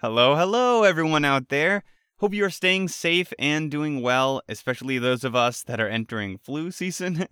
Hello, 0.00 0.36
hello, 0.36 0.84
everyone 0.84 1.24
out 1.24 1.48
there. 1.48 1.82
Hope 2.18 2.32
you 2.32 2.44
are 2.44 2.50
staying 2.50 2.86
safe 2.86 3.32
and 3.36 3.68
doing 3.68 4.00
well, 4.00 4.40
especially 4.48 4.96
those 4.96 5.24
of 5.24 5.34
us 5.34 5.64
that 5.64 5.80
are 5.80 5.88
entering 5.88 6.38
flu 6.38 6.70
season. 6.80 7.26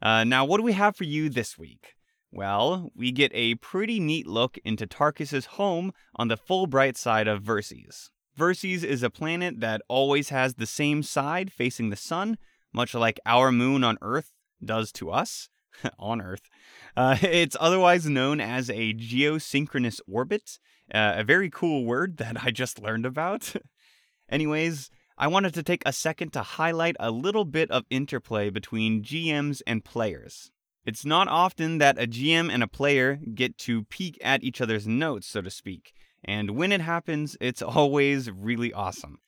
uh, 0.00 0.24
now, 0.24 0.42
what 0.42 0.56
do 0.56 0.62
we 0.62 0.72
have 0.72 0.96
for 0.96 1.04
you 1.04 1.28
this 1.28 1.58
week? 1.58 1.96
Well, 2.32 2.90
we 2.96 3.12
get 3.12 3.30
a 3.34 3.56
pretty 3.56 4.00
neat 4.00 4.26
look 4.26 4.56
into 4.64 4.86
Tarkus's 4.86 5.44
home 5.60 5.92
on 6.16 6.28
the 6.28 6.38
Fullbright 6.38 6.96
side 6.96 7.28
of 7.28 7.42
Verces. 7.42 8.08
Verces 8.38 8.84
is 8.84 9.02
a 9.02 9.10
planet 9.10 9.60
that 9.60 9.82
always 9.86 10.30
has 10.30 10.54
the 10.54 10.64
same 10.64 11.02
side 11.02 11.52
facing 11.52 11.90
the 11.90 11.96
sun, 11.96 12.38
much 12.72 12.94
like 12.94 13.20
our 13.26 13.52
moon 13.52 13.84
on 13.84 13.98
Earth 14.00 14.32
does 14.64 14.92
to 14.92 15.10
us 15.10 15.50
on 15.98 16.22
Earth. 16.22 16.48
Uh, 16.96 17.18
it's 17.22 17.56
otherwise 17.60 18.06
known 18.06 18.40
as 18.40 18.70
a 18.70 18.94
geosynchronous 18.94 20.00
orbit, 20.10 20.58
uh, 20.92 21.14
a 21.16 21.24
very 21.24 21.50
cool 21.50 21.84
word 21.84 22.16
that 22.18 22.44
I 22.44 22.50
just 22.50 22.80
learned 22.80 23.06
about. 23.06 23.54
Anyways, 24.28 24.90
I 25.16 25.26
wanted 25.26 25.54
to 25.54 25.62
take 25.62 25.82
a 25.84 25.92
second 25.92 26.32
to 26.34 26.42
highlight 26.42 26.96
a 27.00 27.10
little 27.10 27.44
bit 27.44 27.70
of 27.70 27.84
interplay 27.90 28.50
between 28.50 29.02
GMs 29.02 29.62
and 29.66 29.84
players. 29.84 30.50
It's 30.84 31.04
not 31.04 31.28
often 31.28 31.78
that 31.78 32.00
a 32.00 32.06
GM 32.06 32.50
and 32.52 32.62
a 32.62 32.68
player 32.68 33.18
get 33.34 33.58
to 33.58 33.84
peek 33.84 34.16
at 34.22 34.42
each 34.42 34.60
other's 34.60 34.86
notes, 34.86 35.26
so 35.26 35.42
to 35.42 35.50
speak, 35.50 35.92
and 36.24 36.52
when 36.52 36.72
it 36.72 36.80
happens, 36.80 37.36
it's 37.40 37.62
always 37.76 38.30
really 38.30 38.72
awesome. 38.72 39.18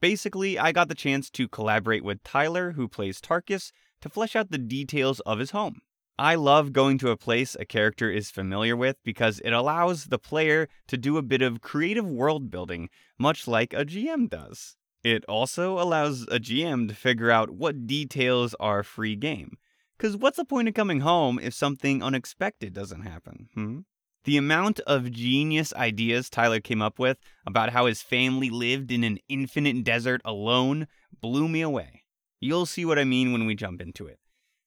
Basically, 0.00 0.58
I 0.58 0.72
got 0.72 0.88
the 0.88 0.94
chance 0.94 1.30
to 1.30 1.48
collaborate 1.48 2.04
with 2.04 2.22
Tyler, 2.24 2.72
who 2.72 2.88
plays 2.88 3.20
Tarkus, 3.20 3.70
to 4.00 4.08
flesh 4.08 4.34
out 4.34 4.50
the 4.50 4.58
details 4.58 5.20
of 5.20 5.38
his 5.38 5.52
home. 5.52 5.80
I 6.22 6.36
love 6.36 6.72
going 6.72 6.98
to 6.98 7.10
a 7.10 7.16
place 7.16 7.56
a 7.58 7.64
character 7.64 8.08
is 8.08 8.30
familiar 8.30 8.76
with 8.76 8.96
because 9.02 9.40
it 9.40 9.50
allows 9.50 10.04
the 10.04 10.20
player 10.20 10.68
to 10.86 10.96
do 10.96 11.16
a 11.16 11.20
bit 11.20 11.42
of 11.42 11.60
creative 11.60 12.08
world 12.08 12.48
building, 12.48 12.90
much 13.18 13.48
like 13.48 13.74
a 13.74 13.84
GM 13.84 14.30
does. 14.30 14.76
It 15.02 15.24
also 15.24 15.80
allows 15.80 16.22
a 16.30 16.38
GM 16.38 16.86
to 16.88 16.94
figure 16.94 17.32
out 17.32 17.50
what 17.50 17.88
details 17.88 18.54
are 18.60 18.84
free 18.84 19.16
game. 19.16 19.56
Because 19.98 20.16
what's 20.16 20.36
the 20.36 20.44
point 20.44 20.68
of 20.68 20.74
coming 20.74 21.00
home 21.00 21.40
if 21.42 21.54
something 21.54 22.04
unexpected 22.04 22.72
doesn't 22.72 23.02
happen? 23.02 23.48
Hmm? 23.54 23.78
The 24.22 24.36
amount 24.36 24.78
of 24.86 25.10
genius 25.10 25.74
ideas 25.74 26.30
Tyler 26.30 26.60
came 26.60 26.82
up 26.82 27.00
with 27.00 27.18
about 27.44 27.70
how 27.70 27.86
his 27.86 28.00
family 28.00 28.48
lived 28.48 28.92
in 28.92 29.02
an 29.02 29.18
infinite 29.28 29.82
desert 29.82 30.20
alone 30.24 30.86
blew 31.20 31.48
me 31.48 31.62
away. 31.62 32.04
You'll 32.38 32.66
see 32.66 32.84
what 32.84 33.00
I 33.00 33.02
mean 33.02 33.32
when 33.32 33.44
we 33.44 33.56
jump 33.56 33.80
into 33.80 34.06
it. 34.06 34.20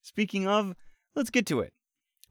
Speaking 0.05 0.47
of, 0.47 0.75
let's 1.15 1.29
get 1.29 1.45
to 1.47 1.59
it. 1.59 1.73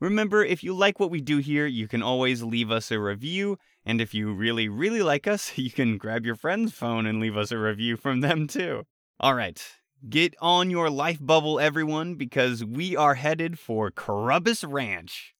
Remember, 0.00 0.44
if 0.44 0.62
you 0.62 0.74
like 0.74 0.98
what 1.00 1.10
we 1.10 1.20
do 1.20 1.38
here, 1.38 1.66
you 1.66 1.88
can 1.88 2.02
always 2.02 2.42
leave 2.42 2.70
us 2.70 2.90
a 2.90 2.98
review. 2.98 3.58
And 3.86 4.00
if 4.00 4.12
you 4.12 4.32
really, 4.32 4.68
really 4.68 5.02
like 5.02 5.26
us, 5.26 5.52
you 5.56 5.70
can 5.70 5.98
grab 5.98 6.26
your 6.26 6.36
friend's 6.36 6.72
phone 6.72 7.06
and 7.06 7.20
leave 7.20 7.36
us 7.36 7.50
a 7.50 7.58
review 7.58 7.96
from 7.96 8.20
them 8.20 8.46
too. 8.46 8.84
All 9.20 9.34
right, 9.34 9.62
Get 10.08 10.34
on 10.38 10.68
your 10.68 10.90
life 10.90 11.18
bubble, 11.18 11.58
everyone, 11.58 12.16
because 12.16 12.62
we 12.62 12.94
are 12.94 13.14
headed 13.14 13.58
for 13.58 13.90
Crubbus 13.90 14.62
Ranch. 14.62 15.34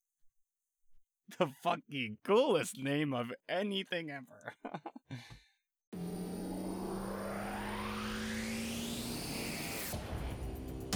The 1.37 1.49
fucking 1.61 2.17
coolest 2.23 2.77
name 2.77 3.13
of 3.13 3.31
anything 3.47 4.09
ever. 4.09 4.53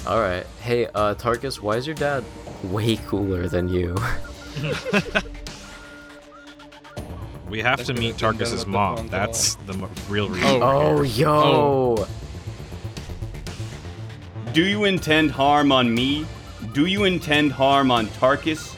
All 0.08 0.20
right. 0.20 0.46
Hey, 0.62 0.88
uh, 0.88 1.16
Tarkus, 1.16 1.60
why 1.62 1.76
is 1.78 1.86
your 1.86 1.96
dad 1.96 2.24
way 2.64 2.96
cooler 3.08 3.48
than 3.48 3.68
you? 3.70 3.96
we 7.50 7.62
have 7.62 7.84
to 7.86 7.94
meet 7.94 8.16
Tarkus's 8.18 8.66
mom. 8.66 9.08
That's 9.08 9.56
the 9.56 9.74
m- 9.74 9.90
real 10.08 10.30
reason. 10.30 10.62
Oh, 10.64 10.98
oh 10.98 11.02
yo. 11.04 12.08
Do 14.54 14.64
you 14.66 14.86
intend 14.86 15.32
harm 15.32 15.72
on 15.72 15.94
me? 15.94 16.26
Do 16.74 16.86
you 16.88 17.04
intend 17.04 17.52
harm 17.52 17.92
on 17.92 18.08
Tarkus? 18.08 18.76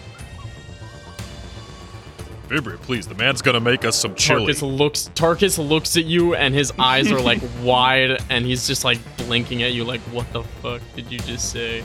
Fimbria, 2.52 2.76
please, 2.82 3.08
the 3.08 3.16
man's 3.16 3.42
gonna 3.42 3.62
make 3.62 3.86
us 3.86 3.98
some 3.98 4.14
chili. 4.14 4.52
Tarkus 4.52 4.78
looks 4.78 5.10
Tarkus 5.16 5.70
looks 5.70 5.96
at 5.96 6.04
you 6.04 6.36
and 6.36 6.54
his 6.54 6.74
eyes 6.78 7.10
are 7.10 7.22
like 7.22 7.42
wide 7.64 8.22
and 8.30 8.46
he's 8.46 8.68
just 8.68 8.84
like 8.84 9.00
blinking 9.16 9.64
at 9.64 9.72
you 9.72 9.86
like 9.86 10.02
what 10.12 10.30
the 10.34 10.44
fuck 10.62 10.82
did 10.94 11.10
you 11.10 11.20
just 11.20 11.50
say? 11.50 11.82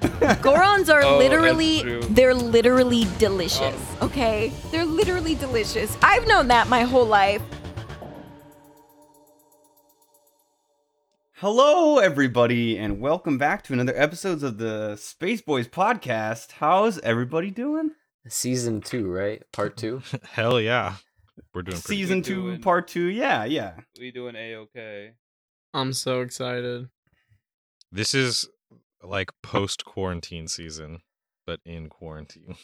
Gorons 0.42 0.92
are 0.92 1.04
oh, 1.04 1.16
literally 1.16 2.00
they're 2.08 2.34
literally 2.34 3.06
delicious. 3.18 3.76
Oh. 4.00 4.06
Okay? 4.06 4.52
They're 4.72 4.84
literally 4.84 5.36
delicious. 5.36 5.96
I've 6.02 6.26
known 6.26 6.48
that 6.48 6.66
my 6.66 6.82
whole 6.82 7.06
life. 7.06 7.40
Hello, 11.34 11.98
everybody, 11.98 12.78
and 12.78 12.98
welcome 12.98 13.38
back 13.38 13.62
to 13.64 13.72
another 13.72 13.94
episode 13.94 14.42
of 14.42 14.58
the 14.58 14.96
Space 14.96 15.40
Bois 15.40 15.60
podcast. 15.60 16.52
How's 16.52 16.98
everybody 17.00 17.52
doing? 17.52 17.92
Season 18.28 18.80
two, 18.80 19.10
right? 19.10 19.42
Part 19.52 19.76
two. 19.76 20.02
Hell 20.30 20.60
yeah, 20.60 20.94
we're 21.52 21.62
doing 21.62 21.76
season 21.76 22.22
two, 22.22 22.42
doing, 22.42 22.60
part 22.60 22.88
two. 22.88 23.06
Yeah, 23.06 23.44
yeah. 23.44 23.74
We 24.00 24.10
doing 24.10 24.34
a 24.36 24.56
okay. 24.56 25.12
I'm 25.74 25.92
so 25.92 26.20
excited. 26.22 26.88
This 27.92 28.14
is 28.14 28.48
like 29.02 29.30
post 29.42 29.84
quarantine 29.84 30.48
season, 30.48 31.00
but 31.46 31.60
in 31.64 31.88
quarantine. 31.88 32.56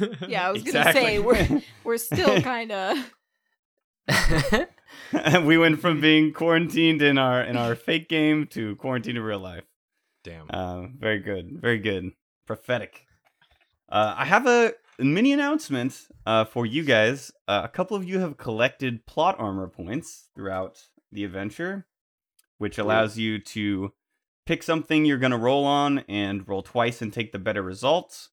yeah, 0.28 0.48
I 0.48 0.52
was 0.52 0.62
exactly. 0.62 1.00
gonna 1.00 1.06
say 1.06 1.18
we're 1.18 1.62
we're 1.84 1.98
still 1.98 2.40
kind 2.40 2.72
of. 2.72 3.10
we 5.44 5.58
went 5.58 5.80
from 5.80 6.00
being 6.00 6.32
quarantined 6.32 7.02
in 7.02 7.18
our 7.18 7.42
in 7.42 7.56
our 7.56 7.74
fake 7.74 8.08
game 8.08 8.46
to 8.48 8.76
quarantined 8.76 9.18
in 9.18 9.22
real 9.22 9.38
life. 9.38 9.64
Damn. 10.24 10.46
Uh, 10.50 10.86
very 10.98 11.18
good. 11.18 11.60
Very 11.60 11.78
good. 11.78 12.12
Prophetic. 12.46 13.06
Uh, 13.92 14.14
I 14.16 14.24
have 14.24 14.46
a 14.46 14.72
mini 14.98 15.34
announcement 15.34 16.08
uh, 16.24 16.46
for 16.46 16.64
you 16.64 16.82
guys. 16.82 17.30
Uh, 17.46 17.60
a 17.64 17.68
couple 17.68 17.94
of 17.94 18.08
you 18.08 18.20
have 18.20 18.38
collected 18.38 19.04
plot 19.04 19.36
armor 19.38 19.68
points 19.68 20.30
throughout 20.34 20.80
the 21.12 21.24
adventure, 21.24 21.86
which 22.56 22.78
allows 22.78 23.18
you 23.18 23.38
to 23.38 23.92
pick 24.46 24.62
something 24.62 25.04
you're 25.04 25.18
going 25.18 25.32
to 25.32 25.36
roll 25.36 25.66
on 25.66 25.98
and 26.08 26.48
roll 26.48 26.62
twice 26.62 27.02
and 27.02 27.12
take 27.12 27.32
the 27.32 27.38
better 27.38 27.60
results. 27.60 28.30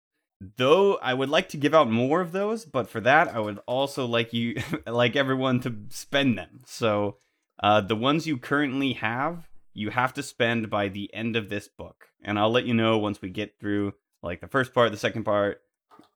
Though 0.56 0.96
I 0.96 1.14
would 1.14 1.28
like 1.28 1.50
to 1.50 1.58
give 1.58 1.74
out 1.74 1.92
more 1.92 2.22
of 2.22 2.32
those, 2.32 2.64
but 2.64 2.90
for 2.90 3.02
that 3.02 3.36
I 3.36 3.40
would 3.42 3.60
also 3.66 4.06
like 4.06 4.32
you 4.32 4.62
like 4.88 5.18
everyone 5.18 5.60
to 5.62 5.76
spend 5.90 6.38
them. 6.38 6.62
So 6.68 7.18
uh, 7.62 7.82
the 7.82 7.98
ones 7.98 8.26
you 8.26 8.38
currently 8.38 8.94
have, 8.94 9.50
you 9.74 9.90
have 9.90 10.14
to 10.14 10.24
spend 10.24 10.70
by 10.70 10.88
the 10.88 11.14
end 11.14 11.36
of 11.36 11.50
this 11.50 11.68
book, 11.68 12.06
and 12.24 12.40
I'll 12.40 12.50
let 12.50 12.66
you 12.66 12.74
know 12.74 12.98
once 12.98 13.22
we 13.22 13.30
get 13.30 13.60
through 13.60 13.94
like 14.24 14.42
the 14.42 14.48
first 14.48 14.74
part, 14.74 14.92
the 14.92 14.98
second 14.98 15.24
part. 15.24 15.62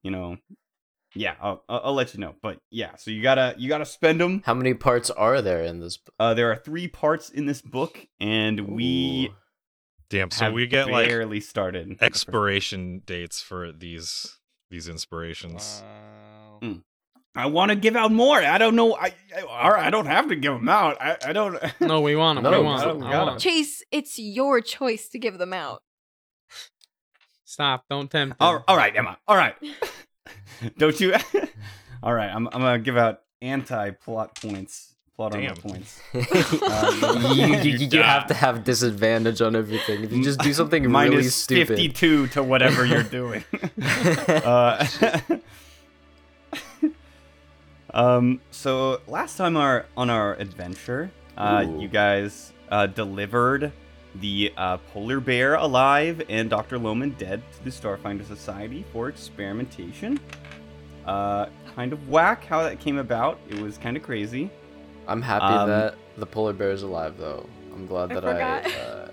You 0.01 0.11
know, 0.11 0.37
yeah, 1.15 1.35
I'll, 1.41 1.63
I'll 1.69 1.93
let 1.93 2.13
you 2.13 2.19
know. 2.19 2.35
But 2.41 2.59
yeah, 2.71 2.95
so 2.95 3.11
you 3.11 3.21
gotta 3.21 3.55
you 3.57 3.69
gotta 3.69 3.85
spend 3.85 4.19
them. 4.19 4.41
How 4.45 4.53
many 4.53 4.73
parts 4.73 5.09
are 5.09 5.41
there 5.41 5.63
in 5.63 5.79
this? 5.79 5.99
Uh, 6.19 6.33
there 6.33 6.51
are 6.51 6.55
three 6.55 6.87
parts 6.87 7.29
in 7.29 7.45
this 7.45 7.61
book, 7.61 8.07
and 8.19 8.59
Ooh. 8.59 8.65
we 8.65 9.33
Damn, 10.09 10.31
so 10.31 10.51
we 10.51 10.67
get 10.67 10.89
like 10.89 11.07
barely 11.07 11.39
started 11.39 11.97
expiration 12.01 13.01
dates 13.05 13.41
for 13.41 13.71
these 13.71 14.37
these 14.69 14.87
inspirations. 14.87 15.83
Wow. 15.83 16.59
Mm. 16.61 16.81
I 17.35 17.47
want 17.47 17.69
to 17.69 17.75
give 17.75 17.95
out 17.95 18.11
more. 18.11 18.37
I 18.37 18.59
don't 18.59 18.75
know. 18.75 18.95
I 18.95 19.13
I, 19.49 19.87
I 19.87 19.89
don't 19.89 20.05
have 20.05 20.29
to 20.29 20.35
give 20.35 20.53
them 20.53 20.69
out. 20.69 21.01
I, 21.01 21.17
I 21.25 21.33
don't. 21.33 21.57
No, 21.81 22.01
we 22.01 22.15
want 22.15 22.37
them. 22.41 22.51
no, 22.51 22.61
we 22.61 22.67
want 22.67 23.01
them. 23.01 23.39
Chase, 23.39 23.83
it's 23.91 24.19
your 24.19 24.61
choice 24.61 25.09
to 25.09 25.19
give 25.19 25.37
them 25.37 25.53
out. 25.53 25.81
Stop! 27.53 27.85
Don't 27.87 28.09
tempt. 28.09 28.37
All, 28.39 28.63
all 28.67 28.75
right, 28.75 28.97
Emma. 28.97 29.15
All 29.27 29.37
right. 29.37 29.55
don't 30.79 30.99
you? 30.99 31.13
all 32.03 32.11
right. 32.11 32.31
I'm 32.33 32.47
I'm 32.47 32.61
gonna 32.61 32.79
give 32.79 32.97
out 32.97 33.21
anti 33.43 33.91
plot 33.91 34.33
points 34.41 34.95
plot 35.15 35.33
Damn. 35.33 35.55
points. 35.57 36.01
um, 36.15 36.21
you, 37.35 37.45
you, 37.57 37.87
you 37.91 38.01
have 38.01 38.25
to 38.25 38.33
have 38.33 38.63
disadvantage 38.63 39.39
on 39.39 39.55
everything. 39.55 40.03
If 40.03 40.11
you 40.11 40.23
just 40.23 40.39
do 40.39 40.51
something 40.51 40.91
really 40.91 41.25
stupid, 41.25 41.67
fifty-two 41.67 42.25
to 42.29 42.41
whatever 42.41 42.87
you're 42.87 43.03
doing. 43.03 43.43
uh, 44.27 44.87
um. 47.93 48.41
So 48.49 48.99
last 49.05 49.37
time 49.37 49.57
our 49.57 49.85
on 49.95 50.09
our 50.09 50.33
adventure, 50.37 51.11
uh, 51.37 51.63
you 51.77 51.87
guys 51.87 52.51
uh, 52.69 52.87
delivered 52.87 53.71
the 54.15 54.53
uh, 54.57 54.77
polar 54.93 55.19
bear 55.19 55.55
alive 55.55 56.21
and 56.29 56.49
Dr. 56.49 56.77
Loman 56.77 57.11
dead 57.11 57.41
to 57.53 57.63
the 57.63 57.69
Starfinder 57.69 58.25
Society 58.25 58.85
for 58.91 59.09
experimentation. 59.09 60.19
Uh, 61.05 61.47
kind 61.75 61.93
of 61.93 62.09
whack 62.09 62.45
how 62.45 62.63
that 62.63 62.79
came 62.79 62.97
about. 62.97 63.39
It 63.49 63.59
was 63.59 63.77
kind 63.77 63.97
of 63.97 64.03
crazy. 64.03 64.49
I'm 65.07 65.21
happy 65.21 65.45
um, 65.45 65.69
that 65.69 65.95
the 66.17 66.25
polar 66.25 66.53
bear 66.53 66.71
is 66.71 66.83
alive, 66.83 67.17
though. 67.17 67.47
I'm 67.73 67.87
glad 67.87 68.11
I 68.11 68.15
that 68.15 68.23
forgot. 68.23 68.65
I. 68.65 68.69
Uh... 68.69 69.09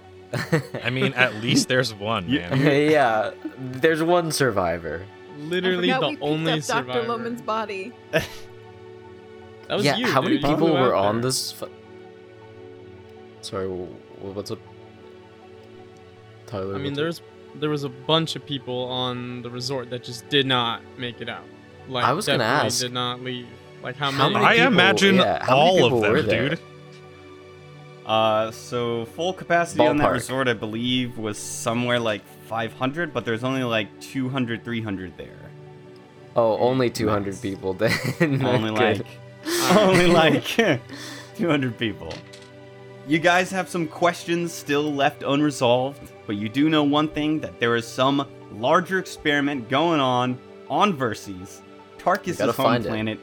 I 0.84 0.90
mean, 0.90 1.12
at 1.14 1.36
least 1.36 1.66
there's 1.68 1.92
one. 1.92 2.30
Man. 2.30 2.60
yeah, 2.90 3.32
there's 3.58 4.02
one 4.02 4.30
survivor. 4.30 5.04
Literally 5.38 5.88
the 5.88 6.18
only 6.20 6.60
survivor. 6.60 6.92
Dr. 6.92 7.08
Loman's 7.08 7.42
body. 7.42 7.92
That 9.70 9.76
was 9.76 9.84
yeah, 9.84 9.96
you. 9.96 10.06
how 10.06 10.20
many 10.20 10.36
dude. 10.36 10.48
You 10.48 10.54
people 10.56 10.72
were 10.72 10.94
on 10.94 11.16
there. 11.16 11.28
this? 11.28 11.52
Fu- 11.52 11.70
Sorry, 13.40 13.68
wh- 13.68 14.20
wh- 14.20 14.36
what's 14.36 14.50
up, 14.50 14.58
Tyler? 16.50 16.74
I 16.74 16.78
mean, 16.78 16.94
there's 16.94 17.22
there 17.56 17.70
was 17.70 17.84
a 17.84 17.88
bunch 17.88 18.36
of 18.36 18.44
people 18.46 18.84
on 18.84 19.42
the 19.42 19.50
resort 19.50 19.90
that 19.90 20.04
just 20.04 20.28
did 20.28 20.46
not 20.46 20.82
make 20.98 21.20
it 21.20 21.28
out. 21.28 21.44
Like, 21.88 22.04
I 22.04 22.12
was 22.12 22.26
gonna 22.26 22.38
definitely 22.38 22.66
ask. 22.66 22.80
did 22.80 22.92
not 22.92 23.22
leave. 23.22 23.46
Like 23.82 23.96
how, 23.96 24.10
How 24.10 24.28
many? 24.28 24.44
many 24.44 24.60
I 24.60 24.66
imagine 24.66 25.16
yeah, 25.16 25.44
how 25.44 25.56
all 25.56 25.76
people 25.76 26.04
of 26.04 26.26
them, 26.26 26.48
dude. 26.48 26.60
Uh, 28.06 28.50
so 28.50 29.04
full 29.06 29.32
capacity 29.32 29.86
on 29.86 29.96
that 29.98 30.10
resort, 30.10 30.48
I 30.48 30.52
believe, 30.52 31.16
was 31.18 31.38
somewhere 31.38 32.00
like 32.00 32.22
500, 32.46 33.12
but 33.14 33.24
there's 33.24 33.44
only 33.44 33.62
like 33.62 33.88
200, 34.00 34.64
300 34.64 35.16
there. 35.16 35.36
Oh, 36.36 36.56
only 36.58 36.90
200 36.90 37.26
Nice. 37.30 37.40
people 37.40 37.74
then. 37.74 37.92
only 38.44 38.70
like, 38.70 39.06
only 39.72 40.06
like 40.06 40.44
200 41.36 41.78
people. 41.78 42.12
You 43.06 43.18
guys 43.18 43.50
have 43.50 43.68
some 43.68 43.86
questions 43.86 44.52
still 44.52 44.92
left 44.92 45.22
unresolved, 45.22 46.10
but 46.30 46.36
you 46.36 46.48
do 46.48 46.70
know 46.70 46.84
one 46.84 47.08
thing: 47.08 47.40
that 47.40 47.58
there 47.58 47.74
is 47.74 47.84
some 47.84 48.24
larger 48.52 49.00
experiment 49.00 49.68
going 49.68 49.98
on 49.98 50.38
on 50.68 50.96
Verces, 50.96 51.60
Tarkus' 51.98 52.38
home 52.38 52.52
find 52.52 52.86
it. 52.86 52.88
planet, 52.88 53.18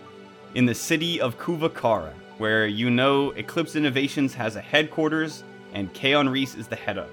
in 0.56 0.66
the 0.66 0.76
city 0.76 1.22
of 1.22 1.40
Kuvakara, 1.40 2.12
where 2.38 2.68
you 2.68 2.90
know 2.90 3.32
Eclipse 3.32 3.78
Innovations 3.78 4.34
has 4.34 4.58
a 4.58 4.60
headquarters 4.60 5.46
and 5.74 5.94
Kaon 5.94 6.28
Reese 6.28 6.56
is 6.56 6.68
the 6.68 6.76
head 6.76 6.98
of. 6.98 7.10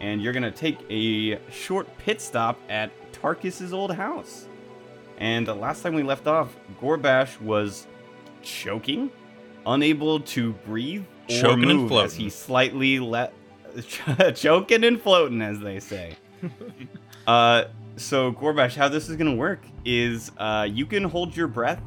And 0.00 0.20
you're 0.20 0.32
gonna 0.32 0.50
take 0.50 0.78
a 0.90 1.38
short 1.48 1.86
pit 1.98 2.20
stop 2.20 2.58
at 2.68 2.90
Tarkus' 3.12 3.72
old 3.72 3.94
house. 3.94 4.48
And 5.18 5.46
the 5.46 5.54
last 5.54 5.84
time 5.84 5.94
we 5.94 6.02
left 6.02 6.26
off, 6.26 6.56
Gorbash 6.82 7.40
was 7.40 7.86
choking, 8.42 9.12
unable 9.64 10.18
to 10.18 10.54
breathe 10.66 11.04
or 11.30 11.40
Choking 11.40 11.70
and 11.70 11.80
move 11.82 11.92
as 11.92 12.16
he 12.16 12.30
slightly 12.30 12.98
let 12.98 13.32
choking 14.34 14.84
and 14.84 15.00
floating, 15.00 15.42
as 15.42 15.60
they 15.60 15.80
say. 15.80 16.16
uh, 17.26 17.64
so 17.96 18.32
Gorbash, 18.32 18.74
how 18.74 18.88
this 18.88 19.08
is 19.08 19.16
gonna 19.16 19.34
work 19.34 19.64
is 19.84 20.30
uh, 20.38 20.66
you 20.70 20.86
can 20.86 21.04
hold 21.04 21.36
your 21.36 21.48
breath 21.48 21.82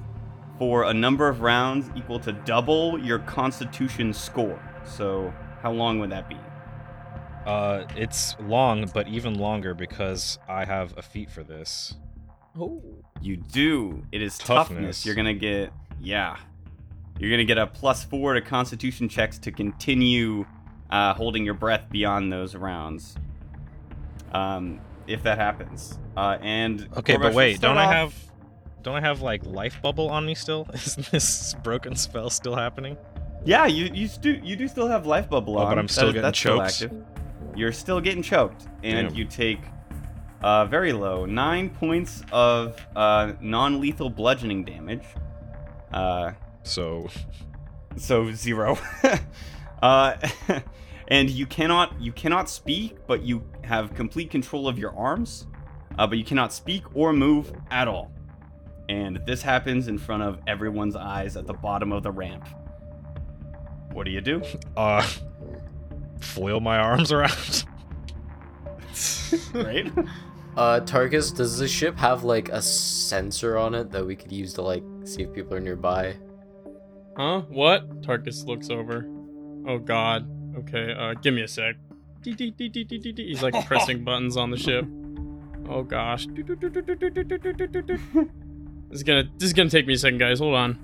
for 0.57 0.85
a 0.85 0.93
number 0.93 1.27
of 1.27 1.41
rounds 1.41 1.89
equal 1.95 2.19
to 2.19 2.31
double 2.31 2.99
your 2.99 3.19
Constitution 3.19 4.13
score. 4.13 4.59
So 4.85 5.33
how 5.61 5.71
long 5.71 5.99
would 5.99 6.09
that 6.11 6.27
be? 6.29 6.37
Uh, 7.45 7.85
it's 7.95 8.35
long, 8.41 8.89
but 8.93 9.07
even 9.07 9.35
longer 9.35 9.73
because 9.73 10.37
I 10.49 10.65
have 10.65 10.97
a 10.97 11.01
feat 11.01 11.29
for 11.29 11.43
this. 11.43 11.95
Oh. 12.59 12.81
You 13.21 13.37
do. 13.37 14.03
It 14.11 14.21
is 14.21 14.37
toughness. 14.37 14.67
Toughness. 14.67 15.05
You're 15.05 15.15
gonna 15.15 15.33
get 15.33 15.71
yeah. 15.99 16.37
You're 17.19 17.31
gonna 17.31 17.45
get 17.45 17.57
a 17.57 17.67
plus 17.67 18.03
four 18.03 18.33
to 18.33 18.41
Constitution 18.41 19.09
checks 19.09 19.37
to 19.39 19.51
continue 19.51 20.45
uh, 20.89 21.13
holding 21.13 21.45
your 21.45 21.53
breath 21.53 21.85
beyond 21.89 22.31
those 22.31 22.55
rounds. 22.55 23.15
Um, 24.31 24.79
if 25.07 25.23
that 25.23 25.37
happens. 25.37 25.97
Uh, 26.15 26.37
and 26.41 26.87
Okay, 26.97 27.17
but 27.17 27.33
wait, 27.33 27.61
don't 27.61 27.77
I 27.77 27.91
have 27.93 28.13
don't 28.83 28.95
I 28.95 29.01
have 29.01 29.21
like 29.21 29.45
life 29.45 29.81
bubble 29.81 30.09
on 30.09 30.25
me 30.25 30.35
still? 30.35 30.67
Is 30.73 30.95
this 31.11 31.53
broken 31.63 31.95
spell 31.95 32.29
still 32.29 32.55
happening? 32.55 32.97
Yeah, 33.45 33.65
you 33.67 33.85
you 33.93 34.07
do 34.07 34.31
you 34.43 34.55
do 34.55 34.67
still 34.67 34.87
have 34.87 35.05
life 35.05 35.29
bubble 35.29 35.57
Oh, 35.57 35.61
on. 35.61 35.71
but 35.71 35.79
I'm 35.79 35.87
still 35.87 36.07
That- 36.07 36.13
getting 36.15 36.31
choked? 36.33 36.71
Still 36.71 36.87
active. 36.89 37.05
You're 37.55 37.71
still 37.71 38.01
getting 38.01 38.21
choked, 38.21 38.67
and 38.83 39.07
Damn. 39.09 39.17
you 39.17 39.25
take 39.25 39.59
uh, 40.43 40.65
very 40.65 40.93
low 40.93 41.25
nine 41.25 41.69
points 41.71 42.21
of 42.31 42.79
uh, 42.95 43.33
non-lethal 43.41 44.09
bludgeoning 44.11 44.63
damage. 44.65 45.03
Uh, 45.91 46.31
So 46.63 47.07
so 47.95 48.31
zero. 48.33 48.77
uh, 49.81 50.15
and 51.07 51.29
you 51.29 51.45
cannot 51.45 51.99
you 52.01 52.11
cannot 52.11 52.49
speak, 52.49 52.97
but 53.07 53.23
you 53.23 53.43
have 53.63 53.93
complete 53.93 54.29
control 54.29 54.67
of 54.67 54.77
your 54.77 54.95
arms. 54.95 55.47
Uh, 55.97 56.05
but 56.05 56.17
you 56.17 56.23
cannot 56.23 56.53
speak 56.53 56.83
or 56.95 57.11
move 57.11 57.51
at 57.71 57.87
all. 57.87 58.11
And 58.87 59.19
this 59.25 59.41
happens 59.41 59.87
in 59.87 59.97
front 59.97 60.23
of 60.23 60.39
everyone's 60.45 60.95
eyes 60.95 61.35
at 61.35 61.47
the 61.47 61.53
bottom 61.53 61.91
of 61.91 62.03
the 62.03 62.11
ramp. 62.11 62.47
What 63.93 64.05
do 64.05 64.11
you 64.11 64.21
do? 64.21 64.41
uh 64.77 65.07
flail 66.19 66.59
my 66.59 66.77
arms 66.77 67.11
around. 67.11 67.65
Right? 69.53 69.91
Uh, 70.55 70.79
Tarkus, 70.79 71.35
does 71.35 71.59
the 71.59 71.67
ship 71.67 71.97
have 71.97 72.23
like 72.23 72.49
a 72.49 72.61
sensor 72.61 73.57
on 73.57 73.75
it 73.75 73.91
that 73.91 74.05
we 74.05 74.15
could 74.15 74.31
use 74.31 74.53
to 74.55 74.63
like 74.63 74.83
see 75.03 75.21
if 75.21 75.33
people 75.33 75.53
are 75.53 75.59
nearby? 75.59 76.15
Huh? 77.15 77.41
What? 77.41 78.01
Tarkus 78.01 78.45
looks 78.45 78.69
over. 78.69 79.07
Oh 79.67 79.77
God. 79.77 80.27
Okay. 80.57 80.93
Uh, 80.97 81.13
give 81.15 81.33
me 81.33 81.41
a 81.43 81.47
sec. 81.47 81.75
He's 82.23 83.43
like 83.43 83.67
pressing 83.67 84.03
buttons 84.03 84.37
on 84.37 84.49
the 84.49 84.57
ship. 84.57 84.85
Oh 85.69 85.83
gosh. 85.83 86.27
This 86.27 86.49
is 88.91 89.03
gonna. 89.03 89.23
This 89.37 89.47
is 89.47 89.53
gonna 89.53 89.69
take 89.69 89.85
me 89.85 89.93
a 89.93 89.97
second, 89.97 90.17
guys. 90.17 90.39
Hold 90.39 90.55
on. 90.55 90.79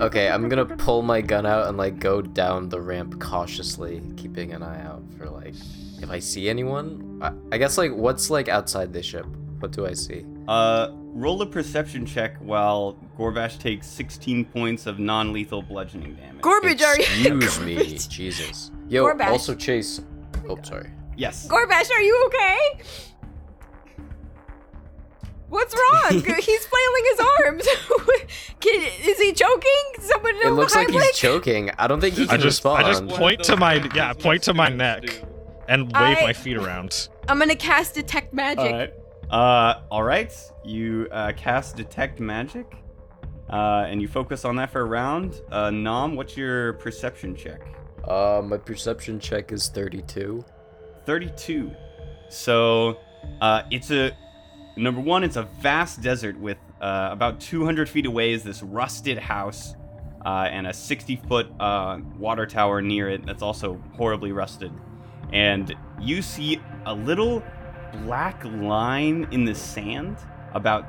Okay, 0.00 0.30
I'm 0.30 0.48
gonna 0.48 0.64
pull 0.64 1.02
my 1.02 1.20
gun 1.20 1.44
out 1.44 1.66
and 1.66 1.76
like 1.76 1.98
go 1.98 2.22
down 2.22 2.68
the 2.68 2.80
ramp 2.80 3.20
cautiously, 3.20 4.00
keeping 4.16 4.52
an 4.52 4.62
eye 4.62 4.82
out 4.82 5.02
for 5.18 5.28
like 5.28 5.54
if 6.00 6.10
I 6.10 6.18
see 6.20 6.48
anyone. 6.48 7.18
I, 7.20 7.32
I 7.52 7.58
guess 7.58 7.76
like 7.76 7.92
what's 7.92 8.30
like 8.30 8.48
outside 8.48 8.92
the 8.92 9.02
ship? 9.02 9.26
What 9.58 9.72
do 9.72 9.86
I 9.86 9.92
see? 9.92 10.24
Uh, 10.48 10.88
roll 10.92 11.40
a 11.42 11.46
perception 11.46 12.04
check 12.06 12.36
while 12.38 12.96
Gorbash 13.18 13.58
takes 13.58 13.86
16 13.88 14.44
points 14.46 14.86
of 14.86 14.98
non-lethal 14.98 15.62
bludgeoning 15.62 16.14
damage. 16.14 16.42
Gorbage, 16.42 16.82
are 16.82 16.96
you? 16.98 17.36
Excuse 17.36 17.60
me, 17.60 17.98
Jesus. 18.08 18.70
Yo, 18.88 19.04
Gorbash. 19.06 19.28
also 19.28 19.54
Chase. 19.54 20.00
Oh, 20.48 20.58
sorry. 20.62 20.90
yes. 21.16 21.48
Gorbash, 21.48 21.90
are 21.90 22.02
you 22.02 22.24
okay? 22.26 22.58
What's 25.48 25.74
wrong? 25.74 26.10
He's 26.40 26.66
flailing 26.66 27.04
his 27.10 27.20
arms. 27.40 27.68
Can, 28.60 28.82
is 29.04 29.20
he 29.20 29.32
choking? 29.32 29.70
Someone 30.00 30.34
It 30.42 30.50
looks 30.50 30.74
like 30.74 30.88
he's 30.88 30.96
Blake? 30.96 31.14
choking. 31.14 31.70
I 31.78 31.86
don't 31.86 32.00
think 32.00 32.14
he 32.16 32.24
I 32.24 32.26
can 32.28 32.40
just 32.40 32.64
I 32.66 32.82
just 32.82 33.06
point 33.08 33.44
to 33.44 33.56
my 33.56 33.74
yeah, 33.94 34.14
point 34.14 34.42
to 34.44 34.54
my 34.54 34.68
neck 34.70 35.04
and 35.68 35.84
wave 35.84 36.16
I- 36.18 36.22
my 36.22 36.32
feet 36.32 36.56
around. 36.56 37.08
I'm 37.28 37.38
gonna 37.38 37.54
cast 37.56 37.94
detect 37.94 38.32
magic. 38.34 38.94
Uh, 39.30 39.80
all 39.90 40.02
right. 40.02 40.32
You 40.64 41.08
uh, 41.10 41.32
cast 41.36 41.76
detect 41.76 42.20
magic, 42.20 42.76
uh, 43.50 43.86
and 43.88 44.00
you 44.00 44.08
focus 44.08 44.44
on 44.44 44.56
that 44.56 44.70
for 44.70 44.80
a 44.80 44.84
round. 44.84 45.40
Uh, 45.50 45.70
Nom, 45.70 46.16
what's 46.16 46.36
your 46.36 46.74
perception 46.74 47.34
check? 47.34 47.60
Uh, 48.06 48.42
my 48.44 48.56
perception 48.56 49.18
check 49.18 49.52
is 49.52 49.68
32. 49.68 50.44
32. 51.06 51.70
So, 52.28 52.98
uh, 53.40 53.62
it's 53.70 53.90
a 53.90 54.16
number 54.76 55.00
one. 55.00 55.24
It's 55.24 55.36
a 55.36 55.44
vast 55.60 56.02
desert 56.02 56.38
with 56.38 56.58
uh, 56.80 57.08
about 57.12 57.40
200 57.40 57.88
feet 57.88 58.06
away 58.06 58.32
is 58.32 58.42
this 58.42 58.62
rusted 58.62 59.18
house, 59.18 59.74
uh, 60.24 60.48
and 60.50 60.66
a 60.66 60.72
60 60.72 61.16
foot 61.28 61.48
uh, 61.60 61.98
water 62.18 62.46
tower 62.46 62.82
near 62.82 63.08
it 63.08 63.24
that's 63.24 63.42
also 63.42 63.80
horribly 63.96 64.32
rusted. 64.32 64.72
And 65.32 65.74
you 66.00 66.22
see 66.22 66.60
a 66.86 66.94
little 66.94 67.42
black 68.04 68.44
line 68.44 69.26
in 69.30 69.44
the 69.44 69.54
sand 69.54 70.16
about 70.52 70.84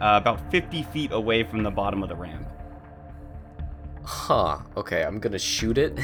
uh, 0.00 0.16
about 0.20 0.50
50 0.50 0.82
feet 0.84 1.12
away 1.12 1.42
from 1.42 1.62
the 1.62 1.70
bottom 1.70 2.02
of 2.02 2.08
the 2.08 2.16
ramp. 2.16 2.48
Huh. 4.04 4.58
Okay, 4.76 5.02
I'm 5.04 5.18
gonna 5.18 5.38
shoot 5.38 5.76
it. 5.78 5.98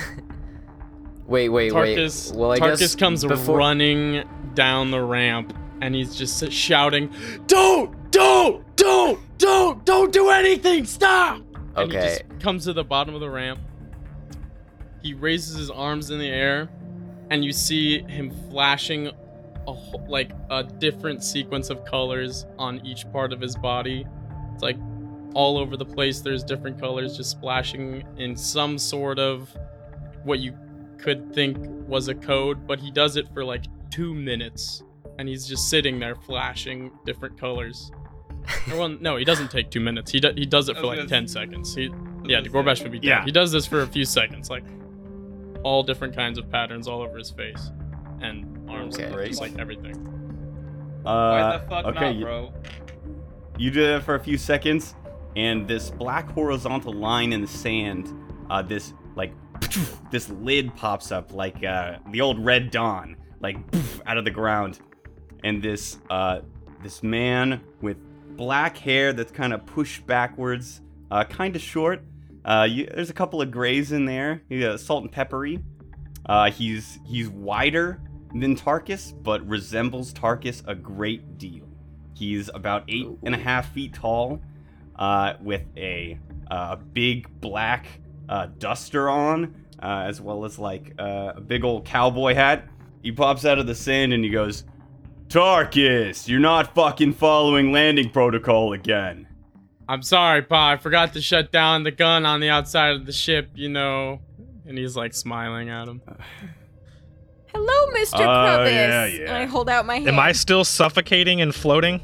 wait, 1.26 1.48
wait, 1.48 1.72
Tarkus. 1.72 2.30
wait. 2.30 2.38
Well, 2.38 2.52
I 2.52 2.58
Tarkus 2.58 2.78
guess 2.78 2.94
comes 2.94 3.24
before... 3.24 3.58
running 3.58 4.28
down 4.54 4.90
the 4.90 5.02
ramp, 5.02 5.56
and 5.80 5.94
he's 5.94 6.14
just 6.14 6.52
shouting, 6.52 7.12
"Don't! 7.46 8.10
Don't! 8.10 8.64
Don't! 8.76 9.18
Don't! 9.38 9.84
Don't 9.84 10.12
do 10.12 10.30
anything! 10.30 10.84
Stop!" 10.84 11.42
And 11.76 11.90
he 11.90 11.98
Okay. 11.98 12.18
just 12.28 12.40
comes 12.40 12.64
to 12.64 12.72
the 12.72 12.84
bottom 12.84 13.14
of 13.14 13.20
the 13.20 13.30
ramp. 13.30 13.60
He 15.02 15.14
raises 15.14 15.56
his 15.56 15.70
arms 15.70 16.10
in 16.10 16.18
the 16.18 16.28
air, 16.28 16.68
and 17.30 17.44
you 17.44 17.52
see 17.52 18.02
him 18.02 18.30
flashing 18.50 19.10
a 19.66 19.72
wh- 19.72 20.08
like 20.08 20.30
a 20.50 20.62
different 20.62 21.22
sequence 21.22 21.70
of 21.70 21.84
colors 21.84 22.46
on 22.58 22.84
each 22.84 23.10
part 23.12 23.32
of 23.32 23.40
his 23.40 23.56
body. 23.56 24.04
It's 24.54 24.62
like 24.62 24.76
all 25.34 25.58
over 25.58 25.76
the 25.76 25.84
place. 25.84 26.20
There's 26.20 26.42
different 26.42 26.80
colors 26.80 27.16
just 27.16 27.30
splashing 27.30 28.04
in 28.16 28.36
some 28.36 28.78
sort 28.78 29.18
of 29.18 29.54
what 30.24 30.40
you 30.40 30.56
could 30.98 31.32
think 31.34 31.58
was 31.86 32.08
a 32.08 32.14
code, 32.14 32.66
but 32.66 32.80
he 32.80 32.90
does 32.90 33.16
it 33.16 33.28
for 33.34 33.44
like 33.44 33.64
two 33.90 34.14
minutes, 34.14 34.82
and 35.18 35.28
he's 35.28 35.46
just 35.46 35.68
sitting 35.68 35.98
there 35.98 36.14
flashing 36.14 36.90
different 37.04 37.38
colors. 37.38 37.90
Or, 38.70 38.76
well, 38.78 38.88
no, 38.88 39.16
he 39.16 39.24
doesn't 39.24 39.50
take 39.50 39.70
two 39.70 39.80
minutes. 39.80 40.10
He 40.10 40.20
do- 40.20 40.32
he 40.34 40.46
does 40.46 40.68
it 40.68 40.76
for 40.76 40.86
like 40.86 41.06
ten 41.08 41.28
seconds. 41.28 41.74
He 41.74 41.90
yeah, 42.24 42.40
Gorbash 42.40 42.82
would 42.82 42.92
be 42.92 42.98
dead. 42.98 43.08
Yeah. 43.08 43.24
He 43.24 43.30
does 43.30 43.52
this 43.52 43.66
for 43.66 43.82
a 43.82 43.86
few 43.86 44.04
seconds, 44.04 44.50
like 44.50 44.64
all 45.62 45.82
different 45.82 46.14
kinds 46.14 46.38
of 46.38 46.50
patterns 46.50 46.88
all 46.88 47.02
over 47.02 47.18
his 47.18 47.30
face 47.30 47.70
and 48.20 48.55
arms, 48.68 48.96
and 48.98 49.14
Okay. 49.14 49.28
just 49.28 49.40
like 49.40 49.58
everything. 49.58 49.96
Uh, 51.04 51.08
Why 51.08 51.56
the 51.58 51.68
fuck 51.68 51.84
okay, 51.86 52.00
not, 52.00 52.14
you- 52.16 52.24
bro? 52.24 52.52
You 53.58 53.70
do 53.70 53.80
that 53.86 54.02
for 54.02 54.14
a 54.16 54.20
few 54.20 54.36
seconds, 54.36 54.94
and 55.34 55.66
this 55.66 55.90
black 55.90 56.30
horizontal 56.32 56.92
line 56.92 57.32
in 57.32 57.40
the 57.40 57.46
sand, 57.46 58.12
uh, 58.50 58.60
this 58.62 58.92
like 59.14 59.32
this 60.10 60.28
lid 60.28 60.74
pops 60.76 61.10
up 61.10 61.32
like 61.32 61.64
uh, 61.64 61.96
the 62.10 62.20
old 62.20 62.44
Red 62.44 62.70
Dawn, 62.70 63.16
like 63.40 63.56
out 64.06 64.18
of 64.18 64.24
the 64.24 64.30
ground, 64.30 64.80
and 65.42 65.62
this 65.62 65.98
uh, 66.10 66.40
this 66.82 67.02
man 67.02 67.62
with 67.80 67.96
black 68.36 68.76
hair 68.76 69.14
that's 69.14 69.32
kind 69.32 69.54
of 69.54 69.64
pushed 69.64 70.06
backwards, 70.06 70.82
uh, 71.10 71.24
kind 71.24 71.56
of 71.56 71.62
short. 71.62 72.02
Uh, 72.44 72.66
you, 72.70 72.86
there's 72.94 73.10
a 73.10 73.14
couple 73.14 73.40
of 73.40 73.50
grays 73.50 73.90
in 73.92 74.04
there. 74.04 74.42
He's 74.50 74.62
uh, 74.64 74.76
salt 74.76 75.02
and 75.04 75.10
peppery. 75.10 75.60
Uh, 76.26 76.50
he's 76.50 76.98
he's 77.06 77.28
wider 77.30 78.00
than 78.34 78.56
Tarkus, 78.56 79.12
but 79.22 79.46
resembles 79.46 80.12
Tarkus 80.12 80.62
a 80.66 80.74
great 80.74 81.38
deal. 81.38 81.68
He's 82.14 82.48
about 82.54 82.84
eight 82.88 83.08
and 83.22 83.34
a 83.34 83.38
half 83.38 83.72
feet 83.72 83.94
tall, 83.94 84.40
uh, 84.98 85.34
with 85.40 85.62
a 85.76 86.18
uh, 86.50 86.76
big 86.76 87.28
black 87.40 87.86
uh, 88.28 88.48
duster 88.58 89.08
on, 89.08 89.54
uh, 89.82 90.04
as 90.06 90.20
well 90.20 90.44
as 90.44 90.58
like 90.58 90.94
uh, 90.98 91.34
a 91.36 91.40
big 91.40 91.64
old 91.64 91.84
cowboy 91.84 92.34
hat. 92.34 92.68
He 93.02 93.12
pops 93.12 93.44
out 93.44 93.58
of 93.58 93.66
the 93.66 93.74
sand 93.74 94.12
and 94.12 94.24
he 94.24 94.30
goes, 94.30 94.64
Tarkus, 95.28 96.28
you're 96.28 96.40
not 96.40 96.74
fucking 96.74 97.14
following 97.14 97.72
landing 97.72 98.10
protocol 98.10 98.72
again. 98.72 99.26
I'm 99.88 100.02
sorry, 100.02 100.42
Pa. 100.42 100.72
I 100.72 100.76
forgot 100.78 101.12
to 101.12 101.20
shut 101.20 101.52
down 101.52 101.84
the 101.84 101.92
gun 101.92 102.26
on 102.26 102.40
the 102.40 102.48
outside 102.48 102.96
of 102.96 103.06
the 103.06 103.12
ship, 103.12 103.50
you 103.54 103.68
know. 103.68 104.20
And 104.64 104.76
he's 104.76 104.96
like 104.96 105.14
smiling 105.14 105.68
at 105.68 105.86
him. 105.86 106.02
Hello, 107.56 107.92
Mr. 107.98 108.14
Oh, 108.14 108.18
Crubbus. 108.18 108.72
yeah, 108.72 109.04
And. 109.04 109.30
I 109.30 109.44
hold 109.46 109.70
out 109.70 109.86
my 109.86 109.94
hand. 109.94 110.08
Am 110.08 110.18
I 110.18 110.32
still 110.32 110.64
suffocating 110.64 111.40
and 111.40 111.54
floating? 111.54 112.00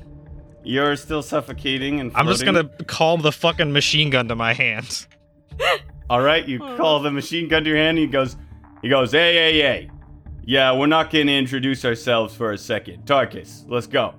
You're 0.64 0.97
still 0.97 1.23
suffocating 1.23 2.00
and 2.00 2.11
floating. 2.12 2.28
I'm 2.28 2.32
just 2.32 2.44
gonna 2.44 2.64
call 2.87 3.18
the 3.18 3.32
fucking 3.32 3.73
machine 3.73 4.11
gun 4.11 4.28
to 4.28 4.35
my 4.37 4.54
hand. 4.54 5.06
All 6.11 6.23
right, 6.23 6.47
you 6.47 6.59
call 6.59 7.00
the 7.00 7.11
machine 7.11 7.49
gun 7.49 7.64
to 7.64 7.68
your 7.68 7.78
hand. 7.78 7.99
And 7.99 7.99
he 7.99 8.06
goes, 8.06 8.37
he 8.80 8.88
goes, 8.88 9.12
hey, 9.12 9.35
hey, 9.35 9.61
hey. 9.61 9.90
Yeah, 10.44 10.73
we're 10.76 10.87
not 10.87 11.11
gonna 11.11 11.32
introduce 11.32 11.85
ourselves 11.85 12.35
for 12.35 12.52
a 12.52 12.59
second. 12.59 13.04
Tarkus, 13.04 13.64
let's 13.68 13.87
go. 13.87 14.14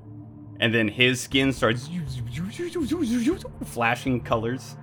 And 0.59 0.73
then 0.73 0.87
his 0.87 1.19
skin 1.19 1.51
starts 1.51 1.89
flashing 3.65 4.21
colors, 4.21 4.77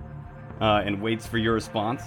uh, 0.59 0.81
and 0.85 1.01
waits 1.01 1.25
for 1.25 1.37
your 1.37 1.53
response. 1.53 2.01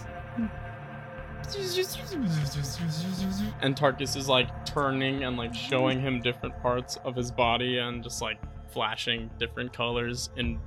And 3.63 3.77
Tarkus 3.77 4.17
is 4.17 4.29
like 4.29 4.67
turning 4.67 5.25
and 5.25 5.37
like 5.37 5.55
showing 5.55 6.01
him 6.01 6.21
different 6.21 6.61
parts 6.63 6.99
of 7.05 7.15
his 7.17 7.31
body 7.31 7.79
and 7.79 8.03
just 8.03 8.21
like 8.23 8.39
flashing 8.71 9.31
different 9.39 9.73
colors 9.73 10.31
in 10.37 10.59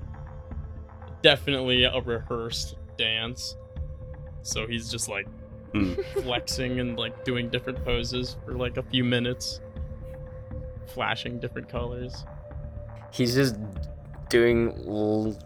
definitely 1.21 1.83
a 1.83 1.99
rehearsed 2.01 2.75
dance. 2.97 3.55
So 4.43 4.67
he's 4.67 4.89
just 4.89 5.09
like 5.09 5.27
Hmm. 5.73 5.95
flexing 6.23 6.79
and 6.79 6.97
like 6.97 7.25
doing 7.25 7.49
different 7.49 7.83
poses 7.83 8.37
for 8.45 8.53
like 8.53 8.77
a 8.77 8.83
few 8.83 9.03
minutes, 9.03 9.59
flashing 10.85 11.39
different 11.39 11.67
colors. 11.67 12.25
He's 13.11 13.35
just 13.35 13.57
doing 14.29 14.71
l- 14.87 15.37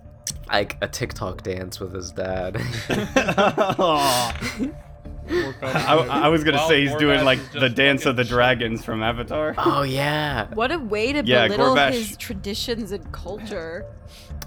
like 0.47 0.77
a 0.81 0.87
TikTok 0.87 1.41
dance 1.41 1.79
with 1.79 1.93
his 1.95 2.11
dad. 2.11 2.61
Aw. 5.31 5.53
I, 5.61 6.25
I 6.25 6.27
was 6.29 6.43
gonna 6.43 6.57
While 6.57 6.67
say 6.69 6.81
he's 6.81 6.95
doing 6.95 7.23
like 7.23 7.39
the 7.51 7.69
dance 7.69 8.05
of 8.05 8.15
the 8.15 8.23
fucking 8.23 8.35
dragons 8.35 8.83
from 8.85 9.01
Avatar. 9.03 9.53
oh 9.57 9.83
yeah. 9.83 10.47
What 10.53 10.71
a 10.71 10.79
way 10.79 11.13
to 11.13 11.23
Yeah, 11.23 11.47
belittle 11.47 11.75
Gorbash- 11.75 11.91
his 11.93 12.17
traditions 12.17 12.91
and 12.91 13.11
culture. 13.11 13.85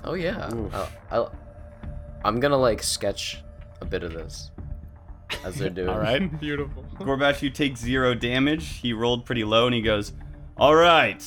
Oh 0.04 0.14
yeah. 0.14 0.52
Oof. 0.54 0.74
I'll, 0.74 0.88
I'll, 1.10 1.34
I'm 2.24 2.40
gonna 2.40 2.56
like 2.58 2.82
sketch 2.82 3.42
a 3.80 3.84
bit 3.84 4.02
of 4.02 4.12
this 4.12 4.50
as 5.44 5.56
they're 5.56 5.70
doing. 5.70 5.88
All 5.90 5.98
right. 5.98 6.40
Beautiful. 6.40 6.84
Gorbash, 6.98 7.42
you 7.42 7.50
take 7.50 7.76
zero 7.76 8.14
damage. 8.14 8.66
He 8.80 8.92
rolled 8.92 9.24
pretty 9.26 9.44
low, 9.44 9.66
and 9.66 9.74
he 9.74 9.82
goes, 9.82 10.12
"All 10.56 10.74
right, 10.74 11.22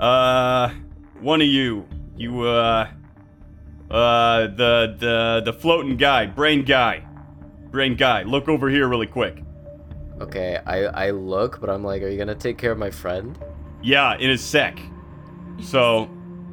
uh, 0.00 0.70
one 1.20 1.40
of 1.40 1.46
you, 1.48 1.86
you, 2.16 2.42
uh, 2.42 2.88
uh, 3.90 4.40
the 4.46 4.96
the 4.98 5.42
the 5.44 5.52
floating 5.52 5.96
guy, 5.96 6.26
brain 6.26 6.64
guy, 6.64 7.02
brain 7.72 7.96
guy, 7.96 8.22
look 8.22 8.48
over 8.48 8.68
here 8.68 8.86
really 8.86 9.06
quick. 9.06 9.42
Okay, 10.20 10.58
I 10.66 10.84
I 11.06 11.10
look, 11.10 11.60
but 11.60 11.68
I'm 11.70 11.82
like, 11.82 12.02
are 12.02 12.08
you 12.08 12.18
gonna 12.18 12.34
take 12.34 12.58
care 12.58 12.70
of 12.70 12.78
my 12.78 12.90
friend? 12.90 13.36
Yeah, 13.82 14.16
in 14.18 14.30
a 14.30 14.38
sec. 14.38 14.78
So, 15.60 16.08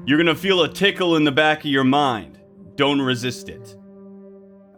you're 0.06 0.18
gonna 0.18 0.34
feel 0.34 0.64
a 0.64 0.70
tickle 0.70 1.16
in 1.18 1.24
the 1.24 1.32
back 1.32 1.60
of 1.60 1.66
your 1.72 1.84
mind. 1.84 2.40
Don't 2.76 3.02
resist 3.02 3.50
it. 3.50 3.76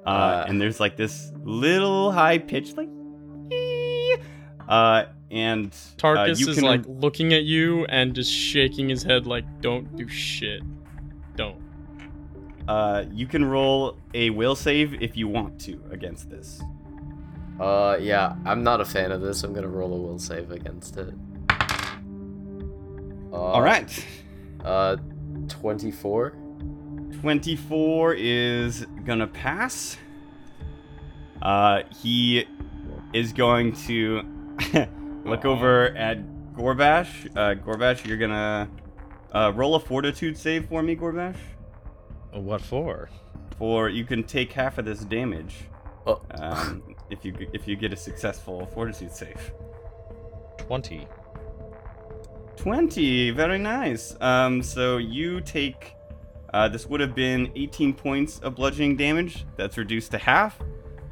Uh, 0.05 0.09
Uh. 0.09 0.45
and 0.47 0.59
there's 0.59 0.79
like 0.79 0.97
this 0.97 1.31
little 1.43 2.11
high 2.11 2.39
pitch, 2.39 2.75
like, 2.75 2.89
"Ee." 3.53 4.15
uh, 4.67 5.03
and 5.29 5.67
uh, 5.67 6.01
Tarkus 6.01 6.39
you 6.39 6.49
is 6.49 6.55
can 6.55 6.65
like 6.65 6.81
looking 6.87 7.33
at 7.33 7.43
you 7.43 7.85
and 7.85 8.13
just 8.13 8.31
shaking 8.33 8.89
his 8.89 9.03
head 9.03 9.25
like, 9.27 9.45
"Don't 9.61 9.95
do 9.95 10.07
shit. 10.07 10.63
Don't." 11.37 11.61
Uh, 12.71 13.03
you 13.11 13.27
can 13.27 13.43
roll 13.43 13.97
a 14.13 14.29
will 14.29 14.55
save 14.55 14.93
if 15.01 15.17
you 15.17 15.27
want 15.27 15.59
to 15.59 15.77
against 15.91 16.29
this. 16.29 16.61
Uh, 17.59 17.97
yeah, 17.99 18.33
I'm 18.45 18.63
not 18.63 18.79
a 18.79 18.85
fan 18.85 19.11
of 19.11 19.19
this. 19.19 19.43
I'm 19.43 19.51
gonna 19.51 19.67
roll 19.67 19.93
a 19.93 19.97
will 19.97 20.17
save 20.17 20.51
against 20.51 20.95
it. 20.95 21.13
Uh, 23.29 23.35
All 23.35 23.61
right. 23.61 23.91
Uh, 24.63 24.95
24. 25.49 26.33
24 27.19 28.13
is 28.17 28.85
gonna 29.03 29.27
pass. 29.27 29.97
Uh, 31.41 31.81
he 32.01 32.45
is 33.11 33.33
going 33.33 33.73
to 33.87 34.21
look 35.25 35.43
over 35.43 35.87
at 35.97 36.23
Gorbash. 36.53 37.27
Uh, 37.35 37.53
Gorbash, 37.61 38.07
you're 38.07 38.15
gonna 38.15 38.69
uh, 39.33 39.51
roll 39.53 39.75
a 39.75 39.79
fortitude 39.81 40.37
save 40.37 40.69
for 40.69 40.81
me, 40.81 40.95
Gorbash. 40.95 41.35
What 42.33 42.61
for? 42.61 43.09
For 43.57 43.89
you 43.89 44.05
can 44.05 44.23
take 44.23 44.51
half 44.53 44.77
of 44.77 44.85
this 44.85 44.99
damage 45.01 45.55
Oh, 46.07 46.19
um, 46.31 46.81
if 47.11 47.23
you 47.23 47.35
if 47.53 47.67
you 47.67 47.75
get 47.75 47.93
a 47.93 47.95
successful 47.95 48.65
fortitude 48.67 49.11
save. 49.11 49.53
Twenty. 50.57 51.07
20 52.57 53.31
very 53.31 53.57
nice 53.57 54.15
um 54.21 54.61
so 54.61 54.97
you 54.97 55.41
take 55.41 55.95
uh 56.53 56.67
this 56.67 56.85
would 56.85 56.99
have 56.99 57.15
been 57.15 57.51
18 57.55 57.91
points 57.93 58.37
of 58.39 58.53
bludgeoning 58.53 58.95
damage 58.95 59.45
that's 59.57 59.77
reduced 59.79 60.11
to 60.11 60.19
half 60.19 60.59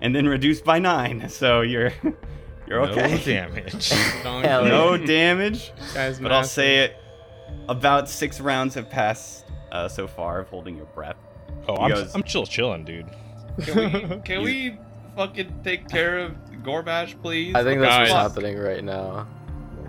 and 0.01 0.13
then 0.15 0.27
reduced 0.27 0.63
by 0.63 0.77
nine 0.77 1.27
so 1.39 1.61
you're 1.61 1.91
you're 2.67 2.81
okay 2.81 3.17
No 4.23 4.41
damage. 4.43 4.69
No 4.69 4.97
damage 4.97 5.71
Guy's 5.95 6.19
but 6.19 6.31
i'll 6.31 6.43
say 6.43 6.79
it 6.83 6.97
about 7.67 8.07
six 8.07 8.39
rounds 8.39 8.75
have 8.75 8.89
passed 8.89 9.45
uh, 9.71 9.87
so 9.87 10.07
far 10.07 10.39
of 10.39 10.49
holding 10.49 10.75
your 10.75 10.85
breath 10.87 11.15
oh, 11.67 11.75
He 11.75 11.81
I'm 11.81 11.89
goes- 11.91 12.15
I'm 12.15 12.23
chill 12.23 12.45
chilling, 12.45 12.83
dude. 12.83 13.07
Can 13.61 13.75
we, 13.93 14.19
can 14.25 14.41
we 14.43 14.77
fucking 15.15 15.61
take 15.63 15.87
care 15.89 16.19
of 16.19 16.35
Gorbash, 16.63 17.19
please? 17.21 17.55
I 17.55 17.63
think 17.63 17.81
that's 17.81 17.95
Guys. 17.95 18.11
what's 18.11 18.33
happening 18.35 18.57
right 18.57 18.83
now. 18.83 19.27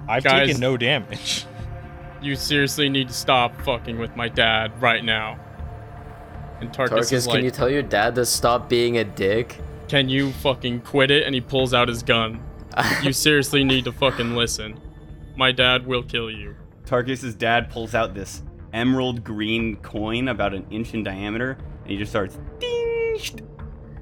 I've 0.09 0.25
Guys- 0.25 0.49
taken 0.49 0.61
no 0.61 0.77
damage. 0.77 1.47
You 2.23 2.37
seriously 2.37 2.89
need 2.89 3.09
to 3.09 3.15
stop 3.15 3.59
fucking 3.63 3.99
with 3.99 4.15
my 4.17 4.29
dad 4.29 4.81
right 4.83 5.03
now. 5.05 5.39
And 6.61 6.71
Tarkus, 6.71 6.89
Tarkus, 6.91 7.13
is 7.13 7.27
like, 7.27 7.37
can 7.37 7.45
you 7.47 7.51
tell 7.51 7.71
your 7.71 7.83
dad 7.83 8.15
to 8.17 8.27
stop 8.27 8.69
being 8.69 8.99
a 8.99 9.05
dick? 9.05 9.57
can 9.89 10.09
you 10.09 10.31
fucking 10.35 10.81
quit 10.83 11.11
it? 11.11 11.25
And 11.25 11.35
he 11.35 11.41
pulls 11.41 11.75
out 11.75 11.89
his 11.89 12.03
gun. 12.03 12.41
You 13.03 13.13
seriously 13.13 13.65
need 13.65 13.85
to 13.87 13.93
fucking 13.93 14.37
listen. 14.37 14.79
My 15.37 15.51
dad 15.51 15.87
will 15.87 16.05
kill 16.05 16.31
you. 16.31 16.55
tarkus's 16.87 17.35
dad 17.35 17.71
pulls 17.71 17.95
out 17.97 18.15
this 18.15 18.43
emerald 18.73 19.25
green 19.25 19.77
coin 19.77 20.29
about 20.29 20.55
an 20.55 20.65
inch 20.71 20.95
in 20.95 21.03
diameter 21.03 21.57
and 21.83 21.91
he 21.91 21.97
just 21.97 22.11
starts 22.13 22.39
ding 22.59 23.17
sh- 23.19 23.33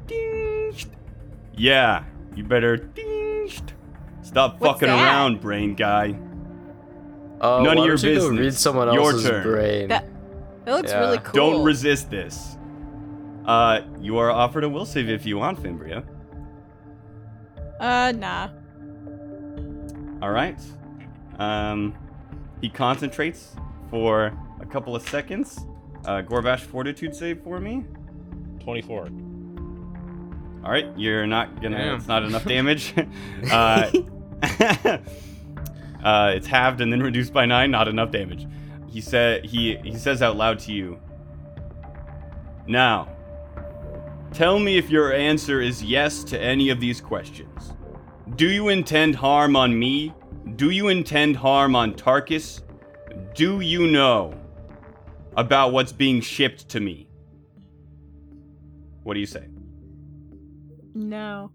ding 0.06 0.72
yeah 1.54 2.04
you 2.36 2.44
better 2.44 2.76
ding 2.76 3.50
stop 4.22 4.60
What's 4.60 4.74
fucking 4.80 4.88
that? 4.88 5.02
around 5.02 5.40
brain 5.40 5.74
guy 5.74 6.18
Oh, 7.40 7.62
None 7.62 7.74
of 7.74 7.82
why 7.82 7.86
your 7.86 7.96
don't 7.96 8.02
you 8.10 8.18
go 8.18 8.28
read 8.30 8.36
business. 8.38 8.58
someone 8.60 8.92
Your 8.92 9.12
turn. 9.16 9.42
brain? 9.44 9.88
That 9.88 10.06
that 10.64 10.74
looks 10.74 10.90
Yeah. 10.90 10.98
really 11.00 11.18
cool. 11.18 11.32
don't 11.32 11.64
resist 11.64 12.10
this 12.10 12.56
uh 13.46 13.80
you 14.00 14.18
are 14.18 14.30
offered 14.30 14.64
a 14.64 14.68
will 14.68 14.84
save 14.84 15.08
if 15.08 15.24
you 15.24 15.38
want 15.38 15.62
fimbria 15.62 16.02
Uh, 17.80 18.12
nah. 18.16 18.48
all 20.20 20.30
right 20.30 20.58
um 21.38 21.94
he 22.60 22.68
concentrates 22.68 23.54
for 23.90 24.26
a 24.26 24.47
couple 24.70 24.94
of 24.94 25.06
seconds 25.08 25.66
uh 26.04 26.22
gorbash 26.22 26.60
fortitude 26.60 27.14
save 27.14 27.42
for 27.42 27.60
me 27.60 27.84
Twenty-four. 28.68 29.08
All 30.62 30.70
right, 30.70 30.86
you're 30.94 31.26
not 31.26 31.62
gonna. 31.62 31.78
Damn. 31.78 31.96
It's 31.96 32.06
not 32.06 32.22
enough 32.22 32.44
damage. 32.44 32.92
uh, 33.50 33.90
uh, 36.04 36.32
it's 36.34 36.46
halved 36.46 36.82
and 36.82 36.92
then 36.92 37.02
reduced 37.02 37.32
by 37.32 37.46
nine. 37.46 37.70
Not 37.70 37.88
enough 37.88 38.10
damage. 38.10 38.46
He 38.86 39.00
said. 39.00 39.46
He 39.46 39.76
he 39.78 39.96
says 39.96 40.20
out 40.20 40.36
loud 40.36 40.58
to 40.60 40.72
you. 40.72 41.00
Now, 42.66 43.08
Tell 44.34 44.58
me 44.58 44.76
if 44.76 44.90
your 44.90 45.14
answer 45.14 45.62
is 45.62 45.82
yes 45.82 46.22
to 46.24 46.38
any 46.38 46.68
of 46.68 46.80
these 46.80 47.00
questions. 47.00 47.72
Do 48.36 48.46
you 48.46 48.68
intend 48.68 49.16
harm 49.16 49.56
on 49.56 49.78
me? 49.78 50.12
Do 50.56 50.68
you 50.68 50.88
intend 50.88 51.36
harm 51.36 51.74
on 51.74 51.94
Tarkus? 51.94 52.60
Do 53.34 53.60
you 53.60 53.86
know 53.86 54.34
about 55.38 55.72
what's 55.72 55.92
being 55.92 56.20
shipped 56.20 56.68
to 56.70 56.80
me? 56.80 57.08
What 59.04 59.14
do 59.14 59.20
you 59.20 59.26
say? 59.26 59.46
No. 60.94 61.52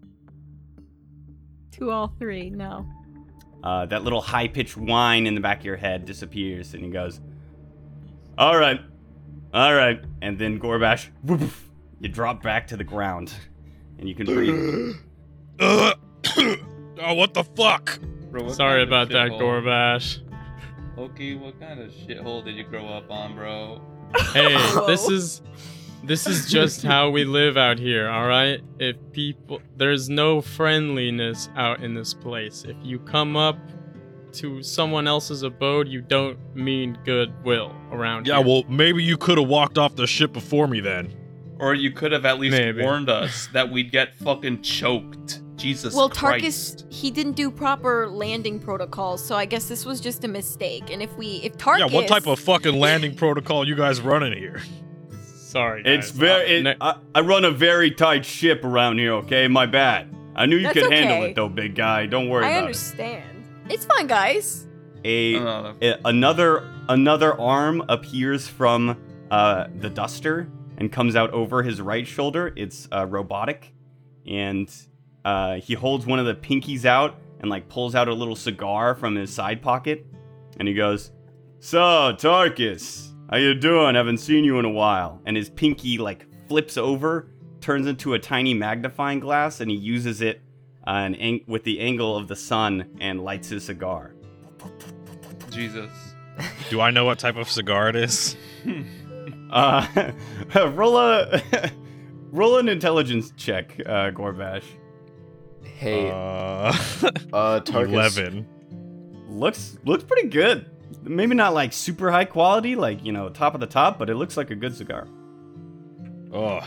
To 1.72 1.90
all 1.90 2.08
three, 2.18 2.48
no. 2.48 2.86
Uh, 3.62 3.84
that 3.86 4.02
little 4.02 4.22
high 4.22 4.48
pitched 4.48 4.76
whine 4.78 5.26
in 5.26 5.34
the 5.34 5.40
back 5.40 5.60
of 5.60 5.64
your 5.66 5.76
head 5.76 6.06
disappears, 6.06 6.72
and 6.72 6.82
he 6.82 6.90
goes, 6.90 7.20
All 8.38 8.58
right, 8.58 8.80
all 9.52 9.74
right. 9.74 10.00
And 10.22 10.38
then 10.38 10.58
Gorbash, 10.58 11.08
woof, 11.22 11.70
you 12.00 12.08
drop 12.08 12.42
back 12.42 12.66
to 12.68 12.78
the 12.78 12.84
ground, 12.84 13.34
and 13.98 14.08
you 14.08 14.14
can 14.14 14.24
breathe. 14.24 14.96
Ugh. 15.60 15.98
oh, 17.00 17.14
what 17.14 17.34
the 17.34 17.44
fuck? 17.44 17.98
Bro, 18.30 18.44
what 18.44 18.54
Sorry 18.54 18.82
about 18.82 19.10
that, 19.10 19.32
Gorbash. 19.32 20.20
Loki, 20.96 21.34
what 21.34 21.58
kind 21.60 21.80
of 21.80 21.90
shithole 21.90 22.44
did 22.44 22.56
you 22.56 22.64
grow 22.64 22.86
up 22.86 23.10
on, 23.10 23.34
bro? 23.34 23.80
Hey, 24.32 24.54
this 24.86 25.08
is 25.08 25.42
this 26.04 26.26
is 26.26 26.50
just 26.50 26.82
how 26.84 27.10
we 27.10 27.24
live 27.24 27.56
out 27.56 27.78
here, 27.78 28.08
all 28.08 28.26
right? 28.26 28.60
If 28.78 28.96
people 29.12 29.60
there's 29.76 30.08
no 30.08 30.40
friendliness 30.40 31.48
out 31.56 31.82
in 31.82 31.94
this 31.94 32.14
place. 32.14 32.64
If 32.64 32.76
you 32.82 33.00
come 33.00 33.36
up 33.36 33.58
to 34.34 34.62
someone 34.62 35.06
else's 35.08 35.42
abode, 35.42 35.88
you 35.88 36.00
don't 36.00 36.38
mean 36.54 36.98
goodwill 37.04 37.74
around 37.90 38.26
here. 38.26 38.34
Yeah, 38.34 38.42
here. 38.42 38.48
well, 38.48 38.64
maybe 38.68 39.02
you 39.02 39.16
could 39.16 39.38
have 39.38 39.48
walked 39.48 39.78
off 39.78 39.96
the 39.96 40.06
ship 40.06 40.32
before 40.32 40.66
me 40.68 40.80
then. 40.80 41.14
Or 41.58 41.74
you 41.74 41.92
could 41.92 42.10
have 42.12 42.24
at 42.24 42.40
least 42.40 42.56
Maybe. 42.56 42.82
warned 42.82 43.08
us 43.08 43.48
that 43.52 43.70
we'd 43.70 43.92
get 43.92 44.14
fucking 44.16 44.62
choked. 44.62 45.40
Jesus 45.56 45.94
well, 45.94 46.08
Christ. 46.08 46.78
Tarkus, 46.86 46.92
he 46.92 47.10
didn't 47.10 47.32
do 47.32 47.50
proper 47.50 48.08
landing 48.08 48.58
protocols, 48.58 49.24
so 49.24 49.36
I 49.36 49.44
guess 49.44 49.68
this 49.68 49.84
was 49.84 50.00
just 50.00 50.24
a 50.24 50.28
mistake. 50.28 50.90
And 50.90 51.02
if 51.02 51.16
we, 51.16 51.36
if 51.44 51.56
Tarkus, 51.56 51.78
Yeah, 51.78 51.86
what 51.86 52.08
type 52.08 52.26
of 52.26 52.40
fucking 52.40 52.78
landing 52.78 53.14
protocol 53.14 53.66
you 53.66 53.74
guys 53.74 54.00
running 54.00 54.36
here? 54.36 54.60
Sorry, 55.36 55.84
guys. 55.84 55.98
It's 55.98 56.10
very. 56.10 56.66
Uh, 56.66 56.70
It, 56.70 56.76
I, 56.80 56.96
I 57.14 57.20
run 57.20 57.44
a 57.44 57.50
very 57.50 57.90
tight 57.90 58.24
ship 58.24 58.64
around 58.64 58.98
here. 58.98 59.12
Okay, 59.14 59.46
my 59.46 59.66
bad. 59.66 60.12
I 60.36 60.46
knew 60.46 60.56
you 60.56 60.64
That's 60.64 60.80
could 60.80 60.92
handle 60.92 61.22
it 61.22 61.36
though, 61.36 61.48
big 61.48 61.76
guy. 61.76 62.06
Don't 62.06 62.28
worry 62.28 62.44
I 62.44 62.50
about 62.50 62.62
understand. 62.62 63.44
It's 63.70 63.84
fine, 63.84 64.08
guys. 64.08 64.66
A 65.04 65.36
Uh, 65.36 65.74
a- 65.80 66.00
another 66.06 66.68
another 66.88 67.40
arm 67.40 67.84
appears 67.88 68.48
from 68.48 68.96
uh, 69.30 69.68
the 69.78 69.90
duster 69.90 70.48
and 70.78 70.90
comes 70.90 71.14
out 71.14 71.30
over 71.30 71.62
his 71.62 71.80
right 71.80 72.06
shoulder. 72.06 72.52
It's 72.56 72.88
uh, 72.92 73.06
robotic, 73.06 73.72
and 74.26 74.68
uh, 75.24 75.56
he 75.56 75.74
holds 75.74 76.06
one 76.06 76.18
of 76.18 76.26
the 76.26 76.34
pinkies 76.34 76.84
out 76.84 77.18
and 77.40 77.50
like 77.50 77.68
pulls 77.68 77.94
out 77.94 78.08
a 78.08 78.14
little 78.14 78.36
cigar 78.36 78.94
from 78.94 79.14
his 79.14 79.32
side 79.32 79.62
pocket, 79.62 80.06
and 80.58 80.68
he 80.68 80.74
goes, 80.74 81.12
"So 81.60 82.14
Tarkus, 82.18 83.12
how 83.30 83.36
you 83.36 83.54
doing? 83.54 83.94
Haven't 83.94 84.18
seen 84.18 84.44
you 84.44 84.58
in 84.58 84.64
a 84.64 84.70
while." 84.70 85.20
And 85.26 85.36
his 85.36 85.50
pinky 85.50 85.98
like 85.98 86.26
flips 86.48 86.76
over, 86.76 87.28
turns 87.60 87.86
into 87.86 88.14
a 88.14 88.18
tiny 88.18 88.54
magnifying 88.54 89.20
glass, 89.20 89.60
and 89.60 89.70
he 89.70 89.76
uses 89.76 90.20
it 90.20 90.42
uh, 90.86 90.90
an 90.90 91.14
ang- 91.16 91.44
with 91.46 91.64
the 91.64 91.80
angle 91.80 92.16
of 92.16 92.28
the 92.28 92.36
sun 92.36 92.96
and 93.00 93.22
lights 93.22 93.48
his 93.48 93.64
cigar. 93.64 94.14
Jesus. 95.50 95.90
Do 96.70 96.80
I 96.80 96.90
know 96.90 97.04
what 97.04 97.18
type 97.18 97.36
of 97.36 97.48
cigar 97.48 97.88
it 97.88 97.96
is? 97.96 98.36
Uh, 99.50 100.10
roll 100.74 100.96
a 100.98 101.40
roll 102.32 102.58
an 102.58 102.68
intelligence 102.68 103.32
check, 103.36 103.78
uh, 103.86 104.10
Gorbash. 104.10 104.64
Hey, 105.64 106.10
uh, 106.10 106.14
Uh, 107.32 107.60
Tarkus. 107.60 107.88
11. 107.92 108.46
Looks 109.28 109.76
looks 109.84 110.04
pretty 110.04 110.28
good. 110.28 110.66
Maybe 111.02 111.34
not 111.34 111.54
like 111.54 111.72
super 111.72 112.10
high 112.10 112.24
quality, 112.24 112.76
like 112.76 113.04
you 113.04 113.12
know, 113.12 113.28
top 113.28 113.54
of 113.54 113.60
the 113.60 113.66
top, 113.66 113.98
but 113.98 114.08
it 114.08 114.14
looks 114.14 114.36
like 114.36 114.50
a 114.50 114.54
good 114.54 114.76
cigar. 114.76 115.08
Oh, 116.32 116.60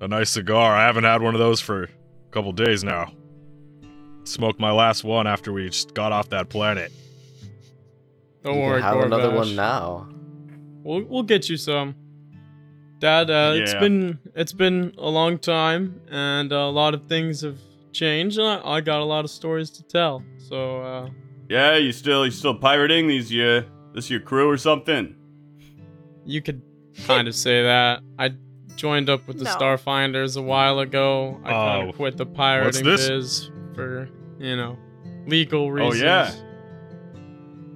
a 0.00 0.08
nice 0.08 0.30
cigar. 0.30 0.74
I 0.74 0.84
haven't 0.86 1.04
had 1.04 1.22
one 1.22 1.34
of 1.34 1.38
those 1.38 1.60
for 1.60 1.84
a 1.84 1.88
couple 2.30 2.52
days 2.52 2.82
now. 2.82 3.12
Smoked 4.24 4.58
my 4.58 4.70
last 4.72 5.04
one 5.04 5.26
after 5.26 5.52
we 5.52 5.66
just 5.66 5.94
got 5.94 6.12
off 6.12 6.30
that 6.30 6.48
planet. 6.48 6.92
don't 8.42 8.54
you 8.56 8.60
worry, 8.62 8.80
can 8.80 8.94
have 8.94 9.04
another 9.04 9.30
one 9.34 9.54
now. 9.54 10.08
We'll 10.82 11.02
we'll 11.04 11.22
get 11.22 11.48
you 11.48 11.56
some. 11.56 11.94
Dad, 12.98 13.28
uh, 13.30 13.52
It's 13.56 13.74
been 13.74 14.18
it's 14.34 14.52
been 14.52 14.94
a 14.96 15.10
long 15.10 15.38
time, 15.38 16.00
and 16.10 16.50
a 16.52 16.66
lot 16.68 16.94
of 16.94 17.06
things 17.06 17.42
have 17.42 17.58
changed. 17.98 18.38
And 18.38 18.46
I, 18.46 18.76
I 18.76 18.80
got 18.80 19.00
a 19.00 19.04
lot 19.04 19.24
of 19.24 19.30
stories 19.30 19.70
to 19.70 19.82
tell. 19.82 20.22
So 20.48 20.80
uh, 20.80 21.08
Yeah, 21.48 21.76
you 21.76 21.92
still 21.92 22.24
you 22.24 22.30
still 22.32 22.54
pirating 22.54 23.08
these 23.08 23.32
uh 23.34 23.62
this 23.94 24.10
your 24.10 24.20
crew 24.20 24.48
or 24.48 24.56
something? 24.58 25.14
you 26.24 26.42
could 26.42 26.60
kind 27.06 27.28
of 27.28 27.34
say 27.34 27.62
that. 27.62 28.00
I 28.18 28.30
joined 28.74 29.08
up 29.08 29.26
with 29.28 29.38
the 29.38 29.44
No. 29.44 29.50
Starfinders 29.56 30.36
a 30.36 30.42
while 30.42 30.80
ago. 30.80 31.40
I 31.44 31.50
kind 31.50 31.86
Oh, 31.86 31.88
of 31.90 31.96
quit 31.96 32.16
the 32.16 32.26
pirating 32.26 32.84
this? 32.84 33.08
biz 33.08 33.50
for 33.74 34.08
you 34.38 34.56
know 34.56 34.76
legal 35.26 35.70
reasons. 35.72 36.02
Oh, 36.02 36.04
yeah. 36.04 36.30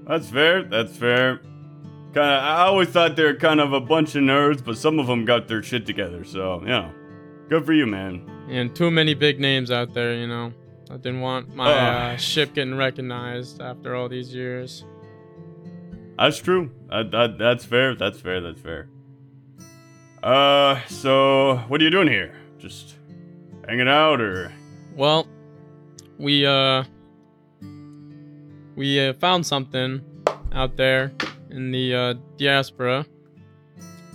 That's 0.09 0.29
fair. 0.29 0.65
That's 0.65 0.97
fair. 0.97 1.37
Kind 2.13 2.27
of. 2.35 2.43
I 2.43 2.63
always 2.63 2.89
thought 2.89 3.15
they 3.15 3.23
were 3.23 3.35
kind 3.35 3.61
of 3.61 3.73
a 3.73 3.81
bunch 3.81 4.17
of 4.17 4.23
nerds, 4.23 4.65
but 4.65 4.77
some 4.77 4.99
of 4.99 5.07
them 5.07 5.25
got 5.25 5.47
their 5.47 5.63
shit 5.63 5.87
together. 5.87 6.25
So 6.25 6.61
you 6.63 6.67
know, 6.69 6.91
good 7.51 7.67
for 7.67 7.73
you, 7.75 7.87
man. 7.87 8.27
And 8.49 8.75
too 8.75 8.91
many 8.91 9.13
big 9.15 9.39
names 9.39 9.71
out 9.71 9.93
there, 9.93 10.15
you 10.15 10.27
know. 10.27 10.53
I 10.91 10.97
didn't 10.97 11.21
want 11.21 11.55
my 11.55 11.71
uh, 11.71 12.17
ship 12.17 12.55
getting 12.55 12.77
recognized 12.77 13.61
after 13.61 13.95
all 13.95 14.09
these 14.09 14.35
years. 14.35 14.85
That's 16.19 16.39
true. 16.39 16.71
That, 16.89 17.11
that, 17.13 17.39
that's 17.39 17.65
fair. 17.65 17.95
That's 17.95 18.21
fair. 18.21 18.41
That's 18.41 18.61
fair. 18.61 18.89
Uh, 20.23 20.81
so 20.87 21.57
what 21.69 21.81
are 21.81 21.85
you 21.85 21.91
doing 21.91 22.09
here? 22.09 22.35
Just 22.59 22.97
hanging 23.67 23.89
out, 23.89 24.21
or 24.21 24.53
Well, 24.95 25.27
we 26.19 26.45
uh 26.45 26.85
we 28.77 29.01
uh, 29.01 29.15
found 29.15 29.47
something 29.47 30.03
out 30.53 30.77
there 30.77 31.13
in 31.51 31.71
the 31.71 31.95
uh, 31.95 32.15
diaspora. 32.37 33.07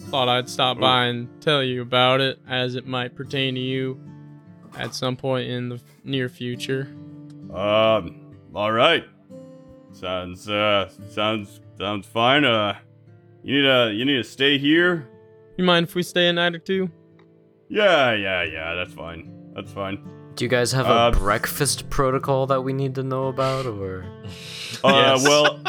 Thought 0.09 0.29
I'd 0.29 0.49
stop 0.49 0.79
by 0.79 1.05
and 1.05 1.27
tell 1.41 1.63
you 1.63 1.81
about 1.81 2.21
it, 2.21 2.39
as 2.47 2.75
it 2.75 2.85
might 2.87 3.15
pertain 3.15 3.55
to 3.55 3.59
you 3.61 3.99
at 4.77 4.93
some 4.95 5.15
point 5.17 5.49
in 5.49 5.69
the 5.69 5.81
near 6.03 6.29
future. 6.29 6.87
um, 7.53 8.33
all 8.53 8.71
right. 8.71 9.03
Sounds 9.91 10.49
uh 10.49 10.89
sounds 11.09 11.59
sounds 11.77 12.05
fine. 12.07 12.43
Uh, 12.45 12.75
you 13.43 13.55
need 13.61 13.67
to 13.67 13.93
you 13.93 14.05
need 14.05 14.17
to 14.17 14.23
stay 14.23 14.57
here. 14.57 15.07
You 15.57 15.63
mind 15.63 15.87
if 15.87 15.95
we 15.95 16.03
stay 16.03 16.27
a 16.27 16.33
night 16.33 16.53
or 16.55 16.59
two? 16.59 16.89
Yeah, 17.69 18.13
yeah, 18.13 18.43
yeah. 18.43 18.75
That's 18.75 18.93
fine. 18.93 19.31
That's 19.55 19.71
fine. 19.71 19.99
Do 20.35 20.43
you 20.43 20.49
guys 20.49 20.73
have 20.73 20.85
Uh, 20.87 21.11
a 21.13 21.17
breakfast 21.17 21.89
protocol 21.89 22.45
that 22.47 22.61
we 22.61 22.73
need 22.73 22.95
to 22.95 23.03
know 23.03 23.27
about, 23.27 23.65
or? 23.65 24.05
Uh, 24.83 24.89
Yes. 25.15 25.23
well, 25.23 25.59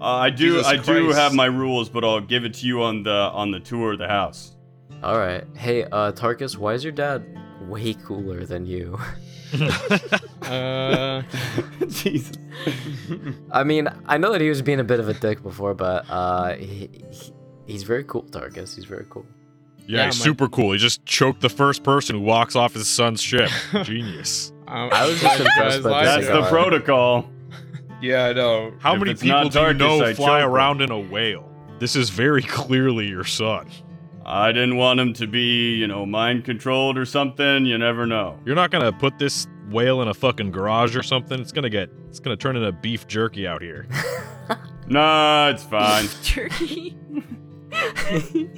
uh, 0.00 0.04
I 0.04 0.30
do 0.30 0.52
Jesus 0.54 0.66
I 0.66 0.76
do 0.76 0.82
Christ. 1.06 1.18
have 1.18 1.34
my 1.34 1.46
rules, 1.46 1.88
but 1.88 2.04
I'll 2.04 2.20
give 2.20 2.44
it 2.44 2.54
to 2.54 2.66
you 2.66 2.82
on 2.82 3.02
the 3.02 3.10
on 3.32 3.50
the 3.50 3.60
tour 3.60 3.92
of 3.92 3.98
the 3.98 4.08
house. 4.08 4.54
All 5.02 5.18
right. 5.18 5.44
Hey, 5.56 5.84
uh, 5.84 6.12
Tarkus, 6.12 6.56
why 6.56 6.74
is 6.74 6.82
your 6.82 6.92
dad 6.92 7.24
way 7.68 7.94
cooler 7.94 8.44
than 8.44 8.66
you? 8.66 8.98
Uh, 10.48 11.22
Jesus. 11.88 12.36
I 13.50 13.62
mean, 13.64 13.86
I 14.06 14.16
know 14.16 14.32
that 14.32 14.40
he 14.40 14.48
was 14.48 14.62
being 14.62 14.80
a 14.80 14.84
bit 14.84 14.98
of 14.98 15.08
a 15.10 15.14
dick 15.14 15.42
before, 15.42 15.74
but 15.74 16.06
uh, 16.08 16.54
he, 16.56 16.88
he, 17.10 17.32
he's 17.66 17.82
very 17.82 18.04
cool, 18.04 18.22
Tarkus. 18.24 18.74
He's 18.74 18.86
very 18.86 19.04
cool. 19.10 19.26
Yeah, 19.86 19.98
Yeah, 19.98 20.06
he's 20.06 20.18
my- 20.20 20.24
super 20.24 20.48
cool. 20.48 20.72
He 20.72 20.78
just 20.78 21.04
choked 21.04 21.42
the 21.42 21.50
first 21.50 21.82
person 21.82 22.16
who 22.16 22.22
walks 22.22 22.56
off 22.56 22.72
his 22.72 22.88
son's 22.88 23.20
ship. 23.20 23.50
Genius. 23.82 24.52
I, 24.66 24.88
I 24.88 25.06
was 25.06 25.20
just 25.20 25.40
impressed 25.40 25.82
by 25.82 26.04
That's 26.04 26.26
it. 26.26 26.32
the 26.32 26.42
protocol. 26.48 27.28
Yeah, 28.00 28.26
I 28.26 28.32
know. 28.32 28.72
How 28.78 28.94
If 28.94 29.00
many 29.00 29.14
people 29.14 29.48
do 29.48 29.60
you 29.60 29.74
know 29.74 29.98
fly 29.98 30.12
choke 30.14 30.42
'em. 30.42 30.50
around 30.50 30.80
in 30.82 30.90
a 30.90 30.98
whale? 30.98 31.50
This 31.78 31.96
is 31.96 32.10
very 32.10 32.42
clearly 32.58 33.08
your 33.08 33.24
son. 33.24 33.68
I 34.26 34.52
didn't 34.52 34.76
want 34.76 35.00
him 35.00 35.14
to 35.14 35.26
be, 35.26 35.74
you 35.74 35.86
know, 35.86 36.04
mind 36.04 36.44
controlled 36.44 36.98
or 36.98 37.04
something. 37.06 37.64
You 37.66 37.78
never 37.78 38.06
know. 38.06 38.38
You're 38.44 38.54
not 38.56 38.70
gonna 38.70 38.92
put 38.92 39.18
this 39.18 39.46
whale 39.70 40.02
in 40.02 40.08
a 40.08 40.14
fucking 40.14 40.50
garage 40.52 40.94
or 40.96 41.02
something. 41.02 41.40
It's 41.40 41.52
gonna 41.52 41.70
get. 41.70 41.90
It's 42.08 42.20
gonna 42.20 42.36
turn 42.36 42.56
into 42.56 42.70
beef 42.72 43.06
jerky 43.06 43.46
out 43.46 43.62
here. 43.62 43.86
Nah, 44.90 45.50
it's 45.50 45.62
fine. 45.64 46.06
Turkey. 46.24 46.96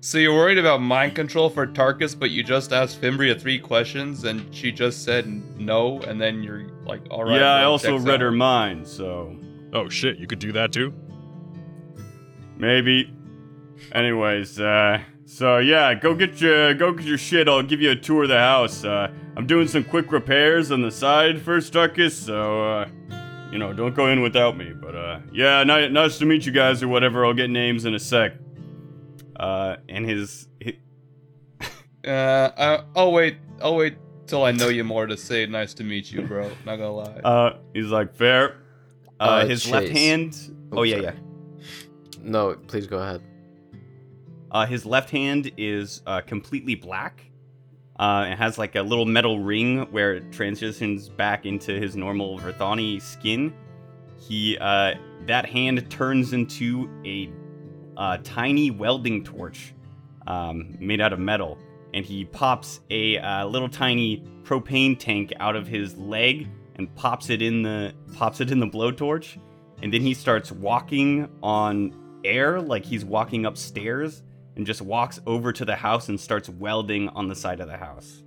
So 0.00 0.18
you're 0.18 0.34
worried 0.34 0.58
about 0.58 0.80
mind 0.80 1.16
control 1.16 1.50
for 1.50 1.66
Tarkus, 1.66 2.16
but 2.16 2.30
you 2.30 2.44
just 2.44 2.72
asked 2.72 3.00
Fimbria 3.00 3.38
three 3.40 3.58
questions 3.58 4.22
and 4.24 4.54
she 4.54 4.70
just 4.70 5.02
said 5.04 5.26
no, 5.58 6.00
and 6.02 6.20
then 6.20 6.44
you're 6.44 6.68
like, 6.86 7.02
all 7.10 7.24
right. 7.24 7.40
yeah, 7.40 7.54
I 7.54 7.64
also 7.64 7.98
read 7.98 8.14
out. 8.14 8.20
her 8.20 8.32
mind, 8.32 8.86
so 8.86 9.36
Oh 9.72 9.88
shit, 9.88 10.18
you 10.18 10.26
could 10.26 10.38
do 10.38 10.52
that 10.52 10.72
too. 10.72 10.92
maybe. 12.56 13.12
Anyways, 13.92 14.58
uh, 14.60 15.00
So 15.26 15.58
yeah, 15.58 15.94
go 15.94 16.14
get 16.14 16.40
your 16.40 16.72
go 16.74 16.92
get 16.92 17.04
your 17.06 17.18
shit. 17.18 17.48
I'll 17.48 17.62
give 17.62 17.80
you 17.80 17.90
a 17.90 17.96
tour 17.96 18.22
of 18.24 18.28
the 18.28 18.38
house. 18.38 18.84
Uh, 18.84 19.08
I'm 19.36 19.46
doing 19.46 19.68
some 19.68 19.84
quick 19.84 20.12
repairs 20.12 20.70
on 20.70 20.80
the 20.82 20.90
side 20.90 21.40
first, 21.42 21.72
Tarkus. 21.72 22.12
So 22.12 22.64
uh, 22.64 22.88
you 23.52 23.58
know, 23.58 23.72
don't 23.72 23.94
go 23.94 24.08
in 24.08 24.22
without 24.22 24.56
me. 24.56 24.72
But 24.72 24.94
uh, 24.96 25.20
yeah, 25.32 25.62
ni- 25.64 25.88
nice 25.88 26.18
to 26.18 26.26
meet 26.26 26.46
you 26.46 26.52
guys 26.52 26.82
or 26.82 26.88
whatever. 26.88 27.26
I'll 27.26 27.34
get 27.34 27.50
names 27.50 27.84
in 27.84 27.94
a 27.94 27.98
sec. 27.98 28.32
Uh, 29.38 29.76
and 29.88 30.08
his, 30.08 30.48
hi 30.64 30.78
Uh, 32.06 32.50
I, 32.56 32.84
I'll 32.98 33.12
wait. 33.12 33.36
I'll 33.60 33.76
wait 33.76 33.96
till 34.26 34.44
I 34.44 34.52
know 34.52 34.68
you 34.68 34.84
more 34.84 35.06
to 35.06 35.16
say 35.16 35.46
nice 35.46 35.74
to 35.74 35.84
meet 35.84 36.10
you, 36.12 36.22
bro. 36.22 36.50
Not 36.64 36.76
gonna 36.76 36.92
lie. 36.92 37.20
uh, 37.24 37.58
he's 37.74 37.86
like 37.88 38.14
fair. 38.14 38.58
Uh, 39.18 39.22
Uh, 39.24 39.46
his 39.46 39.68
left 39.70 39.86
Chase. 39.88 39.96
hand. 39.98 40.50
Oh, 40.72 40.78
Oh, 40.78 40.82
yeah, 40.82 40.96
sorry. 40.96 41.04
yeah. 41.04 41.12
No, 42.22 42.54
please 42.66 42.86
go 42.86 42.98
ahead. 42.98 43.22
Uh, 44.50 44.66
his 44.66 44.84
left 44.86 45.10
hand 45.10 45.50
is 45.56 46.02
uh, 46.06 46.20
completely 46.20 46.74
black. 46.74 47.22
Uh, 47.98 48.26
it 48.30 48.36
has 48.36 48.58
like 48.58 48.74
a 48.76 48.82
little 48.82 49.06
metal 49.06 49.38
ring 49.40 49.86
where 49.90 50.14
it 50.14 50.32
transitions 50.32 51.08
back 51.08 51.46
into 51.46 51.72
his 51.78 51.96
normal 51.96 52.38
Verthani 52.38 53.00
skin. 53.00 53.54
He 54.18 54.58
uh, 54.58 54.94
that 55.26 55.46
hand 55.46 55.88
turns 55.90 56.32
into 56.32 56.90
a 57.06 57.30
uh, 57.96 58.18
tiny 58.22 58.70
welding 58.70 59.24
torch 59.24 59.72
um, 60.26 60.76
made 60.78 61.00
out 61.00 61.12
of 61.14 61.18
metal, 61.18 61.56
and 61.94 62.04
he 62.04 62.24
pops 62.24 62.80
a 62.90 63.18
uh, 63.18 63.46
little 63.46 63.68
tiny 63.68 64.22
propane 64.42 64.98
tank 64.98 65.32
out 65.40 65.56
of 65.56 65.66
his 65.66 65.96
leg 65.96 66.48
and 66.76 66.94
pops 66.94 67.30
it 67.30 67.42
in 67.42 67.62
the 67.62 67.94
pops 68.14 68.40
it 68.40 68.50
in 68.50 68.60
the 68.60 68.66
blowtorch, 68.66 69.38
and 69.82 69.92
then 69.92 70.00
he 70.02 70.14
starts 70.14 70.52
walking 70.52 71.28
on 71.42 71.94
air 72.24 72.60
like 72.60 72.84
he's 72.84 73.04
walking 73.04 73.46
upstairs 73.46 74.22
and 74.56 74.66
just 74.66 74.82
walks 74.82 75.20
over 75.26 75.52
to 75.52 75.64
the 75.64 75.76
house 75.76 76.08
and 76.08 76.18
starts 76.18 76.48
welding 76.48 77.08
on 77.10 77.28
the 77.28 77.34
side 77.34 77.60
of 77.60 77.68
the 77.68 77.76
house. 77.76 78.22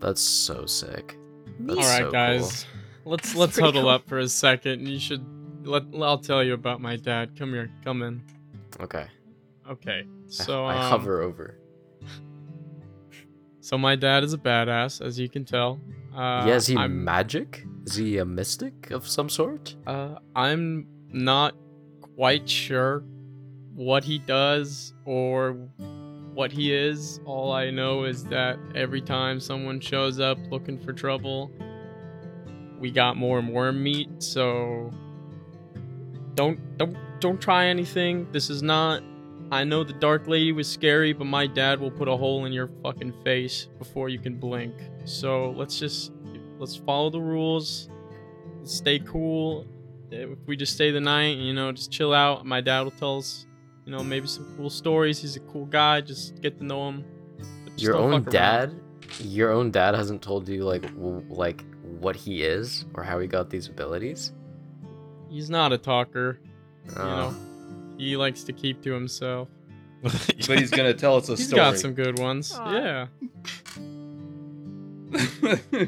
That's 0.00 0.20
so 0.20 0.66
sick. 0.66 1.16
All 1.68 1.74
That's 1.76 1.86
right, 1.88 1.98
so 1.98 2.02
cool. 2.04 2.12
guys. 2.12 2.66
Let's 3.06 3.22
That's 3.28 3.34
let's 3.36 3.58
huddle 3.58 3.82
cool. 3.82 3.90
up 3.90 4.08
for 4.08 4.18
a 4.18 4.28
second. 4.28 4.86
You 4.88 4.98
should 4.98 5.24
let 5.66 5.84
I'll 6.00 6.18
tell 6.18 6.42
you 6.42 6.54
about 6.54 6.80
my 6.80 6.96
dad. 6.96 7.38
Come 7.38 7.52
here. 7.52 7.70
Come 7.84 8.02
in. 8.02 8.22
Okay. 8.80 9.06
Okay. 9.70 10.04
I- 10.06 10.08
So 10.28 10.64
I, 10.64 10.74
um, 10.74 10.90
hover 10.90 11.22
over. 11.22 11.58
So 13.64 13.78
my 13.78 13.96
dad 13.96 14.24
is 14.24 14.34
a 14.34 14.38
badass, 14.38 15.00
as 15.00 15.18
you 15.18 15.26
can 15.26 15.46
tell. 15.46 15.80
Uh, 16.14 16.44
yeah, 16.46 16.56
is 16.56 16.66
he 16.66 16.76
I'm, 16.76 17.02
magic? 17.02 17.64
Is 17.86 17.94
he 17.94 18.18
a 18.18 18.24
mystic 18.26 18.90
of 18.90 19.08
some 19.08 19.30
sort? 19.30 19.74
uh, 19.86 20.16
I'm 20.36 20.86
not 21.08 21.54
quite 22.14 22.46
sure 22.46 23.02
what 23.74 24.04
he 24.04 24.18
does 24.18 24.92
or 25.06 25.52
what 26.34 26.52
he 26.52 26.74
is. 26.74 27.20
All 27.24 27.52
I 27.52 27.70
know 27.70 28.04
is 28.04 28.24
that 28.24 28.58
every 28.74 29.00
time 29.00 29.40
someone 29.40 29.80
shows 29.80 30.20
up 30.20 30.36
looking 30.50 30.78
for 30.78 30.92
trouble, 30.92 31.50
we 32.78 32.90
got 32.90 33.16
more 33.16 33.40
worm 33.40 33.82
meat. 33.82 34.22
So 34.22 34.92
don't 36.34 36.76
don't 36.76 36.98
don't 37.18 37.40
try 37.40 37.68
anything. 37.68 38.30
This 38.30 38.50
is 38.50 38.62
not. 38.62 39.02
I 39.54 39.64
know 39.64 39.84
the 39.84 39.92
Dark 39.94 40.26
Lady 40.26 40.52
was 40.52 40.68
scary, 40.68 41.12
but 41.12 41.26
my 41.26 41.46
dad 41.46 41.80
will 41.80 41.90
put 41.90 42.08
a 42.08 42.16
hole 42.16 42.44
in 42.44 42.52
your 42.52 42.68
fucking 42.82 43.12
face 43.24 43.68
before 43.78 44.08
you 44.08 44.18
can 44.18 44.34
blink. 44.38 44.74
So 45.04 45.50
let's 45.52 45.78
just 45.78 46.12
let's 46.58 46.76
follow 46.76 47.10
the 47.10 47.20
rules. 47.20 47.88
Let's 48.58 48.74
stay 48.74 48.98
cool. 48.98 49.66
If 50.10 50.38
we 50.46 50.56
just 50.56 50.74
stay 50.74 50.90
the 50.90 51.00
night, 51.00 51.36
you 51.38 51.52
know, 51.54 51.72
just 51.72 51.90
chill 51.92 52.12
out. 52.12 52.44
My 52.46 52.60
dad 52.60 52.82
will 52.82 52.90
tell 52.92 53.18
us, 53.18 53.46
you 53.84 53.92
know, 53.92 54.02
maybe 54.02 54.26
some 54.26 54.46
cool 54.56 54.70
stories. 54.70 55.20
He's 55.20 55.36
a 55.36 55.40
cool 55.40 55.66
guy. 55.66 56.00
Just 56.00 56.40
get 56.40 56.58
to 56.58 56.64
know 56.64 56.88
him. 56.88 57.04
Your 57.76 57.96
own 57.96 58.10
fuck 58.24 58.34
around. 58.34 58.70
dad? 58.70 58.80
Your 59.20 59.50
own 59.52 59.70
dad 59.70 59.94
hasn't 59.94 60.22
told 60.22 60.48
you 60.48 60.64
like 60.64 60.82
w- 60.94 61.24
like 61.28 61.64
what 62.00 62.16
he 62.16 62.42
is 62.42 62.86
or 62.94 63.02
how 63.02 63.18
he 63.20 63.26
got 63.26 63.50
these 63.50 63.68
abilities? 63.68 64.32
He's 65.28 65.48
not 65.50 65.72
a 65.72 65.78
talker. 65.78 66.40
Uh, 66.96 67.00
You 67.02 67.08
know, 67.10 67.34
he 67.98 68.16
likes 68.16 68.44
to 68.44 68.52
keep 68.52 68.82
to 68.82 68.92
himself. 68.92 69.48
but 70.02 70.58
he's 70.58 70.70
gonna 70.70 70.92
tell 70.94 71.16
us 71.16 71.28
a 71.28 71.32
He's 71.36 71.46
story. 71.48 71.60
got 71.60 71.78
some 71.78 71.94
good 71.94 72.18
ones. 72.18 72.52
Aw. 72.54 72.72
Yeah. 72.74 73.06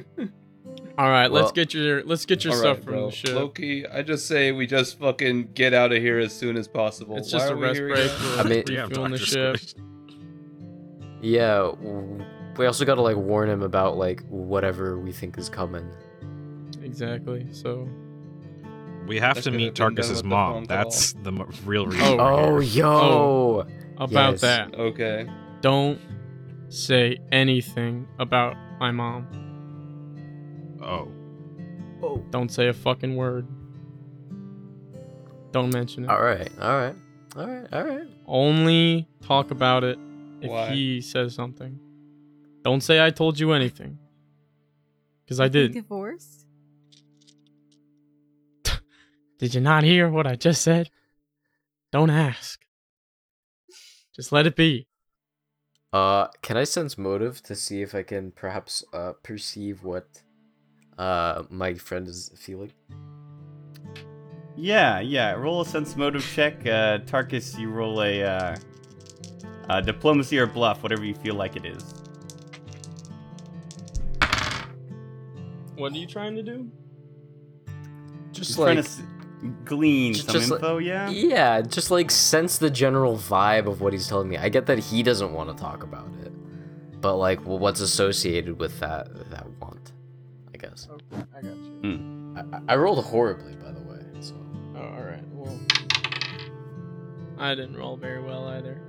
All 0.99 1.11
right, 1.11 1.31
let's 1.31 1.53
get 1.53 1.75
your 1.75 2.03
let's 2.05 2.25
get 2.25 2.43
your 2.43 2.55
stuff 2.55 2.79
right, 2.79 2.85
from 2.85 2.93
bro. 2.95 3.07
the 3.11 3.17
ship. 3.17 3.35
Loki, 3.35 3.87
I 3.87 4.01
just 4.03 4.27
say 4.27 4.53
we 4.53 4.67
just 4.67 4.99
fucking 4.99 5.51
get 5.53 5.75
out 5.75 5.93
of 5.93 5.99
here 5.99 6.19
as 6.19 6.35
soon 6.35 6.57
as 6.57 6.67
possible. 6.67 7.19
It's 7.19 7.31
Why 7.33 7.39
just 7.41 7.53
a 7.53 7.55
rest 7.57 7.81
break 7.81 8.11
for 8.11 8.41
I 8.41 8.43
mean- 8.45 8.63
Damn, 8.65 8.89
refueling 8.89 9.13
the 9.13 9.19
ship. 9.19 9.57
Yeah, 11.21 11.73
we 12.57 12.65
also 12.65 12.87
got 12.87 12.95
to 12.95 13.03
like 13.03 13.17
warn 13.17 13.51
him 13.51 13.61
about 13.63 13.99
like 13.99 14.27
whatever 14.29 14.99
we 14.99 15.13
think 15.13 15.37
is 15.37 15.51
coming. 15.51 15.87
Exactly. 16.83 17.47
So 17.53 17.87
We 19.07 19.19
have 19.19 19.41
to 19.43 19.51
meet 19.51 19.77
have 19.79 19.93
Tarkus's 19.93 20.09
with 20.11 20.23
the 20.23 20.29
mom. 20.29 20.53
call. 20.67 20.77
That's 20.77 21.13
the 21.15 21.31
m- 21.33 21.51
real 21.65 21.83
oh, 21.83 21.87
reason. 21.87 22.21
Oh. 22.21 22.53
we're 22.53 22.57
Oh, 22.57 22.61
yo. 22.61 23.67
about 23.99 24.33
Yes. 24.33 24.41
that, 24.43 24.75
Okay. 24.75 25.29
don't 25.61 26.01
say 26.69 27.19
anything 27.33 28.07
about 28.19 28.57
my 28.81 28.91
mom. 28.91 29.27
Oh. 30.83 31.09
oh. 32.03 32.25
Don't 32.31 32.51
say 32.51 32.69
a 32.69 32.73
fucking 32.73 33.17
word. 33.17 33.47
Don't 35.53 35.73
mention 35.73 36.05
it. 36.05 36.11
All 36.11 36.21
right. 36.23 36.51
All 36.61 36.77
right. 36.77 36.95
All 37.37 37.47
right. 37.47 37.67
All 37.73 37.85
right. 37.85 38.07
Only 38.27 39.09
talk 39.23 39.51
about 39.51 39.85
it 39.85 39.99
if 40.41 40.51
Why? 40.51 40.71
he 40.75 41.01
says 41.01 41.35
something. 41.35 41.79
Don't 42.63 42.83
say 42.83 43.05
I 43.05 43.11
told 43.11 43.39
you 43.39 43.53
anything. 43.53 43.99
Because 45.25 45.41
I 45.41 45.49
did. 45.49 45.73
Divorced? 45.73 46.46
Did 49.39 49.55
you 49.55 49.61
not 49.61 49.85
hear 49.85 50.09
what 50.09 50.27
I 50.27 50.35
just 50.35 50.63
said? 50.63 50.91
Don't 51.93 52.11
ask. 52.11 52.61
Just 54.15 54.33
let 54.33 54.47
it 54.47 54.57
be. 54.57 54.87
Uh, 55.93 56.29
can 56.43 56.57
I 56.57 56.65
sense 56.65 56.97
motive 56.99 57.43
to 57.45 57.55
see 57.55 57.83
if 57.83 57.95
I 57.95 58.03
can 58.03 58.31
perhaps 58.33 58.85
uh 58.93 59.13
perceive 59.23 59.83
what 59.83 60.23
uh 60.99 61.45
my 61.51 61.75
friend 61.75 62.09
is 62.09 62.31
feeling? 62.37 62.73
Yeah, 64.57 65.01
yeah. 65.01 65.33
Roll 65.33 65.61
a 65.61 65.67
sense 65.67 65.97
motive 65.97 66.25
check. 66.35 66.55
Uh, 66.67 66.99
Tarkus, 67.01 67.59
you 67.59 67.69
roll 67.71 68.03
a 68.03 68.23
uh, 68.23 68.57
uh, 69.69 69.81
diplomacy 69.83 70.39
or 70.39 70.47
bluff, 70.47 70.83
whatever 70.83 71.05
you 71.05 71.15
feel 71.15 71.35
like 71.35 71.57
it 71.57 71.67
is. 71.67 71.95
What 75.77 75.93
are 75.93 75.97
you 75.97 76.07
trying 76.07 76.37
to 76.37 76.43
do? 76.43 76.71
Just 78.33 78.49
Just 78.49 78.55
trying 78.59 78.77
like 78.77 78.85
to 78.87 78.91
s- 78.91 79.03
glean 79.65 80.15
just- 80.15 80.27
some 80.27 80.35
just 80.35 80.51
like- 80.51 80.61
info, 80.61 80.79
yeah? 80.79 81.09
yeah, 81.11 81.61
just 81.61 81.91
like 81.91 82.11
sense 82.11 82.59
the 82.59 82.71
general 82.71 83.17
vibe 83.17 83.67
of 83.67 83.81
what 83.81 83.93
he's 83.93 84.09
telling 84.09 84.29
me. 84.29 84.37
I 84.39 84.49
get 84.49 84.67
that 84.67 84.79
he 84.79 85.03
doesn't 85.03 85.33
want 85.33 85.51
to 85.51 85.63
talk 85.63 85.83
about 85.83 86.09
it, 86.23 86.33
but 87.01 87.17
like, 87.17 87.47
well, 87.47 87.59
what's 87.59 87.81
associated 87.81 88.59
with 88.59 88.79
that 88.81 89.31
that 89.31 89.47
want? 89.61 89.93
I 90.55 90.59
guess. 90.59 90.89
Okay, 90.91 91.23
I 91.37 91.41
got 91.43 91.57
you. 91.57 91.79
Hmm. 91.83 92.37
I, 92.39 92.57
I- 92.57 92.61
I 92.75 92.77
rolled 92.77 93.05
horribly, 93.05 93.55
by 93.57 93.73
the 93.73 93.81
way. 93.81 94.01
So 94.21 94.35
Oh, 94.75 94.79
alright. 94.81 95.25
Well, 95.33 95.59
I 97.39 97.55
didn't 97.55 97.77
roll 97.77 97.97
very 97.97 98.23
well 98.23 98.47
either. 98.49 98.81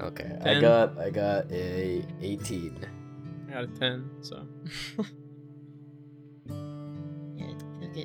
okay, 0.00 0.38
I 0.44 0.60
got 0.60 0.98
I 0.98 1.10
got 1.10 1.50
a 1.50 2.04
18. 2.20 2.86
I 3.48 3.52
got 3.52 3.64
a 3.64 3.66
10, 3.66 4.10
so. 4.22 4.46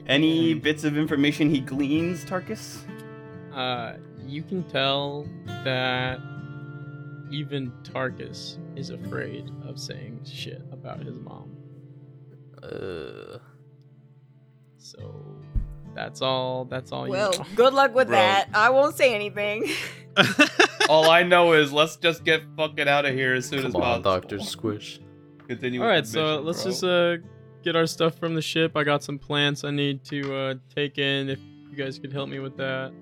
Any 0.08 0.54
bits 0.54 0.84
of 0.84 0.98
information 0.98 1.50
he 1.50 1.60
gleans, 1.60 2.26
Tarkus? 2.26 2.80
Uh, 3.54 3.94
you 4.26 4.44
can 4.44 4.64
tell 4.64 5.26
that 5.64 6.20
even 7.32 7.72
Tarkus 7.84 8.58
is 8.78 8.90
afraid 8.90 9.50
of 9.68 9.80
saying 9.80 10.22
shit 10.26 10.62
about 10.72 11.00
his 11.02 11.20
mom. 11.20 11.56
Uh, 12.64 13.38
So 14.78 15.36
that's 15.96 16.22
all. 16.22 16.66
That's 16.66 16.92
all 16.92 17.08
Well, 17.08 17.32
you 17.34 17.40
know. 17.40 17.46
good 17.56 17.74
luck 17.74 17.94
with 17.96 18.08
Bro. 18.08 18.18
that. 18.18 18.50
I 18.54 18.70
won't 18.70 18.96
say 18.96 19.14
anything. 19.16 19.66
All 20.90 21.10
I 21.10 21.24
know 21.24 21.54
is 21.54 21.74
let's 21.74 21.98
just 21.98 22.24
get 22.24 22.42
fucking 22.56 22.88
out 22.88 23.06
of 23.06 23.14
here 23.14 23.34
as 23.34 23.46
soon 23.48 23.66
as 23.66 23.76
on, 23.76 23.82
possible. 23.82 24.04
Doctor 24.04 24.40
Squish. 24.40 25.00
Continue. 25.48 25.82
All 25.82 25.88
with 25.88 25.96
right, 25.96 26.04
the 26.04 26.10
so 26.10 26.24
mission, 26.42 26.46
let's 26.46 26.64
bro. 26.64 26.72
just 26.72 26.84
uh 26.84 27.18
get 27.68 27.76
our 27.76 27.86
stuff 27.86 28.18
from 28.18 28.34
the 28.34 28.42
ship. 28.42 28.78
I 28.78 28.84
got 28.86 29.04
some 29.04 29.20
plants 29.20 29.64
I 29.66 29.72
need 29.72 30.04
to 30.06 30.20
uh 30.42 30.54
take 30.74 30.98
in. 30.98 31.30
If 31.30 31.40
you 31.70 31.76
guys 31.76 32.00
could 32.00 32.14
help 32.14 32.30
me 32.30 32.40
with 32.40 32.56
that, 32.58 32.94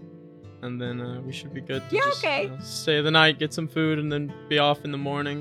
and 0.64 0.82
then 0.82 1.00
uh, 1.00 1.22
we 1.22 1.32
should 1.32 1.54
be 1.54 1.62
good. 1.62 1.82
To 1.90 1.96
Yeah, 1.96 2.02
just, 2.06 2.26
okay. 2.26 2.48
uh, 2.50 2.60
stay 2.62 3.00
the 3.02 3.12
night, 3.12 3.38
get 3.38 3.54
some 3.54 3.68
food, 3.68 4.00
and 4.00 4.12
then 4.12 4.34
be 4.50 4.58
off 4.58 4.84
in 4.84 4.92
the 4.92 4.98
morning. 4.98 5.40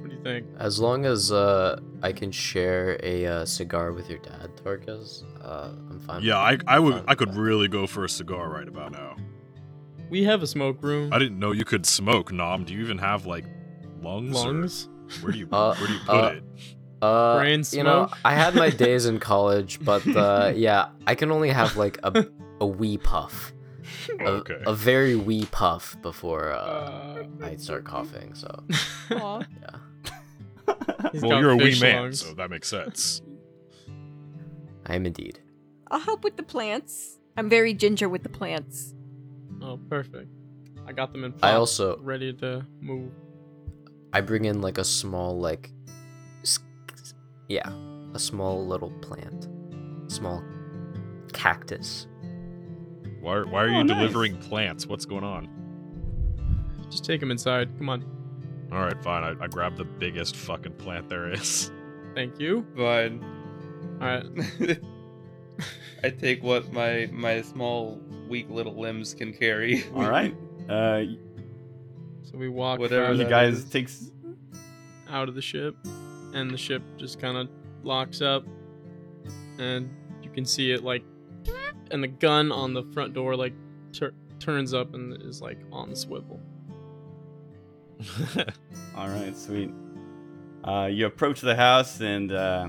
What 0.00 0.10
do 0.10 0.16
you 0.16 0.22
think? 0.22 0.46
As 0.58 0.78
long 0.78 1.06
as 1.06 1.32
uh 1.32 1.80
I 2.02 2.12
can 2.12 2.30
share 2.30 2.98
a 3.02 3.26
uh, 3.26 3.44
cigar 3.46 3.92
with 3.92 4.06
your 4.10 4.18
dad, 4.18 4.50
Tarkus, 4.62 5.22
uh, 5.42 5.70
I'm 5.90 6.00
fine. 6.00 6.22
Yeah, 6.22 6.36
I, 6.50 6.58
I 6.66 6.78
would 6.78 7.02
I 7.08 7.14
could 7.14 7.32
that. 7.32 7.40
really 7.48 7.68
go 7.68 7.86
for 7.86 8.04
a 8.04 8.08
cigar 8.20 8.50
right 8.50 8.68
about 8.68 8.92
now. 8.92 9.16
we 10.10 10.24
have 10.24 10.42
a 10.42 10.46
smoke 10.46 10.82
room. 10.82 11.10
I 11.14 11.18
didn't 11.18 11.38
know 11.38 11.52
you 11.52 11.64
could 11.64 11.86
smoke, 11.86 12.30
Nom. 12.32 12.64
Do 12.66 12.74
you 12.74 12.82
even 12.82 12.98
have 12.98 13.24
like 13.34 13.46
lungs? 14.02 14.36
or 14.36 14.44
Lungs. 14.52 14.88
Where 15.22 15.32
do 15.32 15.38
you 15.38 15.48
Uh, 15.50 15.74
where 15.76 15.86
do 15.88 15.94
you 15.94 16.00
put 16.00 16.14
uh, 16.14 16.32
it? 16.36 16.44
Uh, 17.02 17.38
Brain 17.38 17.62
you 17.72 17.82
know. 17.82 18.08
I 18.24 18.34
had 18.34 18.54
my 18.54 18.70
days 18.70 19.06
in 19.06 19.18
college, 19.32 19.78
but 19.84 20.06
uh, 20.06 20.52
yeah, 20.54 20.88
I 21.06 21.14
can 21.14 21.30
only 21.30 21.50
have 21.50 21.76
like 21.76 21.98
a 22.02 22.26
a 22.60 22.66
wee 22.66 22.96
puff, 22.98 23.52
a, 24.20 24.24
Okay. 24.26 24.62
a 24.66 24.72
very 24.74 25.14
wee 25.16 25.46
puff 25.50 25.96
before 26.02 26.52
uh, 26.52 26.56
Uh, 26.58 27.24
I 27.42 27.56
start 27.56 27.84
coughing. 27.84 28.34
So 28.34 28.48
Aw. 29.10 29.42
yeah, 29.62 30.74
he's 31.12 31.22
well, 31.22 31.40
you're 31.40 31.50
a 31.50 31.56
wee 31.56 31.78
man, 31.80 32.02
lungs. 32.02 32.20
so 32.20 32.32
that 32.34 32.48
makes 32.50 32.68
sense. 32.68 33.20
I 34.86 34.94
am 34.94 35.06
indeed. 35.06 35.40
I'll 35.90 36.00
help 36.00 36.24
with 36.24 36.36
the 36.36 36.42
plants. 36.42 37.18
I'm 37.36 37.48
very 37.48 37.74
ginger 37.74 38.08
with 38.08 38.22
the 38.22 38.28
plants. 38.28 38.94
Oh, 39.62 39.78
perfect. 39.90 40.28
I 40.86 40.92
got 40.92 41.12
them 41.12 41.24
in 41.24 41.34
I 41.42 41.52
also 41.54 41.98
ready 41.98 42.32
to 42.34 42.64
move. 42.80 43.10
I 44.12 44.20
bring 44.20 44.44
in 44.44 44.60
like 44.60 44.78
a 44.78 44.84
small 44.84 45.38
like, 45.40 45.70
s- 45.70 45.73
yeah, 47.48 47.70
a 48.14 48.18
small 48.18 48.66
little 48.66 48.90
plant, 49.00 49.48
small 50.08 50.42
cactus. 51.32 52.06
Why 53.20 53.42
why 53.42 53.64
are 53.64 53.68
Oh, 53.70 53.78
you 53.78 53.84
nice. 53.84 53.96
delivering 53.98 54.36
plants? 54.38 54.86
What's 54.86 55.04
going 55.06 55.24
on? 55.24 55.48
Just 56.90 57.04
take 57.04 57.20
them 57.20 57.30
inside. 57.30 57.76
Come 57.78 57.88
on. 57.88 58.04
All 58.72 58.80
right, 58.80 59.02
fine. 59.02 59.22
I, 59.24 59.44
I 59.44 59.46
grabbed 59.48 59.76
the 59.78 59.84
biggest 59.84 60.36
fucking 60.36 60.74
plant 60.74 61.08
there 61.08 61.30
is. 61.32 61.70
Thank 62.14 62.38
you. 62.38 62.66
Fine. 62.76 63.24
All 64.00 64.06
right. 64.08 64.24
I 66.02 66.10
take 66.10 66.42
what 66.42 66.72
my 66.72 67.08
my 67.12 67.40
small 67.42 68.00
weak 68.28 68.50
little 68.50 68.78
limbs 68.78 69.14
can 69.14 69.32
carry. 69.32 69.84
All 69.94 70.02
right. 70.10 70.34
Uh, 70.68 71.04
So 72.22 72.36
we 72.38 72.48
walk 72.48 72.78
Whatever 72.80 73.08
fast 73.08 73.18
you 73.20 73.28
guys 73.28 73.64
takes. 73.64 74.10
out 75.08 75.28
of 75.28 75.34
the 75.34 75.42
ship, 75.42 75.76
and 76.34 76.50
the 76.50 76.58
ship 76.58 76.82
just 76.96 77.18
kind 77.20 77.36
of 77.36 77.48
locks 77.82 78.20
up, 78.20 78.44
and 79.58 79.88
you 80.22 80.30
can 80.30 80.44
see 80.44 80.72
it 80.72 80.84
like, 80.84 81.04
and 81.90 82.02
the 82.02 82.08
gun 82.08 82.52
on 82.52 82.74
the 82.74 82.82
front 82.92 83.14
door 83.14 83.36
like 83.36 83.54
tur- 83.92 84.14
turns 84.38 84.74
up 84.74 84.94
and 84.94 85.20
is 85.22 85.40
like 85.40 85.58
on 85.72 85.90
the 85.90 85.96
swivel. 85.96 86.40
All 88.96 89.08
right, 89.08 89.36
sweet. 89.36 89.70
Uh, 90.64 90.88
you 90.90 91.06
approach 91.06 91.40
the 91.40 91.54
house, 91.54 92.00
and 92.00 92.32
uh, 92.32 92.68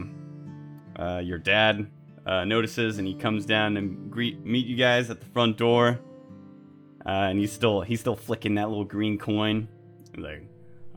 uh, 0.98 1.22
your 1.24 1.38
dad 1.38 1.90
uh, 2.26 2.44
notices, 2.46 2.98
and 2.98 3.08
he 3.08 3.14
comes 3.14 3.46
down 3.46 3.78
and 3.78 4.12
greet 4.12 4.46
meet 4.46 4.66
you 4.66 4.76
guys 4.76 5.10
at 5.10 5.20
the 5.20 5.26
front 5.28 5.58
door. 5.58 6.00
Uh, 7.06 7.30
and 7.30 7.40
he's 7.40 7.52
still 7.52 7.82
he's 7.82 8.00
still 8.00 8.16
flicking 8.16 8.56
that 8.56 8.68
little 8.68 8.84
green 8.86 9.18
coin. 9.18 9.68
He's 10.14 10.24
like, 10.24 10.44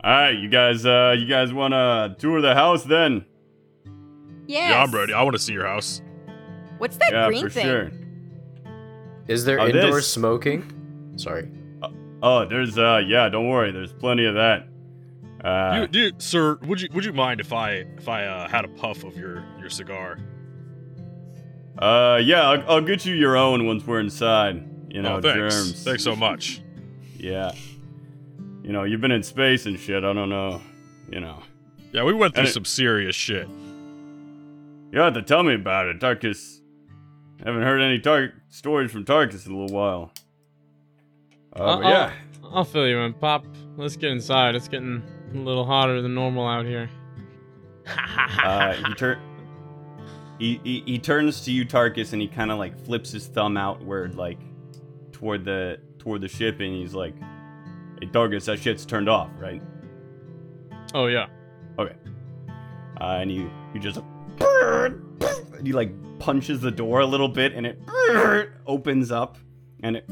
"All 0.05 0.11
right, 0.11 0.31
you 0.39 0.49
guys, 0.49 0.85
uh, 0.87 1.15
you 1.19 1.27
guys 1.27 1.53
want 1.53 1.73
to 1.73 2.17
tour 2.19 2.41
the 2.41 2.55
house 2.55 2.85
then?" 2.85 3.25
Yes. 4.47 4.71
Yeah, 4.71 4.83
I'm 4.83 4.91
ready. 4.93 5.13
I 5.13 5.23
want 5.23 5.35
to 5.37 5.43
see 5.43 5.53
your 5.53 5.67
house. 5.67 6.01
What's 6.79 6.97
that 6.99 7.13
yeah, 7.13 7.27
green 7.29 7.45
for 7.45 7.51
thing? 7.51 7.65
sure. 7.67 7.91
Is 9.27 9.45
there 9.45 9.61
Oh, 9.61 9.67
indoor 9.67 9.97
this- 9.97 10.11
smoking? 10.11 11.13
Sorry. 11.17 11.51
Oh, 12.23 12.47
there's 12.49 12.79
uh, 12.79 13.03
yeah, 13.07 13.29
don't 13.29 13.49
worry, 13.49 13.71
there's 13.73 13.93
plenty 13.93 14.25
of 14.25 14.35
that. 14.35 14.67
Uh, 15.45 15.81
you, 15.83 15.87
do 15.87 15.99
you, 16.01 16.13
sir, 16.19 16.57
would 16.63 16.81
you 16.81 16.89
would 16.93 17.05
you 17.05 17.13
mind 17.13 17.41
if 17.41 17.53
I 17.53 17.85
if 17.97 18.09
I 18.09 18.25
uh, 18.27 18.49
had 18.49 18.65
a 18.65 18.69
puff 18.69 19.05
of 19.05 19.17
your 19.17 19.45
your 19.61 19.71
cigar? 19.71 20.19
uh, 21.79 22.21
yeah, 22.23 22.49
I'll, 22.49 22.71
I'll 22.71 22.81
get 22.81 23.07
you 23.07 23.15
your 23.15 23.37
own 23.37 23.67
once 23.67 23.87
we're 23.87 24.01
inside. 24.01 24.65
You 24.89 25.03
know, 25.03 25.17
oh, 25.17 25.21
thanks. 25.21 25.55
germs. 25.55 25.85
Thanks 25.85 26.03
so 26.03 26.17
much. 26.17 26.61
Yeah. 27.17 27.53
You 28.69 28.75
know, 28.75 28.85
you've 28.85 29.01
been 29.01 29.11
in 29.13 29.23
space 29.23 29.65
and 29.65 29.81
shit. 29.81 30.05
I 30.05 30.13
don't 30.13 30.29
know. 30.29 30.61
You 31.11 31.21
know. 31.21 31.43
Yeah, 31.91 32.05
we 32.05 32.13
went 32.13 32.35
through 32.35 32.43
And 32.43 32.49
it- 32.49 32.53
some 32.53 32.67
serious 32.67 33.17
shit. 33.17 33.49
You 34.93 35.01
have 35.01 35.15
to 35.15 35.23
tell 35.23 35.43
me 35.43 35.55
about 35.55 35.87
it, 35.87 35.99
Tarkus. 36.01 36.61
Haven't 37.43 37.63
heard 37.63 37.81
any 37.81 37.99
Tar- 37.99 38.35
stories 38.51 38.91
from 38.91 39.07
Tarkus 39.07 39.47
in 39.47 39.53
a 39.53 39.59
little 39.59 39.75
while. 39.75 40.13
Uh, 41.57 41.63
Uh, 41.63 41.77
but 41.79 41.89
yeah. 41.89 42.13
I'll, 42.45 42.57
I'll 42.59 42.65
fill 42.65 42.87
you 42.87 42.99
in, 42.99 43.15
Pop. 43.15 43.47
Let's 43.79 43.97
get 43.97 44.11
inside. 44.11 44.55
It's 44.55 44.69
getting 44.69 45.03
a 45.35 45.39
little 45.39 45.65
hotter 45.65 46.03
than 46.03 46.15
normal 46.15 46.47
out 46.47 46.67
here. 46.67 46.91
Uh, 48.45 48.75
he 48.75 48.95
turn. 48.95 49.19
He, 50.39 50.61
he, 50.63 50.83
he 50.87 50.99
turns 50.99 51.41
to 51.47 51.51
you, 51.53 51.65
Tarkus, 51.65 52.13
and 52.13 52.21
he 52.21 52.29
kind 52.29 52.51
of 52.51 52.59
like 52.59 52.79
flips 52.85 53.11
his 53.11 53.27
thumb 53.27 53.57
outward, 53.57 54.15
like 54.15 54.39
toward 55.13 55.45
the 55.47 55.81
toward 55.99 56.21
the 56.21 56.29
ship, 56.29 56.61
and 56.61 56.75
he's 56.75 56.93
like, 56.95 57.15
"Hey, 58.01 58.07
Tarkus, 58.07 58.45
that 58.47 58.59
shit's 58.59 58.85
turned 58.87 59.09
off, 59.09 59.31
right?" 59.39 59.63
oh 60.95 61.07
yeah. 61.07 61.27
Okay. 61.79 61.95
Uh, 63.01 63.19
and 63.21 63.31
you 63.31 63.51
you 63.75 63.81
just 63.81 64.01
he 65.63 65.73
like 65.73 65.93
punches 66.19 66.61
the 66.61 66.71
door 66.71 67.01
a 67.01 67.07
little 67.07 67.29
bit 67.29 67.53
and 67.55 67.67
it 67.67 67.79
opens 68.67 69.11
up 69.11 69.39
and 69.83 69.97
it 69.97 70.05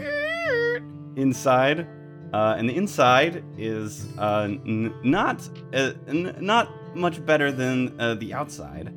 inside 1.16 1.86
uh, 2.32 2.54
and 2.58 2.68
the 2.68 2.76
inside 2.76 3.42
is 3.56 4.06
uh, 4.18 4.42
n- 4.42 4.92
not 5.02 5.48
uh, 5.72 5.92
n- 6.08 6.36
not 6.40 6.96
much 6.96 7.24
better 7.24 7.50
than 7.50 7.98
uh, 8.00 8.14
the 8.14 8.34
outside 8.34 8.92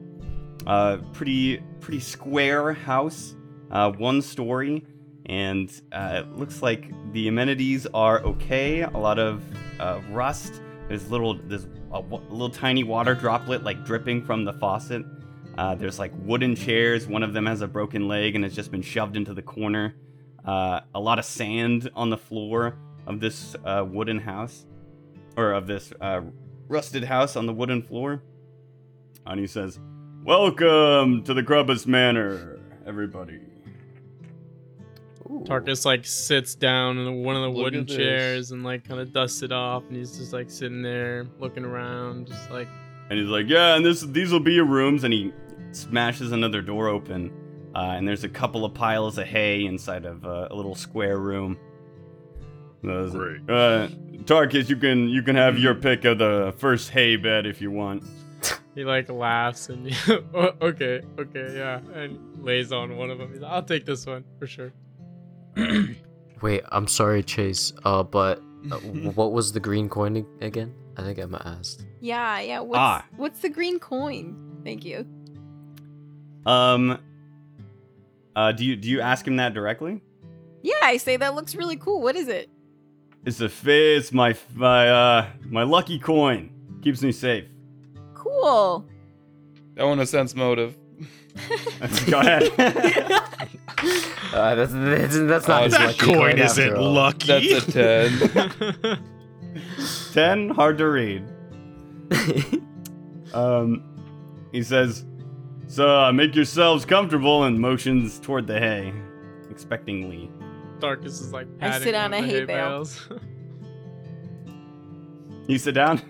uh, 0.68 0.98
pretty 1.14 1.58
pretty 1.80 2.00
square 2.00 2.74
house 2.74 3.36
uh, 3.72 3.92
one 3.94 4.22
story 4.22 4.86
and 5.30 5.82
uh, 5.94 6.24
it 6.24 6.38
looks 6.38 6.62
like 6.62 6.92
the 7.14 7.30
amenities 7.30 7.88
are 7.94 8.20
okay 8.22 8.82
a 8.82 8.98
lot 8.98 9.18
of 9.18 9.42
uh, 9.80 10.02
rust 10.12 10.62
there's 10.90 11.10
little 11.12 11.36
there's 11.36 11.68
a, 11.92 12.00
little 12.00 12.50
tiny 12.50 12.84
water 12.84 13.14
droplet 13.14 13.64
like 13.64 13.86
dripping 13.86 14.24
from 14.24 14.44
the 14.44 14.54
faucet. 14.54 15.06
Uh, 15.58 15.76
there's 15.76 16.00
like 16.00 16.12
wooden 16.24 16.56
chairs. 16.56 17.08
One 17.08 17.22
of 17.22 17.34
them 17.34 17.46
has 17.46 17.62
a 17.62 17.68
broken 17.68 18.08
leg 18.08 18.36
and 18.36 18.44
has 18.44 18.56
just 18.56 18.72
been 18.72 18.82
shoved 18.82 19.16
into 19.16 19.34
the 19.34 19.42
corner. 19.42 19.96
Uh, 20.44 20.82
a 20.96 21.00
lot 21.00 21.20
of 21.20 21.26
sand 21.26 21.90
on 21.96 22.10
the 22.10 22.18
floor 22.18 22.76
of 23.06 23.20
this 23.20 23.56
uh, 23.66 23.86
wooden 23.88 24.20
house, 24.20 24.66
or 25.38 25.52
of 25.52 25.68
this 25.68 25.94
uh, 26.02 26.22
rusted 26.68 27.04
house 27.04 27.36
on 27.36 27.46
the 27.46 27.54
wooden 27.54 27.84
floor. 27.84 28.24
And 29.28 29.40
he 29.40 29.46
says, 29.46 29.80
"Welcome 30.24 31.24
to 31.24 31.34
the 31.36 31.44
Crubbus 31.44 31.86
Manor, 31.86 32.60
everybody." 32.86 33.40
Ooh. 35.32 35.44
Tarkus 35.46 35.86
like 35.86 36.06
sits 36.06 36.56
down 36.56 36.98
in 36.98 37.24
one 37.24 37.36
of 37.36 37.44
the 37.44 37.50
Look 37.50 37.66
wooden 37.66 37.86
chairs 37.86 38.52
and 38.52 38.64
like 38.64 38.88
kind 38.88 39.00
of 39.00 39.14
dusts 39.14 39.44
it 39.44 39.52
off, 39.52 39.84
and 39.88 39.96
he's 39.96 40.18
just 40.18 40.34
like 40.34 40.50
sitting 40.50 40.82
there 40.82 41.28
looking 41.40 41.64
around, 41.66 42.28
just 42.28 42.50
like 42.50 42.68
And 43.10 43.20
he's 43.20 43.30
like, 43.30 43.48
"Yeah, 43.48 43.76
and 43.76 43.86
this 43.86 44.02
these 44.02 44.32
will 44.32 44.40
be 44.40 44.54
your 44.54 44.66
rooms." 44.66 45.04
And 45.04 45.14
he 45.14 45.32
smashes 45.72 46.32
another 46.32 46.62
door 46.64 46.88
open, 46.88 47.32
uh, 47.76 47.94
and 47.96 48.08
there's 48.08 48.24
a 48.24 48.30
couple 48.30 48.66
of 48.66 48.74
piles 48.74 49.18
of 49.20 49.28
hay 49.28 49.66
inside 49.66 50.06
of 50.06 50.26
uh, 50.26 50.48
a 50.50 50.56
little 50.56 50.76
square 50.76 51.20
room. 51.20 51.58
Those- 52.84 53.12
Great. 53.12 53.42
Uh, 53.50 53.88
Tarkus, 54.24 54.68
you 54.70 54.78
can 54.78 55.10
you 55.10 55.22
can 55.22 55.36
have 55.36 55.60
your 55.60 55.76
pick 55.76 56.06
of 56.06 56.18
the 56.18 56.54
first 56.58 56.90
hay 56.90 57.18
bed 57.18 57.46
if 57.46 57.62
you 57.62 57.70
want. 57.72 58.04
he 58.76 58.84
like 58.84 59.10
laughs 59.10 59.70
and 59.70 59.96
"Oh, 60.34 60.52
okay, 60.62 61.02
okay, 61.20 61.56
yeah, 61.56 61.82
and 61.94 62.44
lays 62.44 62.72
on 62.72 62.98
one 62.98 63.10
of 63.12 63.18
them. 63.20 63.32
He's 63.32 63.42
like, 63.42 63.52
I'll 63.52 63.64
take 63.64 63.86
this 63.86 64.06
one 64.06 64.24
for 64.40 64.48
sure. 64.48 64.72
Wait, 66.42 66.62
I'm 66.72 66.88
sorry, 66.88 67.24
Chase. 67.24 67.74
Uh, 67.84 68.04
but 68.04 68.40
uh, 68.72 68.76
what 69.16 69.32
was 69.34 69.52
the 69.52 69.60
green 69.60 69.90
coin 69.90 70.26
again? 70.42 70.74
I 70.98 71.02
think 71.04 71.20
Emma 71.20 71.42
asked. 71.46 71.86
Yeah, 72.02 72.40
yeah. 72.42 72.60
What's 72.60 72.80
Ah. 72.80 73.06
what's 73.16 73.40
the 73.40 73.50
green 73.50 73.80
coin? 73.80 74.60
Thank 74.64 74.84
you. 74.86 75.06
Um, 76.46 77.00
uh, 78.36 78.52
do 78.52 78.66
you 78.66 78.76
do 78.76 78.90
you 78.90 79.02
ask 79.02 79.26
him 79.28 79.36
that 79.38 79.54
directly? 79.54 80.02
Yeah, 80.62 80.74
I 80.84 80.98
say 80.98 81.18
that 81.18 81.36
looks 81.36 81.56
really 81.56 81.78
cool. 81.78 82.02
What 82.02 82.16
is 82.16 82.28
it? 82.28 82.50
It's 83.26 83.40
a 83.42 83.50
fa- 83.50 83.98
it's 83.98 84.12
my 84.12 84.36
my 84.56 84.90
uh 84.90 85.26
my 85.46 85.64
lucky 85.64 86.00
coin 86.00 86.50
keeps 86.82 87.02
me 87.02 87.12
safe. 87.12 87.46
Cool. 88.14 88.86
That 89.76 89.86
one 89.86 90.00
a 90.00 90.06
sense 90.06 90.36
motive. 90.36 90.78
Go 92.10 92.20
ahead. 92.20 92.52
Uh, 94.34 94.56
that's 94.56 94.74
that's, 94.74 95.18
that's 95.20 95.48
not 95.48 95.64
his 95.64 95.74
that 95.74 95.88
lucky 95.88 96.06
coin 96.06 96.16
coin 96.16 96.40
isn't 96.40 96.70
after 96.70 96.82
lucky. 96.82 97.50
That's 97.50 97.76
a 97.76 98.10
10. 98.92 99.00
Ten, 100.14 100.50
hard 100.50 100.78
to 100.80 100.88
read. 100.88 101.24
Um, 103.32 103.84
he 104.52 104.64
says, 104.64 105.06
"So 105.68 105.88
uh, 105.88 106.12
make 106.12 106.36
yourselves 106.36 106.84
comfortable," 106.84 107.44
and 107.44 107.60
motions 107.60 108.20
toward 108.20 108.48
the 108.48 108.60
hay, 108.60 108.92
expectingly. 109.52 110.32
Tarkus 110.80 111.22
is 111.22 111.32
like 111.32 111.48
I 111.62 111.78
sit 111.80 111.94
on 111.94 112.12
a 112.14 112.18
of 112.18 112.26
the 112.26 112.32
hay 112.32 112.46
bale. 112.46 112.88
You 115.48 115.60
sit 115.60 115.74
down. 115.76 116.02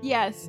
Yes. 0.00 0.48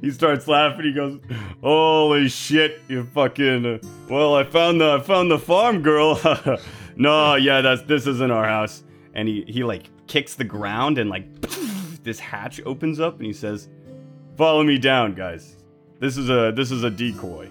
He 0.00 0.10
starts 0.10 0.46
laughing. 0.46 0.84
He 0.86 0.92
goes, 0.92 1.18
"Holy 1.62 2.28
shit! 2.28 2.80
You 2.88 3.04
fucking 3.14 3.66
uh, 3.66 3.78
well, 4.08 4.34
I 4.34 4.44
found 4.44 4.80
the 4.80 4.92
I 4.94 5.00
found 5.00 5.30
the 5.30 5.38
farm 5.38 5.82
girl. 5.82 6.20
no, 6.96 7.34
yeah, 7.34 7.60
that's 7.60 7.82
this 7.82 8.06
isn't 8.06 8.30
our 8.30 8.44
house. 8.46 8.84
And 9.14 9.26
he 9.28 9.44
he 9.48 9.64
like 9.64 9.90
kicks 10.06 10.34
the 10.36 10.44
ground 10.44 10.98
and 10.98 11.10
like 11.10 11.24
this 12.04 12.18
hatch 12.20 12.60
opens 12.64 13.00
up 13.00 13.16
and 13.16 13.26
he 13.26 13.32
says, 13.32 13.68
"Follow 14.36 14.62
me 14.62 14.78
down, 14.78 15.14
guys. 15.14 15.56
This 15.98 16.16
is 16.16 16.30
a 16.30 16.52
this 16.54 16.70
is 16.70 16.84
a 16.84 16.90
decoy." 16.90 17.48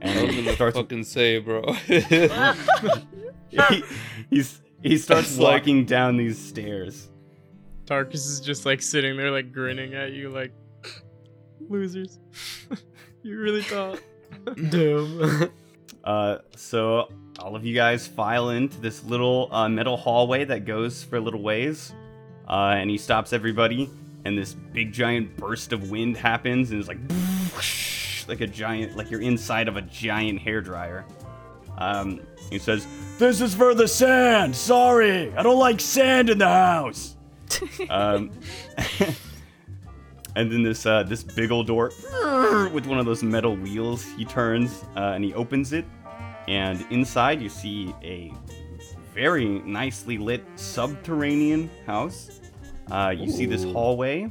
I 0.00 0.06
was 0.06 0.16
And 0.16 0.30
he 0.30 0.42
gonna 0.44 0.54
starts 0.54 0.76
fucking 0.76 1.02
say, 1.02 1.40
bro. 1.40 1.72
he, 1.88 3.82
he's 4.30 4.60
he 4.82 4.96
starts 4.96 5.30
It's 5.30 5.38
like- 5.38 5.60
walking 5.60 5.84
down 5.84 6.16
these 6.16 6.38
stairs. 6.38 7.08
Tarkus 7.86 8.14
is 8.14 8.40
just 8.40 8.64
like 8.66 8.82
sitting 8.82 9.16
there, 9.16 9.30
like 9.30 9.50
grinning 9.52 9.94
at 9.94 10.12
you, 10.12 10.28
like 10.28 10.52
losers. 11.68 12.18
you 13.22 13.38
really 13.38 13.62
thought. 13.62 14.00
Damn. 14.70 15.50
Uh, 16.04 16.38
so 16.56 17.10
all 17.38 17.54
of 17.54 17.66
you 17.66 17.74
guys 17.74 18.06
file 18.06 18.48
into 18.50 18.80
this 18.80 19.04
little 19.04 19.48
uh, 19.52 19.68
metal 19.68 19.96
hallway 19.96 20.42
that 20.42 20.64
goes 20.64 21.04
for 21.04 21.16
a 21.16 21.20
little 21.20 21.42
ways, 21.42 21.92
uh, 22.48 22.76
and 22.78 22.88
he 22.88 22.96
stops 22.96 23.34
everybody, 23.34 23.90
and 24.24 24.38
this 24.38 24.54
big 24.54 24.90
giant 24.90 25.36
burst 25.36 25.72
of 25.74 25.90
wind 25.90 26.16
happens, 26.16 26.70
and 26.70 26.80
it's 26.80 26.88
like 26.88 26.98
like 28.28 28.40
a 28.40 28.46
giant, 28.46 28.96
like 28.96 29.10
you're 29.10 29.20
inside 29.20 29.68
of 29.68 29.76
a 29.76 29.82
giant 29.82 30.40
hair 30.40 30.62
dryer. 30.62 31.04
Um, 31.76 32.20
he 32.48 32.58
says, 32.58 32.86
"This 33.18 33.42
is 33.42 33.54
for 33.54 33.74
the 33.74 33.88
sand. 33.88 34.56
Sorry, 34.56 35.34
I 35.34 35.42
don't 35.42 35.58
like 35.58 35.80
sand 35.80 36.30
in 36.30 36.38
the 36.38 36.48
house." 36.48 37.16
um, 37.90 38.30
and 40.38 40.52
then 40.52 40.62
this 40.62 40.86
uh, 40.86 41.02
this 41.02 41.24
big 41.24 41.50
old 41.50 41.66
door 41.66 41.92
with 42.72 42.86
one 42.86 42.98
of 42.98 43.04
those 43.04 43.22
metal 43.22 43.56
wheels. 43.56 44.04
He 44.16 44.24
turns 44.24 44.84
uh, 44.96 45.14
and 45.14 45.24
he 45.24 45.34
opens 45.34 45.72
it, 45.72 45.84
and 46.46 46.86
inside 46.90 47.42
you 47.42 47.48
see 47.48 47.92
a 48.02 48.32
very 49.12 49.46
nicely 49.60 50.16
lit 50.16 50.44
subterranean 50.54 51.68
house. 51.86 52.40
Uh, 52.90 53.12
you 53.16 53.30
see 53.30 53.46
this 53.46 53.64
hallway. 53.64 54.30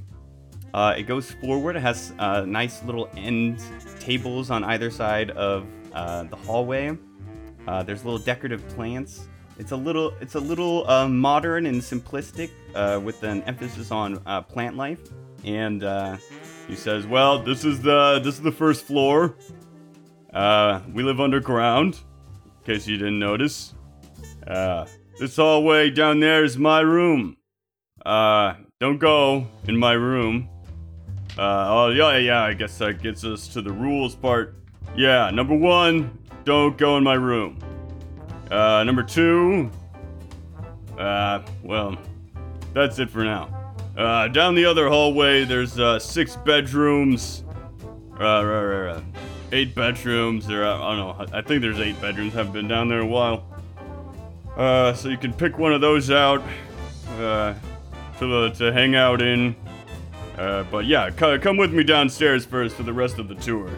Uh, 0.73 0.95
it 0.97 1.03
goes 1.03 1.31
forward. 1.31 1.75
It 1.75 1.81
has 1.81 2.13
uh, 2.19 2.45
nice 2.45 2.81
little 2.83 3.09
end 3.17 3.61
tables 3.99 4.49
on 4.49 4.63
either 4.63 4.89
side 4.89 5.31
of 5.31 5.67
uh, 5.93 6.23
the 6.23 6.37
hallway. 6.37 6.97
Uh, 7.67 7.83
there's 7.83 8.05
little 8.05 8.19
decorative 8.19 8.65
plants. 8.69 9.27
It's 9.59 9.71
a 9.71 9.75
little, 9.75 10.13
it's 10.21 10.35
a 10.35 10.39
little 10.39 10.89
uh, 10.89 11.07
modern 11.07 11.65
and 11.65 11.81
simplistic, 11.81 12.51
uh, 12.75 13.01
with 13.03 13.23
an 13.23 13.43
emphasis 13.43 13.91
on 13.91 14.21
uh, 14.25 14.41
plant 14.41 14.77
life. 14.77 15.01
And 15.43 15.83
uh, 15.83 16.17
he 16.67 16.75
says, 16.75 17.05
"Well, 17.07 17.39
this 17.39 17.63
is 17.63 17.81
the 17.81 18.19
this 18.23 18.35
is 18.35 18.41
the 18.41 18.51
first 18.51 18.85
floor. 18.85 19.35
Uh, 20.33 20.81
we 20.93 21.03
live 21.03 21.19
underground, 21.19 21.99
in 22.45 22.65
case 22.65 22.87
you 22.87 22.97
didn't 22.97 23.19
notice. 23.19 23.73
Uh, 24.45 24.85
this 25.19 25.35
hallway 25.35 25.89
down 25.89 26.19
there 26.19 26.43
is 26.43 26.57
my 26.57 26.81
room. 26.81 27.37
Uh, 28.05 28.55
don't 28.79 28.99
go 28.99 29.47
in 29.67 29.77
my 29.77 29.93
room. 29.93 30.49
Uh, 31.37 31.65
oh 31.69 31.89
yeah, 31.89 32.17
yeah. 32.17 32.43
I 32.43 32.53
guess 32.53 32.77
that 32.79 33.01
gets 33.01 33.23
us 33.23 33.47
to 33.49 33.61
the 33.61 33.71
rules 33.71 34.15
part. 34.15 34.55
Yeah, 34.95 35.29
number 35.31 35.55
one, 35.55 36.17
don't 36.43 36.77
go 36.77 36.97
in 36.97 37.03
my 37.03 37.15
room. 37.15 37.59
Uh, 38.49 38.83
number 38.83 39.03
two, 39.03 39.69
uh, 40.97 41.41
well, 41.63 41.97
that's 42.73 42.99
it 42.99 43.09
for 43.09 43.23
now. 43.23 43.56
Uh, 43.97 44.27
down 44.27 44.53
the 44.53 44.63
other 44.65 44.87
hallway, 44.89 45.43
there's 45.43 45.79
uh, 45.79 45.97
six 45.97 46.35
bedrooms. 46.35 47.43
Uh. 48.19 49.01
Eight 49.51 49.73
bedrooms. 49.73 50.45
There, 50.45 50.67
I 50.67 50.95
don't 50.95 50.97
know. 50.97 51.25
I 51.37 51.41
think 51.41 51.61
there's 51.61 51.79
eight 51.79 51.99
bedrooms. 52.01 52.33
Haven't 52.33 52.53
been 52.53 52.67
down 52.67 52.89
there 52.89 52.99
a 52.99 53.05
while. 53.05 53.43
Uh, 54.55 54.93
so 54.93 55.07
you 55.09 55.17
can 55.17 55.33
pick 55.33 55.57
one 55.57 55.71
of 55.71 55.81
those 55.81 56.11
out 56.11 56.43
uh, 57.17 57.53
to 58.19 58.49
to 58.51 58.73
hang 58.73 58.95
out 58.95 59.21
in. 59.21 59.55
Uh, 60.37 60.63
but 60.69 60.85
yeah, 60.85 61.09
c- 61.09 61.37
come 61.39 61.57
with 61.57 61.73
me 61.73 61.83
downstairs 61.83 62.45
first 62.45 62.75
for 62.75 62.83
the 62.83 62.93
rest 62.93 63.17
of 63.19 63.27
the 63.27 63.35
tour. 63.35 63.69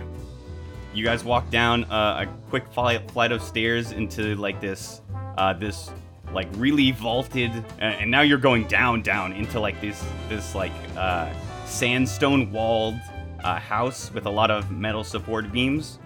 You 0.94 1.06
guys 1.06 1.24
walk 1.24 1.50
down 1.50 1.84
uh, 1.86 2.26
a 2.26 2.50
quick 2.50 2.70
fli- 2.74 3.10
flight 3.12 3.32
of 3.32 3.42
stairs 3.42 3.92
into 3.92 4.36
like 4.36 4.60
this, 4.60 5.02
uh, 5.38 5.54
this 5.54 5.92
like 6.34 6.48
really 6.54 6.92
vaulted, 6.92 7.52
and, 7.80 8.10
now 8.10 8.22
you're 8.22 8.38
going 8.38 8.68
down, 8.68 9.02
down 9.02 9.34
into 9.34 9.60
like 9.60 9.80
this, 9.82 10.04
this 10.28 10.56
like 10.56 10.72
uh, 10.98 11.32
sandstone 11.66 12.52
walled 12.52 12.96
uh, 13.44 13.60
house 13.60 14.12
with 14.14 14.26
a 14.26 14.30
lot 14.30 14.52
of 14.52 14.72
metal 14.72 15.04
support 15.04 15.52
beams. 15.52 16.00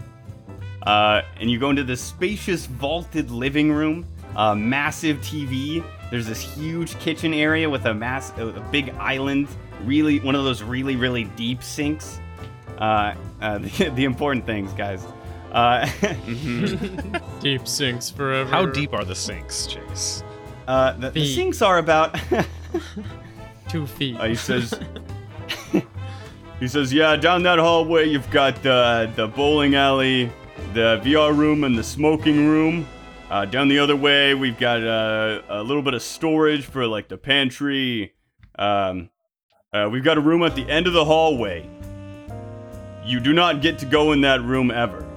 Uh, 0.83 1.21
and 1.39 1.49
you 1.49 1.59
go 1.59 1.69
into 1.69 1.83
this 1.83 2.01
spacious 2.01 2.65
vaulted 2.65 3.31
living 3.31 3.71
room, 3.71 4.05
uh, 4.35 4.53
massive 4.53 5.17
TV. 5.17 5.83
There's 6.11 6.27
this 6.27 6.41
huge 6.41 6.97
kitchen 6.99 7.33
area 7.33 7.69
with 7.69 7.85
a 7.85 7.93
mass, 7.93 8.31
a 8.37 8.47
a 8.47 8.59
big 8.71 8.89
island, 8.99 9.47
really 9.83 10.19
one 10.19 10.35
of 10.35 10.43
those 10.43 10.61
really 10.61 10.95
really 10.95 11.23
deep 11.35 11.63
sinks. 11.63 12.19
Uh, 12.77 13.15
uh, 13.41 13.57
the, 13.59 13.91
the 13.95 14.03
important 14.03 14.45
things, 14.45 14.73
guys. 14.73 15.05
Uh, 15.53 15.87
Deep 17.39 17.67
sinks 17.67 18.09
forever. 18.09 18.49
How 18.49 18.65
deep 18.65 18.93
are 18.93 19.05
the 19.05 19.13
sinks, 19.15 19.67
Chase? 19.67 20.23
uh, 20.67 20.93
the, 20.93 21.11
the 21.11 21.25
sinks 21.25 21.61
are 21.61 21.77
about. 21.77 22.19
Two 23.69 23.85
feet. 23.85 24.17
Uh, 24.19 24.25
he 24.25 24.35
says. 24.35 24.73
he 26.59 26.67
says, 26.67 26.91
"Yeah, 26.91 27.15
down 27.17 27.43
that 27.43 27.59
hallway, 27.59 28.07
you've 28.09 28.29
got 28.31 28.61
the 28.63 29.11
the 29.15 29.27
bowling 29.27 29.75
alley, 29.75 30.31
the 30.73 30.99
VR 31.03 31.35
room, 31.37 31.63
and 31.63 31.77
the 31.77 31.83
smoking 31.83 32.47
room. 32.47 32.87
Uh, 33.29 33.45
down 33.45 33.67
the 33.67 33.79
other 33.79 33.95
way, 33.95 34.33
we've 34.33 34.57
got 34.59 34.83
uh, 34.83 35.41
a 35.49 35.61
little 35.63 35.81
bit 35.83 35.93
of 35.93 36.01
storage 36.01 36.65
for 36.65 36.87
like 36.87 37.09
the 37.09 37.17
pantry. 37.17 38.13
Um, 38.57 39.09
uh, 39.71 39.89
we've 39.91 40.03
got 40.03 40.17
a 40.17 40.21
room 40.21 40.43
at 40.43 40.55
the 40.55 40.67
end 40.69 40.87
of 40.87 40.93
the 40.93 41.05
hallway. 41.05 41.67
You 43.05 43.19
do 43.19 43.33
not 43.33 43.61
get 43.61 43.77
to 43.79 43.85
go 43.85 44.13
in 44.13 44.21
that 44.21 44.41
room 44.41 44.71
ever." 44.71 45.07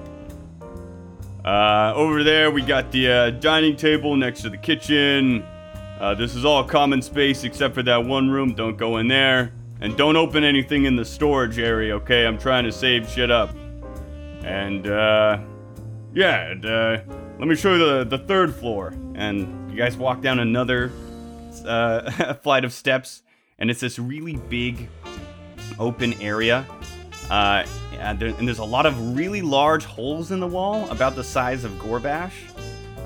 Uh, 1.47 1.93
over 1.95 2.25
there, 2.25 2.51
we 2.51 2.61
got 2.61 2.91
the 2.91 3.09
uh, 3.09 3.29
dining 3.29 3.73
table 3.77 4.17
next 4.17 4.41
to 4.41 4.49
the 4.49 4.57
kitchen. 4.57 5.41
Uh, 5.97 6.13
this 6.13 6.35
is 6.35 6.43
all 6.43 6.61
common 6.61 7.01
space 7.01 7.45
except 7.45 7.73
for 7.73 7.81
that 7.81 8.03
one 8.03 8.29
room. 8.29 8.53
Don't 8.53 8.75
go 8.75 8.97
in 8.97 9.07
there. 9.07 9.53
And 9.79 9.95
don't 9.95 10.17
open 10.17 10.43
anything 10.43 10.83
in 10.83 10.97
the 10.97 11.05
storage 11.05 11.57
area, 11.57 11.95
okay? 11.95 12.27
I'm 12.27 12.37
trying 12.37 12.65
to 12.65 12.71
save 12.73 13.07
shit 13.09 13.31
up. 13.31 13.55
And, 14.43 14.87
uh, 14.87 15.39
yeah, 16.13 16.51
and, 16.51 16.65
uh, 16.65 16.97
let 17.39 17.47
me 17.47 17.55
show 17.55 17.75
you 17.75 17.79
the, 17.79 18.03
the 18.03 18.17
third 18.17 18.53
floor. 18.53 18.93
And 19.15 19.71
you 19.71 19.77
guys 19.77 19.95
walk 19.95 20.19
down 20.19 20.39
another 20.39 20.91
uh, 21.65 22.33
flight 22.43 22.65
of 22.65 22.73
steps, 22.73 23.23
and 23.57 23.71
it's 23.71 23.79
this 23.79 23.97
really 23.97 24.35
big 24.35 24.89
open 25.79 26.13
area. 26.21 26.65
Uh, 27.29 27.65
and, 27.99 28.19
there, 28.19 28.29
and 28.29 28.47
there's 28.47 28.59
a 28.59 28.63
lot 28.63 28.85
of 28.85 29.15
really 29.15 29.41
large 29.41 29.85
holes 29.85 30.31
in 30.31 30.39
the 30.39 30.47
wall, 30.47 30.89
about 30.89 31.15
the 31.15 31.23
size 31.23 31.63
of 31.63 31.71
Gorbash 31.73 32.33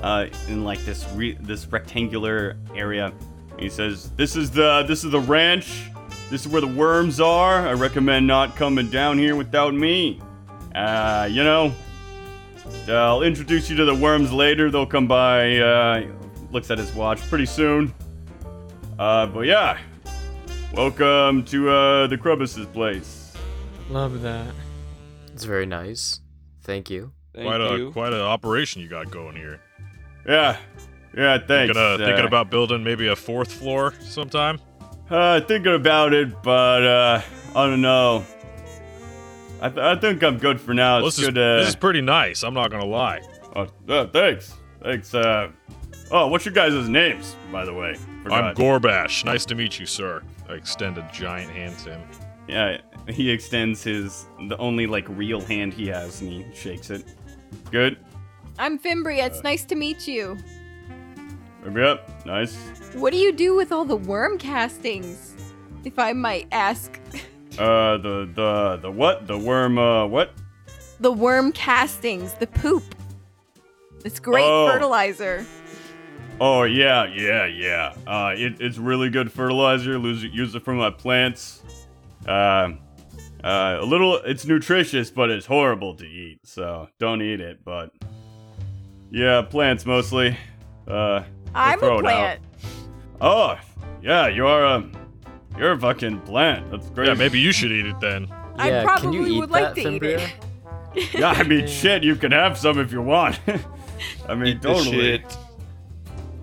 uh, 0.02 0.26
in 0.48 0.64
like 0.64 0.84
this 0.84 1.06
re- 1.14 1.36
this 1.40 1.66
rectangular 1.66 2.56
area. 2.74 3.12
He 3.58 3.68
says, 3.68 4.10
"This 4.10 4.36
is 4.36 4.50
the 4.50 4.84
this 4.86 5.04
is 5.04 5.10
the 5.10 5.20
ranch. 5.20 5.84
This 6.30 6.46
is 6.46 6.48
where 6.48 6.60
the 6.60 6.66
worms 6.66 7.20
are. 7.20 7.66
I 7.66 7.72
recommend 7.72 8.26
not 8.26 8.56
coming 8.56 8.88
down 8.88 9.18
here 9.18 9.36
without 9.36 9.74
me. 9.74 10.20
Uh, 10.74 11.28
you 11.30 11.44
know, 11.44 11.72
I'll 12.88 13.22
introduce 13.22 13.68
you 13.68 13.76
to 13.76 13.84
the 13.84 13.94
worms 13.94 14.32
later. 14.32 14.70
They'll 14.70 14.86
come 14.86 15.06
by. 15.06 15.58
Uh, 15.58 16.06
looks 16.50 16.70
at 16.70 16.78
his 16.78 16.92
watch 16.92 17.20
pretty 17.28 17.46
soon. 17.46 17.94
Uh, 18.98 19.26
but 19.26 19.46
yeah, 19.46 19.78
welcome 20.74 21.44
to 21.44 21.70
uh, 21.70 22.06
the 22.08 22.18
Crubbus's 22.18 22.66
place. 22.66 23.21
Love 23.92 24.22
that. 24.22 24.54
It's 25.34 25.44
very 25.44 25.66
nice. 25.66 26.20
Thank 26.62 26.88
you. 26.88 27.12
Thank 27.34 27.46
quite 27.46 27.60
a 27.60 27.90
quite 27.92 28.12
an 28.14 28.22
operation 28.22 28.80
you 28.80 28.88
got 28.88 29.10
going 29.10 29.36
here. 29.36 29.60
Yeah, 30.26 30.56
yeah. 31.14 31.36
Thanks. 31.36 31.46
Thinking, 31.46 31.76
uh, 31.76 31.98
thinking 31.98 32.24
about 32.24 32.48
building 32.48 32.82
maybe 32.82 33.08
a 33.08 33.16
fourth 33.16 33.52
floor 33.52 33.92
sometime. 34.00 34.58
Uh, 35.10 35.42
thinking 35.42 35.74
about 35.74 36.14
it, 36.14 36.42
but 36.42 36.82
uh, 36.82 37.22
I 37.54 37.66
don't 37.66 37.82
know. 37.82 38.24
I, 39.60 39.68
th- 39.68 39.78
I 39.78 39.94
think 39.96 40.22
I'm 40.24 40.38
good 40.38 40.58
for 40.58 40.72
now. 40.72 40.96
Well, 40.96 41.08
It's 41.08 41.16
this, 41.16 41.26
is, 41.28 41.34
good. 41.34 41.38
Uh, 41.38 41.56
this 41.58 41.68
is 41.68 41.76
pretty 41.76 42.00
nice. 42.00 42.42
I'm 42.44 42.54
not 42.54 42.70
gonna 42.70 42.86
lie. 42.86 43.20
oh, 43.54 43.66
uh, 43.90 44.06
thanks, 44.06 44.54
thanks. 44.82 45.14
Uh, 45.14 45.50
oh, 46.10 46.28
what's 46.28 46.46
your 46.46 46.54
guys' 46.54 46.88
names, 46.88 47.36
by 47.52 47.66
the 47.66 47.74
way? 47.74 47.98
I'm 48.30 48.54
Gorbash. 48.54 49.26
Nice 49.26 49.44
to 49.46 49.54
meet 49.54 49.78
you, 49.78 49.84
sir. 49.84 50.22
I 50.48 50.54
extend 50.54 50.96
a 50.96 51.06
giant 51.12 51.50
hand 51.50 51.78
to 51.80 51.90
him. 51.90 52.08
Yeah, 52.48 52.78
he 53.08 53.30
extends 53.30 53.82
his 53.82 54.26
the 54.48 54.56
only 54.58 54.86
like 54.86 55.06
real 55.08 55.40
hand 55.40 55.72
he 55.74 55.86
has, 55.88 56.20
and 56.20 56.30
he 56.30 56.46
shakes 56.54 56.90
it. 56.90 57.04
Good. 57.70 57.98
I'm 58.58 58.78
Fimbria. 58.78 59.26
It's 59.26 59.42
nice 59.42 59.64
to 59.66 59.74
meet 59.74 60.06
you. 60.08 60.36
Yep. 61.74 62.26
Nice. 62.26 62.56
What 62.94 63.12
do 63.12 63.18
you 63.18 63.32
do 63.32 63.54
with 63.54 63.70
all 63.72 63.84
the 63.84 63.96
worm 63.96 64.36
castings? 64.38 65.34
If 65.84 65.98
I 65.98 66.12
might 66.12 66.48
ask. 66.52 66.98
Uh, 67.58 67.98
the 67.98 68.30
the 68.34 68.78
the 68.80 68.90
what? 68.90 69.26
The 69.26 69.36
worm? 69.36 69.76
Uh, 69.76 70.06
what? 70.06 70.32
The 71.00 71.12
worm 71.12 71.52
castings, 71.52 72.32
the 72.32 72.46
poop. 72.46 72.82
It's 74.06 74.18
great 74.18 74.46
Oh. 74.46 74.70
fertilizer. 74.72 75.44
Oh 76.40 76.62
yeah, 76.62 77.04
yeah, 77.04 77.44
yeah. 77.44 77.94
Uh, 78.06 78.32
it, 78.34 78.58
it's 78.58 78.78
really 78.78 79.10
good 79.10 79.30
fertilizer. 79.30 79.98
Use 79.98 80.24
it, 80.24 80.32
use 80.32 80.54
it 80.54 80.64
for 80.64 80.72
my 80.72 80.88
plants. 80.88 81.62
Uh, 82.26 82.72
uh, 83.44 83.78
a 83.80 83.84
little. 83.84 84.16
It's 84.18 84.44
nutritious, 84.44 85.10
but 85.10 85.30
it's 85.30 85.46
horrible 85.46 85.94
to 85.96 86.06
eat. 86.06 86.40
So 86.44 86.88
don't 86.98 87.22
eat 87.22 87.40
it. 87.40 87.64
But 87.64 87.90
yeah, 89.10 89.42
plants 89.42 89.84
mostly. 89.84 90.36
Uh, 90.86 91.22
I'm 91.54 91.78
throw 91.78 91.96
a 91.96 91.98
it 91.98 92.02
plant. 92.02 92.40
oh 93.20 93.58
yeah, 94.02 94.28
you're 94.28 94.64
a 94.64 94.84
you're 95.58 95.72
a 95.72 95.78
fucking 95.78 96.20
plant. 96.20 96.70
That's 96.70 96.88
great. 96.90 97.08
Yeah, 97.08 97.14
maybe 97.14 97.38
you 97.40 97.52
should 97.52 97.72
eat 97.72 97.86
it 97.86 98.00
then. 98.00 98.28
I 98.56 98.68
yeah, 98.70 98.96
can 98.98 99.12
you 99.12 99.20
probably 99.20 99.34
eat 99.34 99.40
would 99.40 99.50
like 99.50 99.74
that, 99.74 99.82
to 99.82 99.94
eat 99.94 100.02
it. 100.02 100.32
Yeah, 101.14 101.30
I 101.30 101.42
mean 101.44 101.66
shit. 101.66 102.04
You 102.04 102.16
can 102.16 102.32
have 102.32 102.58
some 102.58 102.78
if 102.78 102.92
you 102.92 103.00
want. 103.00 103.40
I 104.28 104.34
mean 104.34 104.56
Eat 104.56 104.62
the 104.62 104.68
totally. 104.74 105.00
shit. 105.00 105.38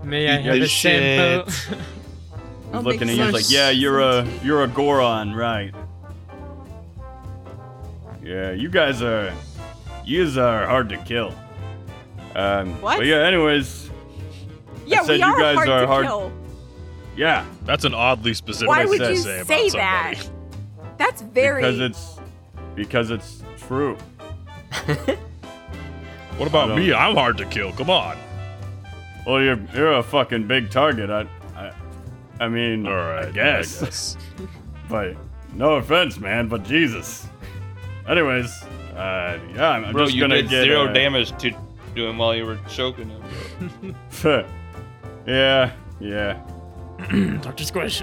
May 0.04 0.28
I 0.28 0.40
Eat 0.40 0.46
have 0.46 0.56
the 0.56 0.62
a 0.64 0.68
sample? 0.68 1.54
He's 2.70 2.76
I'll 2.76 2.82
looking 2.84 3.10
at 3.10 3.16
you. 3.16 3.24
He's 3.24 3.34
like, 3.34 3.50
yeah, 3.50 3.70
you're 3.72 4.00
a 4.00 4.28
you're 4.44 4.64
a 4.64 4.68
Goron, 4.68 5.34
right? 5.34 5.74
Yeah, 8.24 8.52
you 8.52 8.70
guys 8.70 9.02
are, 9.02 9.34
you 10.06 10.24
guys 10.26 10.38
are 10.38 10.68
hard 10.68 10.90
to 10.90 10.98
kill. 10.98 11.34
Um, 12.36 12.80
What? 12.82 12.98
But 12.98 13.08
yeah, 13.08 13.26
anyways, 13.26 13.90
Yeah, 14.86 15.02
said 15.02 15.14
we 15.14 15.16
you 15.16 15.38
guys 15.38 15.56
hard 15.56 15.70
are 15.70 15.82
to 15.82 15.88
hard- 15.88 16.06
kill. 16.06 16.32
yeah, 17.16 17.46
That's 17.66 17.86
an 17.86 17.94
oddly 17.96 18.34
specific 18.36 18.68
Why 18.68 18.86
would 18.86 19.00
you 19.00 19.16
say, 19.16 19.44
say 19.44 19.70
that? 19.72 20.16
That's 20.98 21.22
very. 21.24 21.62
because 21.64 21.80
it's 21.80 22.20
because 22.76 23.10
it's 23.12 23.44
true. 23.58 23.98
What 26.38 26.48
about 26.48 26.78
me? 26.78 26.94
I'm 26.94 27.16
hard 27.16 27.38
to 27.40 27.46
kill. 27.46 27.74
Come 27.74 27.90
on. 27.90 28.18
Well, 29.28 29.42
you're 29.42 29.60
you're 29.76 29.92
a 29.98 30.04
fucking 30.04 30.48
big 30.48 30.70
target. 30.72 31.10
I, 31.10 31.28
I, 32.40 32.46
I 32.46 32.50
mean, 32.50 32.86
All 32.88 32.94
right. 32.94 33.28
I 33.28 33.32
guess. 33.32 33.82
I 33.82 33.86
guess. 33.86 34.18
But 34.90 35.18
no 35.54 35.76
offense, 35.76 36.20
man. 36.20 36.48
But 36.48 36.64
Jesus. 36.64 37.28
Anyways, 38.08 38.64
uh, 38.96 39.38
yeah, 39.54 39.70
I'm, 39.70 39.86
I'm 39.86 39.94
Bro, 39.94 40.06
just 40.06 40.16
you 40.16 40.22
gonna 40.22 40.38
did 40.38 40.50
get 40.50 40.64
zero 40.64 40.88
uh, 40.88 40.94
damage 40.94 41.30
to, 41.44 41.52
to 41.96 42.08
him 42.08 42.18
while 42.18 42.36
you 42.36 42.46
were 42.46 42.58
choking 42.68 43.10
him. 43.10 43.96
Yeah, 45.28 45.74
yeah. 46.00 46.42
Dr. 47.42 47.64
Squish. 47.64 48.02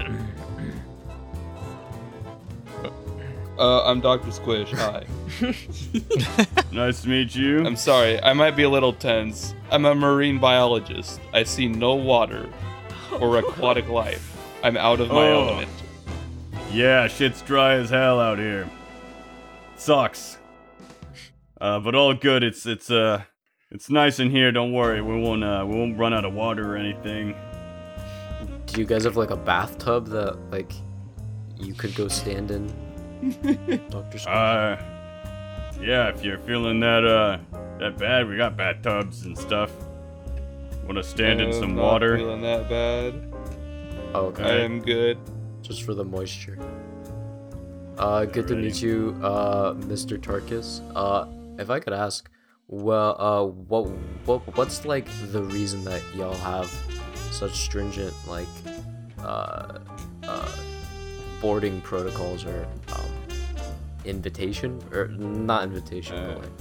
Uh, 3.59 3.83
I'm 3.83 3.99
Dr. 3.99 4.31
Squish. 4.31 4.71
Hi. 4.71 5.05
Nice 6.71 7.01
to 7.01 7.09
meet 7.09 7.35
you. 7.35 7.65
I'm 7.65 7.75
sorry, 7.75 8.21
I 8.21 8.31
might 8.33 8.55
be 8.55 8.63
a 8.63 8.69
little 8.69 8.93
tense. 8.93 9.55
I'm 9.71 9.85
a 9.85 9.95
marine 9.95 10.37
biologist. 10.39 11.19
I 11.33 11.43
see 11.43 11.67
no 11.67 11.95
water 11.95 12.47
or 13.19 13.37
aquatic 13.37 13.87
life. 13.89 14.35
I'm 14.63 14.77
out 14.77 14.99
of 14.99 15.09
my 15.09 15.27
Oh. 15.29 15.47
element. 15.49 15.69
Yeah, 16.71 17.07
shit's 17.07 17.41
dry 17.41 17.75
as 17.75 17.89
hell 17.89 18.19
out 18.19 18.37
here. 18.39 18.69
Sucks. 19.77 20.37
Uh, 21.59 21.79
but 21.79 21.95
all 21.95 22.13
good. 22.13 22.43
It's 22.43 22.65
it's 22.65 22.91
uh 22.91 23.21
it's 23.71 23.89
nice 23.89 24.19
in 24.19 24.29
here. 24.31 24.51
Don't 24.51 24.73
worry. 24.73 25.01
We 25.01 25.19
won't 25.21 25.43
uh 25.43 25.65
we 25.67 25.75
won't 25.77 25.97
run 25.97 26.13
out 26.13 26.25
of 26.25 26.33
water 26.33 26.73
or 26.73 26.77
anything. 26.77 27.35
Do 28.65 28.81
you 28.81 28.85
guys 28.87 29.03
have 29.05 29.15
like 29.17 29.29
a 29.31 29.35
bathtub 29.37 30.07
that 30.07 30.37
like 30.51 30.71
you 31.57 31.73
could 31.73 31.95
go 31.95 32.07
stand 32.07 32.51
in? 32.51 32.67
Doctor 33.89 34.17
Squish? 34.19 34.27
Uh, 34.27 34.77
yeah. 35.81 36.09
If 36.09 36.23
you're 36.23 36.39
feeling 36.39 36.79
that 36.81 37.05
uh 37.05 37.37
that 37.79 37.97
bad, 37.97 38.27
we 38.27 38.37
got 38.37 38.57
bathtubs 38.57 39.25
and 39.25 39.37
stuff. 39.37 39.71
Want 40.87 40.97
to 40.97 41.03
stand 41.03 41.41
in 41.41 41.47
I'm 41.47 41.53
some 41.53 41.75
not 41.75 41.83
water? 41.83 42.17
Feeling 42.17 42.41
that 42.41 42.69
bad. 42.69 43.13
oh, 44.15 44.33
I 44.37 44.51
am 44.59 44.79
good. 44.81 45.17
Just 45.61 45.83
for 45.83 45.93
the 45.93 46.03
moisture. 46.05 46.57
Uh, 47.97 48.23
good 48.25 48.47
to 48.47 48.55
meet 48.55 48.81
you, 48.81 49.19
uh, 49.21 49.73
Mr. 49.73 50.17
Tarkus. 50.17 50.81
Uh, 50.95 51.27
if 51.59 51.69
I 51.69 51.79
could 51.81 51.93
ask, 51.93 52.29
well, 52.69 53.19
uh, 53.19 53.43
what, 53.45 53.87
what, 54.25 54.55
what's 54.57 54.85
like 54.85 55.07
the 55.31 55.43
reason 55.43 55.83
that 55.85 56.01
y'all 56.15 56.33
have 56.35 56.67
such 57.31 57.55
stringent 57.55 58.13
like, 58.27 58.47
uh, 59.19 59.79
uh, 60.23 60.51
boarding 61.41 61.81
protocols 61.81 62.45
or 62.45 62.65
um, 62.93 63.05
invitation 64.05 64.81
or 64.93 65.07
not 65.09 65.63
invitation, 65.63 66.15
Uh, 66.15 66.27
but 66.35 66.37
like 66.43 66.51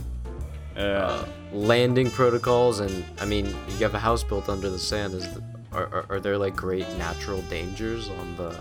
Uh, 0.77 1.25
landing 1.53 2.11
protocols 2.11 2.81
and 2.81 3.03
i 3.19 3.25
mean 3.25 3.47
you 3.47 3.79
have 3.79 3.95
a 3.95 3.99
house 3.99 4.23
built 4.23 4.49
under 4.51 4.69
the 4.69 4.79
sand 4.79 5.15
is 5.15 5.27
the, 5.33 5.43
are, 5.73 5.87
are, 5.87 6.07
are 6.11 6.21
there 6.21 6.37
like 6.37 6.55
great 6.55 6.87
natural 6.99 7.41
dangers 7.43 8.11
on 8.11 8.37
the 8.37 8.55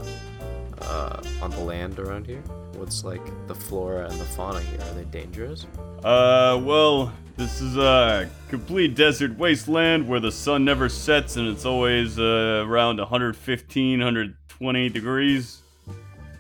uh, 0.82 1.22
on 1.42 1.50
the 1.52 1.60
land 1.60 2.00
around 2.00 2.26
here 2.26 2.42
what's 2.76 3.04
like 3.04 3.22
the 3.48 3.56
flora 3.56 4.08
and 4.08 4.18
the 4.20 4.24
fauna 4.26 4.62
here 4.62 4.80
are 4.80 4.94
they 4.94 5.04
dangerous 5.06 5.66
Uh, 6.06 6.62
well, 6.64 7.12
this 7.36 7.60
is 7.60 7.76
a 7.78 8.30
complete 8.48 8.94
desert 8.96 9.36
wasteland 9.40 10.08
where 10.08 10.20
the 10.20 10.32
sun 10.32 10.64
never 10.64 10.88
sets 10.88 11.36
and 11.38 11.48
it's 11.48 11.66
always 11.66 12.20
uh, 12.20 12.64
around 12.68 13.00
115, 13.00 14.00
120 14.00 14.90
degrees. 14.90 15.62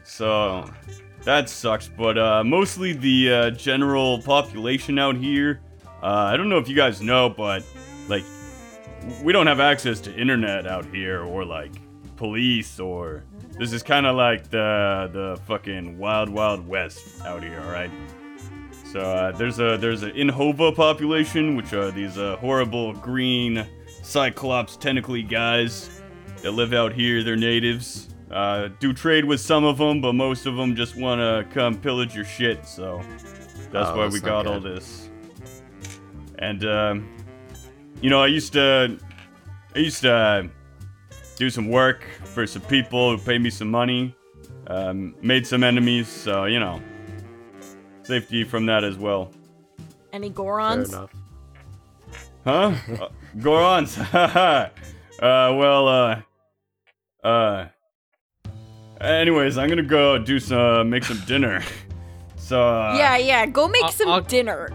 So 0.03 0.69
that 1.23 1.49
sucks. 1.49 1.87
But 1.87 2.17
uh, 2.19 2.43
mostly 2.43 2.93
the 2.93 3.33
uh, 3.33 3.49
general 3.51 4.21
population 4.21 4.99
out 4.99 5.15
here. 5.17 5.61
Uh, 6.05 6.29
I 6.31 6.37
don't 6.37 6.49
know 6.49 6.59
if 6.59 6.69
you 6.69 6.75
guys 6.75 7.01
know, 7.01 7.29
but 7.29 7.63
like 8.07 8.23
we 9.23 9.33
don't 9.33 9.47
have 9.47 9.59
access 9.59 9.99
to 10.01 10.15
internet 10.15 10.67
out 10.67 10.85
here 10.85 11.23
or 11.23 11.43
like 11.43 11.71
police 12.15 12.79
or 12.79 13.23
this 13.57 13.73
is 13.73 13.81
kind 13.81 14.05
of 14.05 14.15
like 14.15 14.51
the 14.51 15.09
the 15.11 15.41
fucking 15.47 15.97
wild 15.97 16.29
wild 16.29 16.67
west 16.67 17.25
out 17.25 17.41
here, 17.41 17.59
all 17.65 17.71
right? 17.71 17.89
So 18.91 18.99
uh, 18.99 19.31
there's 19.31 19.57
a 19.59 19.77
there's 19.77 20.03
an 20.03 20.11
Inhova 20.11 20.75
population, 20.75 21.55
which 21.55 21.73
are 21.73 21.89
these 21.89 22.19
uh, 22.19 22.37
horrible 22.37 22.93
green 22.93 23.65
cyclops 24.03 24.77
tentacly 24.77 25.23
guys 25.23 25.89
that 26.43 26.51
live 26.51 26.71
out 26.73 26.93
here. 26.93 27.23
They're 27.23 27.35
natives. 27.35 28.09
Uh, 28.29 28.69
do 28.79 28.93
trade 28.93 29.25
with 29.25 29.39
some 29.41 29.63
of 29.63 29.79
them, 29.79 30.01
but 30.01 30.13
most 30.13 30.45
of 30.45 30.55
them 30.55 30.75
just 30.75 30.95
want 30.95 31.19
to 31.19 31.51
come 31.51 31.75
pillage 31.75 32.15
your 32.15 32.25
shit. 32.25 32.63
So 32.67 33.01
that's 33.71 33.89
Oh, 33.89 33.97
why 33.97 34.03
that's 34.03 34.13
we 34.13 34.19
got 34.19 34.45
all 34.45 34.59
this. 34.59 35.04
And 36.45 36.63
um, 36.65 37.09
you 38.01 38.09
know, 38.11 38.21
I 38.21 38.27
used 38.27 38.53
to 38.53 38.97
I 39.75 39.79
used 39.79 40.01
to 40.01 40.13
uh, 40.13 40.43
do 41.37 41.49
some 41.49 41.69
work 41.69 42.05
for 42.23 42.45
some 42.45 42.61
people 42.63 43.17
who 43.17 43.23
paid 43.23 43.41
me 43.41 43.49
some 43.49 43.71
money. 43.71 44.15
Um, 44.67 45.15
made 45.21 45.45
some 45.47 45.63
enemies, 45.63 46.07
so 46.07 46.45
you 46.45 46.59
know, 46.59 46.81
safety 48.03 48.43
from 48.43 48.65
that 48.67 48.83
as 48.83 48.97
well. 48.97 49.31
Any 50.13 50.29
fair 50.29 50.35
Gorons? 50.45 50.89
enough 50.89 51.11
Huh? 52.43 52.73
uh, 53.01 53.09
Gorons. 53.37 53.97
uh, 54.13 54.69
well, 55.19 55.87
uh, 55.87 56.21
uh. 57.27 57.67
Anyways, 59.01 59.57
I'm 59.57 59.67
gonna 59.67 59.81
go 59.83 60.17
do 60.19 60.39
some, 60.39 60.89
make 60.89 61.03
some 61.03 61.21
dinner. 61.25 61.63
So. 62.37 62.61
Uh, 62.61 62.93
yeah, 62.95 63.17
yeah. 63.17 63.45
Go 63.47 63.67
make 63.67 63.83
I'll- 63.85 63.91
some 63.91 64.07
I'll- 64.09 64.21
dinner. 64.21 64.69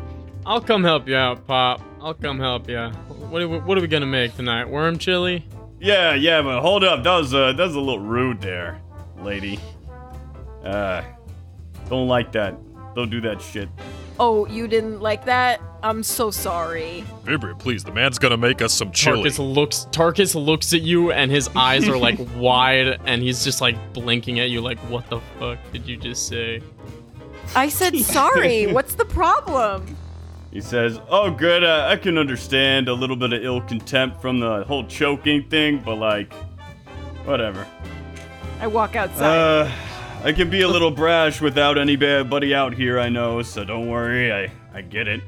I'll 0.50 0.60
come 0.60 0.82
help 0.82 1.06
you 1.06 1.14
out, 1.14 1.46
Pop. 1.46 1.80
I'll 2.00 2.12
come 2.12 2.40
help 2.40 2.68
you. 2.68 2.88
What 3.30 3.40
are 3.40 3.48
we, 3.48 3.60
what 3.60 3.78
are 3.78 3.80
we 3.80 3.86
gonna 3.86 4.04
make 4.04 4.34
tonight? 4.34 4.68
Worm 4.68 4.98
chili? 4.98 5.46
Yeah, 5.78 6.14
yeah, 6.14 6.42
but 6.42 6.60
hold 6.60 6.82
up. 6.82 7.04
That 7.04 7.18
was 7.18 7.32
uh, 7.32 7.52
that 7.52 7.66
was 7.66 7.76
a 7.76 7.78
little 7.78 8.00
rude 8.00 8.40
there, 8.40 8.80
lady. 9.22 9.60
Uh, 10.64 11.02
don't 11.88 12.08
like 12.08 12.32
that. 12.32 12.56
Don't 12.96 13.10
do 13.10 13.20
that 13.20 13.40
shit. 13.40 13.68
Oh, 14.18 14.44
you 14.48 14.66
didn't 14.66 14.98
like 15.00 15.24
that? 15.26 15.60
I'm 15.84 16.02
so 16.02 16.32
sorry. 16.32 17.04
Fimbria, 17.22 17.56
please. 17.56 17.84
The 17.84 17.92
man's 17.92 18.18
gonna 18.18 18.36
make 18.36 18.60
us 18.60 18.72
some 18.72 18.90
chili. 18.90 19.30
Tarkus 19.30 19.54
looks 19.54 19.86
Tarkus 19.92 20.34
looks 20.34 20.74
at 20.74 20.82
you 20.82 21.12
and 21.12 21.30
his 21.30 21.48
eyes 21.54 21.88
are 21.88 21.96
like 21.96 22.18
wide 22.34 23.00
and 23.04 23.22
he's 23.22 23.44
just 23.44 23.60
like 23.60 23.76
blinking 23.92 24.40
at 24.40 24.50
you 24.50 24.62
like 24.62 24.80
what 24.90 25.08
the 25.10 25.20
fuck 25.38 25.58
did 25.72 25.86
you 25.86 25.96
just 25.96 26.26
say? 26.26 26.60
I 27.54 27.68
said 27.68 27.96
sorry. 27.98 28.66
What's 28.72 28.96
the 28.96 29.04
problem? 29.04 29.96
He 30.50 30.60
says, 30.60 31.00
"Oh, 31.08 31.30
good. 31.30 31.62
Uh, 31.62 31.86
I 31.88 31.96
can 31.96 32.18
understand 32.18 32.88
a 32.88 32.92
little 32.92 33.16
bit 33.16 33.32
of 33.32 33.44
ill 33.44 33.60
contempt 33.60 34.20
from 34.20 34.40
the 34.40 34.64
whole 34.64 34.84
choking 34.84 35.44
thing, 35.48 35.78
but 35.78 35.96
like, 35.96 36.32
whatever. 37.24 37.66
I 38.60 38.66
walk 38.66 38.96
outside. 38.96 39.26
Uh, 39.26 39.70
I 40.24 40.32
can 40.32 40.50
be 40.50 40.62
a 40.62 40.68
little 40.68 40.90
brash 40.90 41.40
without 41.40 41.78
anybody 41.78 42.54
out 42.54 42.74
here, 42.74 42.98
I 42.98 43.08
know. 43.08 43.42
So 43.42 43.64
don't 43.64 43.88
worry. 43.88 44.32
I 44.32 44.50
I 44.74 44.82
get 44.82 45.06
it. 45.06 45.20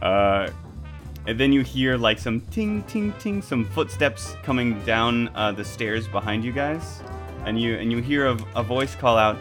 Uh, 0.00 0.48
and 1.26 1.38
then 1.38 1.52
you 1.52 1.60
hear 1.60 1.98
like 1.98 2.18
some 2.18 2.40
ting 2.50 2.82
ting 2.84 3.12
ting, 3.18 3.42
some 3.42 3.66
footsteps 3.66 4.34
coming 4.42 4.82
down 4.84 5.28
uh, 5.34 5.52
the 5.52 5.64
stairs 5.64 6.08
behind 6.08 6.42
you 6.42 6.52
guys, 6.52 7.02
and 7.44 7.60
you 7.60 7.76
and 7.76 7.92
you 7.92 7.98
hear 7.98 8.28
a, 8.28 8.38
a 8.56 8.62
voice 8.62 8.94
call 8.94 9.18
out, 9.18 9.36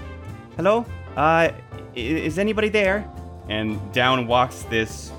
"Hello, 0.57 0.85
uh, 1.15 1.49
is 1.95 2.37
anybody 2.37 2.67
there?" 2.67 3.09
And 3.49 3.79
down 3.93 4.27
walks 4.27 4.63
this 4.63 5.11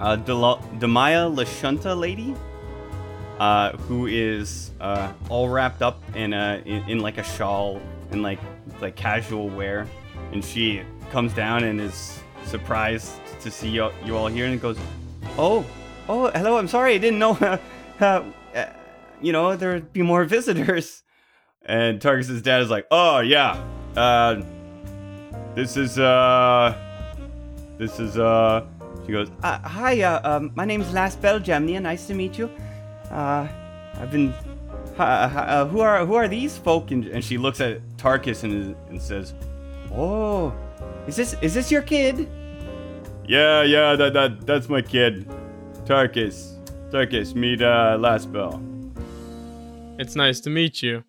uh, 0.00 0.16
Damaya 0.18 1.32
Lashunta 1.34 1.98
lady. 1.98 2.34
uh, 3.38 3.72
who 3.88 4.06
is 4.06 4.70
uh, 4.80 5.12
all 5.28 5.48
wrapped 5.48 5.82
up 5.82 6.02
in 6.14 6.32
a 6.32 6.62
in, 6.64 6.82
in 6.88 7.00
like 7.00 7.18
a 7.18 7.22
shawl 7.22 7.80
and 8.10 8.22
like 8.22 8.38
like 8.80 8.96
casual 8.96 9.48
wear, 9.48 9.86
and 10.32 10.44
she 10.44 10.82
comes 11.10 11.32
down 11.34 11.62
and 11.64 11.80
is 11.80 12.18
surprised 12.44 13.12
to 13.40 13.50
see 13.50 13.68
you, 13.68 13.90
you 14.04 14.16
all 14.16 14.26
here 14.28 14.46
and 14.46 14.60
goes, 14.60 14.78
"Oh, 15.38 15.64
oh, 16.08 16.30
hello. 16.30 16.56
I'm 16.58 16.68
sorry. 16.68 16.94
I 16.94 16.98
didn't 16.98 17.18
know. 17.18 17.36
Uh, 17.98 18.22
uh, 18.54 18.66
you 19.22 19.32
know, 19.32 19.56
there'd 19.56 19.90
be 19.92 20.02
more 20.02 20.24
visitors." 20.24 21.02
And 21.64 21.98
Tarkus's 22.00 22.42
dad 22.42 22.60
is 22.62 22.68
like, 22.70 22.86
"Oh 22.90 23.20
yeah, 23.20 23.56
uh, 23.96 24.42
this 25.54 25.76
is 25.78 25.98
uh, 25.98 26.76
this 27.78 27.98
is 28.00 28.18
uh." 28.18 28.64
She 29.06 29.12
goes, 29.12 29.30
uh, 29.42 29.58
"Hi, 29.60 30.00
uh, 30.02 30.36
um, 30.36 30.50
my 30.54 30.64
name's 30.64 30.92
Last 30.92 31.22
Belgemnia. 31.22 31.80
Nice 31.80 32.06
to 32.08 32.14
meet 32.14 32.38
you. 32.38 32.50
Uh, 33.10 33.46
I've 33.94 34.10
been. 34.10 34.34
Uh, 34.98 35.02
uh, 35.02 35.66
who 35.66 35.80
are 35.80 36.04
who 36.06 36.14
are 36.14 36.28
these 36.28 36.56
folk?" 36.58 36.90
And, 36.90 37.06
and 37.06 37.22
she 37.24 37.38
looks 37.38 37.60
at 37.60 37.80
Tarkus 37.98 38.42
and 38.42 38.74
and 38.88 39.00
says, 39.00 39.34
"Oh, 39.92 40.52
is 41.06 41.16
this 41.16 41.36
is 41.42 41.54
this 41.54 41.70
your 41.70 41.82
kid?" 41.82 42.28
Yeah, 43.28 43.62
yeah, 43.62 43.96
that 43.96 44.12
that 44.14 44.46
that's 44.46 44.68
my 44.68 44.82
kid, 44.82 45.28
Tarkus. 45.84 46.54
Tarkus, 46.90 47.34
meet 47.34 47.62
uh, 47.62 47.96
Last 48.00 48.32
Bell. 48.32 48.62
It's 49.98 50.14
nice 50.14 50.40
to 50.40 50.50
meet 50.50 50.82
you. 50.82 51.04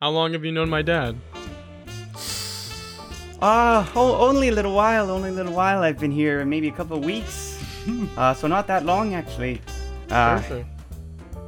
How 0.00 0.10
long 0.10 0.32
have 0.32 0.44
you 0.44 0.52
known 0.52 0.68
my 0.68 0.82
dad? 0.82 1.16
Ah, 3.42 3.90
oh, 3.94 4.16
only 4.28 4.48
a 4.48 4.52
little 4.52 4.74
while, 4.74 5.10
only 5.10 5.28
a 5.28 5.32
little 5.32 5.52
while. 5.52 5.82
I've 5.82 5.98
been 5.98 6.10
here, 6.10 6.44
maybe 6.44 6.68
a 6.68 6.72
couple 6.72 6.96
of 6.96 7.04
weeks. 7.04 7.62
uh, 8.16 8.32
so 8.34 8.46
not 8.46 8.66
that 8.68 8.84
long 8.84 9.14
actually. 9.14 9.60
Uh, 10.10 10.40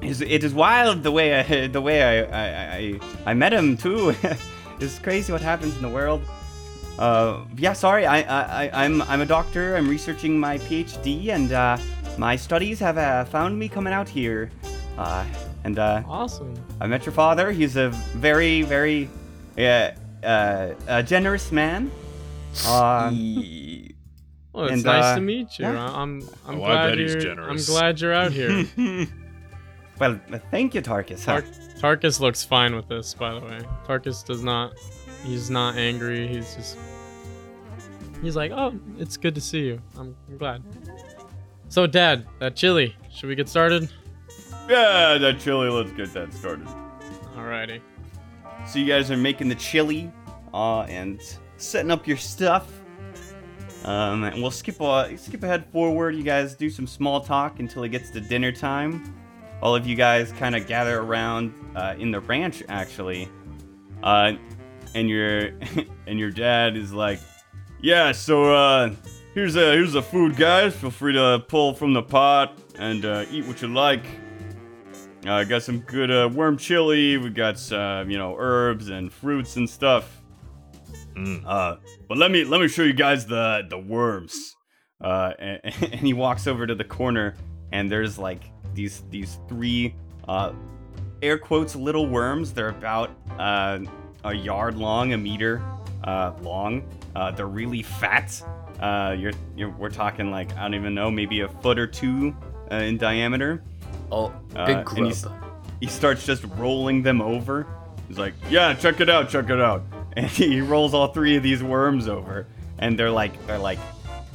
it 0.03 0.45
is 0.45 0.53
wild 0.55 1.03
the 1.03 1.11
way 1.11 1.41
I, 1.41 1.67
the 1.79 1.81
way 1.81 2.03
I 2.03 2.15
I, 2.25 2.77
I, 2.77 3.01
I 3.31 3.35
met 3.35 3.53
him 3.53 3.77
too. 3.77 4.15
it's 4.81 4.99
crazy 4.99 5.33
what 5.33 5.41
happens 5.41 5.75
in 5.77 5.83
the 5.83 5.89
world. 5.89 6.21
Uh, 6.99 7.45
yeah, 7.57 7.73
sorry. 7.73 8.07
I, 8.07 8.23
I 8.23 8.65
I- 8.67 8.85
I'm 8.85 9.03
I'm 9.03 9.21
a 9.21 9.27
doctor. 9.27 9.77
I'm 9.77 9.89
researching 9.89 10.39
my 10.39 10.59
PhD, 10.59 11.29
and 11.29 11.53
uh, 11.53 11.79
my 12.19 12.37
studies 12.37 12.81
have 12.81 12.99
uh, 12.99 13.25
found 13.25 13.59
me 13.59 13.69
coming 13.69 13.93
out 13.95 14.09
here. 14.09 14.51
Uh, 14.99 15.25
and 15.65 15.79
uh, 15.79 16.03
Awesome. 16.07 16.55
I 16.81 16.87
met 16.87 17.07
your 17.07 17.13
father. 17.13 17.51
He's 17.53 17.77
a 17.77 17.91
very 18.19 18.63
very 18.63 19.09
uh, 20.23 20.27
uh, 20.27 20.75
a 20.89 21.03
generous 21.03 21.51
man. 21.53 21.91
Uh, 22.67 23.11
Well, 24.53 24.65
it's 24.65 24.73
And, 24.73 24.85
nice 24.85 25.05
uh, 25.05 25.15
to 25.17 25.21
meet 25.21 25.59
you. 25.59 25.67
yeah. 25.67 25.85
I- 25.91 26.01
I'm 26.03 26.23
I'm 26.47 26.61
Oh, 26.61 26.65
I 26.65 26.67
glad 26.73 26.89
bet 26.91 26.99
he's 26.99 27.13
you're 27.13 27.21
generous. 27.23 27.69
I'm 27.69 27.75
glad 27.75 28.01
you're 28.01 28.15
out 28.15 28.33
here. 28.33 28.67
well, 30.01 30.21
thank 30.51 30.75
you, 30.75 30.83
Tarkus. 30.83 31.25
Tar- 31.25 31.43
Tarkus 31.81 32.19
looks 32.21 32.43
fine 32.45 32.75
with 32.75 32.89
this, 32.89 33.15
by 33.15 33.35
the 33.35 33.41
way. 33.41 33.61
Tarkus 33.87 34.25
does 34.25 34.43
not. 34.43 34.73
He's 35.25 35.51
not 35.51 35.77
angry. 35.77 36.27
He's 36.27 36.55
just. 36.57 36.77
He's 38.23 38.35
like, 38.35 38.51
oh, 38.51 38.75
it's 38.99 39.17
good 39.17 39.35
to 39.37 39.41
see 39.41 39.61
you. 39.61 39.81
I'm, 39.97 40.17
I'm 40.29 40.39
glad. 40.39 40.63
So, 41.69 41.87
Dad, 41.87 42.27
that 42.41 42.57
chili. 42.57 42.97
Should 43.13 43.29
we 43.29 43.37
get 43.37 43.49
started? 43.49 43.89
yeah, 44.69 45.19
that 45.19 45.39
chili. 45.39 45.69
Let's 45.69 45.93
get 45.93 46.13
that 46.15 46.33
started. 46.33 46.67
Alrighty. 47.37 47.81
So 48.69 48.79
you 48.79 48.85
guys 48.85 49.11
are 49.11 49.17
making 49.17 49.49
the 49.49 49.55
chili, 49.55 50.13
uh, 50.53 50.83
and 50.83 51.23
setting 51.57 51.91
up 51.91 52.07
your 52.07 52.19
stuff. 52.19 52.71
Um, 53.85 54.25
and 54.25 54.43
we'll 54.43 54.51
skip 54.51 54.79
uh, 54.81 55.17
skip 55.17 55.43
ahead 55.43 55.65
forward. 55.73 56.15
You 56.15 56.23
guys 56.23 56.55
do 56.55 56.69
some 56.69 56.87
small 56.87 57.23
talk 57.23 57.61
until 57.61 57.85
it 57.85 57.89
gets 57.89 58.11
to 58.11 58.21
dinner 58.21 58.53
time. 58.53 59.15
All 59.63 59.75
of 59.75 59.87
you 59.87 59.97
guys 59.97 60.33
kind 60.33 60.55
of 60.55 60.67
gather 60.67 61.01
around 61.01 61.55
uh, 61.75 61.95
in 61.99 62.11
the 62.11 62.21
ranch, 62.21 62.63
actually. 62.69 63.31
Uh, 64.03 64.33
and 64.95 65.09
your 65.09 65.53
and 66.07 66.19
your 66.19 66.31
dad 66.31 66.77
is 66.77 66.93
like, 66.93 67.21
"Yeah, 67.81 68.13
so 68.13 68.55
uh, 68.55 68.91
here's 69.33 69.57
a 69.57 69.73
here's 69.73 69.95
the 69.95 70.03
food, 70.03 70.37
guys. 70.37 70.77
Feel 70.77 70.91
free 70.91 71.15
to 71.15 71.43
pull 71.49 71.73
from 71.73 71.95
the 71.95 72.03
pot 72.03 72.59
and 72.79 73.05
uh, 73.07 73.25
eat 73.31 73.47
what 73.47 73.63
you 73.63 73.69
like." 73.69 74.05
Uh, 75.27 75.45
got 75.45 75.63
some 75.63 75.81
good 75.81 76.11
uh, 76.11 76.29
worm 76.33 76.57
chili. 76.57 77.17
We 77.17 77.31
got 77.31 77.59
some, 77.59 78.11
you 78.11 78.19
know, 78.19 78.37
herbs 78.39 78.89
and 78.89 79.13
fruits 79.13 79.57
and 79.57 79.69
stuff. 79.69 80.23
Mm. 81.15 81.43
Uh, 81.45 81.77
but 82.09 82.19
let 82.19 82.31
me 82.31 82.45
let 82.45 82.61
me 82.61 82.69
show 82.69 82.83
you 82.83 82.93
guys 82.93 83.27
the 83.27 83.67
the 83.69 83.79
worms. 83.79 84.57
Uh, 85.01 85.33
and, 85.39 85.61
and 85.65 86.01
he 86.01 86.13
walks 86.13 86.47
over 86.47 86.67
to 86.67 86.75
the 86.75 86.85
corner, 86.85 87.35
and 87.73 87.91
there's 87.91 88.19
like 88.19 88.45
these 88.75 89.03
these 89.11 89.39
three 89.49 89.95
uh, 90.29 90.53
air 91.23 91.39
quotes 91.39 91.75
little 91.75 92.07
worms. 92.07 92.53
They're 92.53 92.69
about 92.69 93.11
uh, 93.39 93.81
a 94.25 94.33
yard 94.33 94.77
long, 94.77 95.13
a 95.13 95.19
meter 95.19 95.63
uh, 96.05 96.33
long. 96.43 96.87
Uh, 97.15 97.31
they're 97.33 97.47
really 97.47 97.83
fat. 97.83 98.41
Uh, 98.81 99.17
you're, 99.19 99.33
you're 99.57 99.71
we're 99.71 99.91
talking 99.91 100.31
like 100.31 100.57
I 100.57 100.63
don't 100.63 100.75
even 100.75 100.95
know, 100.95 101.11
maybe 101.11 101.41
a 101.41 101.49
foot 101.49 101.79
or 101.79 101.87
two 101.87 102.37
uh, 102.71 102.77
in 102.77 102.97
diameter 102.97 103.63
Oh, 104.11 104.33
Uh, 104.57 104.67
big 104.67 104.85
grub. 104.85 105.13
he 105.81 105.87
starts 105.87 106.25
just 106.25 106.45
rolling 106.57 107.03
them 107.03 107.21
over. 107.21 107.67
He's 108.09 108.19
like, 108.19 108.35
"Yeah, 108.51 108.75
check 108.75 109.01
it 109.01 109.09
out, 109.11 109.29
check 109.29 109.51
it 109.51 109.61
out." 109.61 109.83
And 110.17 110.27
he 110.27 110.61
rolls 110.61 110.95
all 110.95 111.09
three 111.09 111.37
of 111.37 111.43
these 111.45 111.63
worms 111.63 112.09
over, 112.09 112.47
and 112.79 112.99
they're 112.99 113.11
like, 113.11 113.47
they're 113.47 113.59
like, 113.59 113.79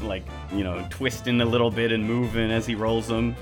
like 0.04 0.24
you 0.54 0.64
know, 0.64 0.86
twisting 0.90 1.42
a 1.42 1.46
little 1.46 1.70
bit 1.72 1.92
and 1.92 2.06
moving 2.06 2.52
as 2.52 2.66
he 2.66 2.74
rolls 2.76 3.08
them. 3.08 3.36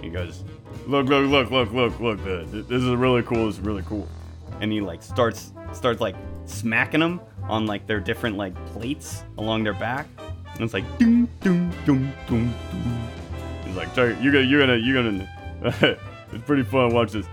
He 0.00 0.08
goes, 0.10 0.44
"Look, 0.86 1.06
look, 1.08 1.28
look, 1.28 1.50
look, 1.50 1.72
look, 1.72 1.98
look! 1.98 2.22
This 2.52 2.82
is 2.82 2.90
really 2.94 3.22
cool. 3.22 3.46
This 3.46 3.56
is 3.56 3.60
really 3.62 3.82
cool." 3.82 4.06
And 4.60 4.70
he 4.70 4.80
like 4.80 5.02
starts 5.02 5.52
starts 5.72 6.00
like 6.00 6.14
smacking 6.44 7.00
them 7.00 7.20
on 7.48 7.66
like 7.66 7.86
their 7.88 7.98
different 8.00 8.36
like 8.36 8.54
plates 8.66 9.22
along 9.38 9.64
their 9.64 9.74
back, 9.74 10.06
and 10.54 10.60
it's 10.62 10.74
like, 10.74 10.84
doom, 10.98 11.28
doom, 11.40 11.70
doom, 11.84 12.12
doom, 12.28 12.54
doom. 12.70 13.08
He's 13.66 13.76
like, 13.76 13.96
you're 13.96 14.12
gonna, 14.14 14.40
you're 14.44 14.60
gonna, 14.60 14.76
you're 14.76 15.02
gonna." 15.02 15.28
it's 16.32 16.44
pretty 16.44 16.62
fun. 16.62 16.94
Watch 16.94 17.12
this. 17.12 17.26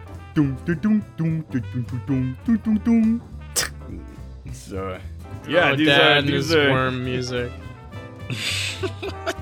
So, 4.51 4.99
yeah, 5.47 5.71
oh, 5.71 5.75
these 5.75 5.87
Dad 5.87 6.17
are 6.17 6.21
these 6.21 6.53
are... 6.53 6.71
worm 6.71 7.03
music. 7.03 7.51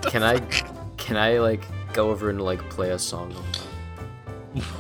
can 0.03 0.23
I, 0.23 0.39
can 0.97 1.17
I 1.17 1.39
like 1.39 1.63
go 1.93 2.09
over 2.09 2.29
and 2.29 2.41
like 2.41 2.69
play 2.69 2.91
a 2.91 2.99
song? 2.99 3.33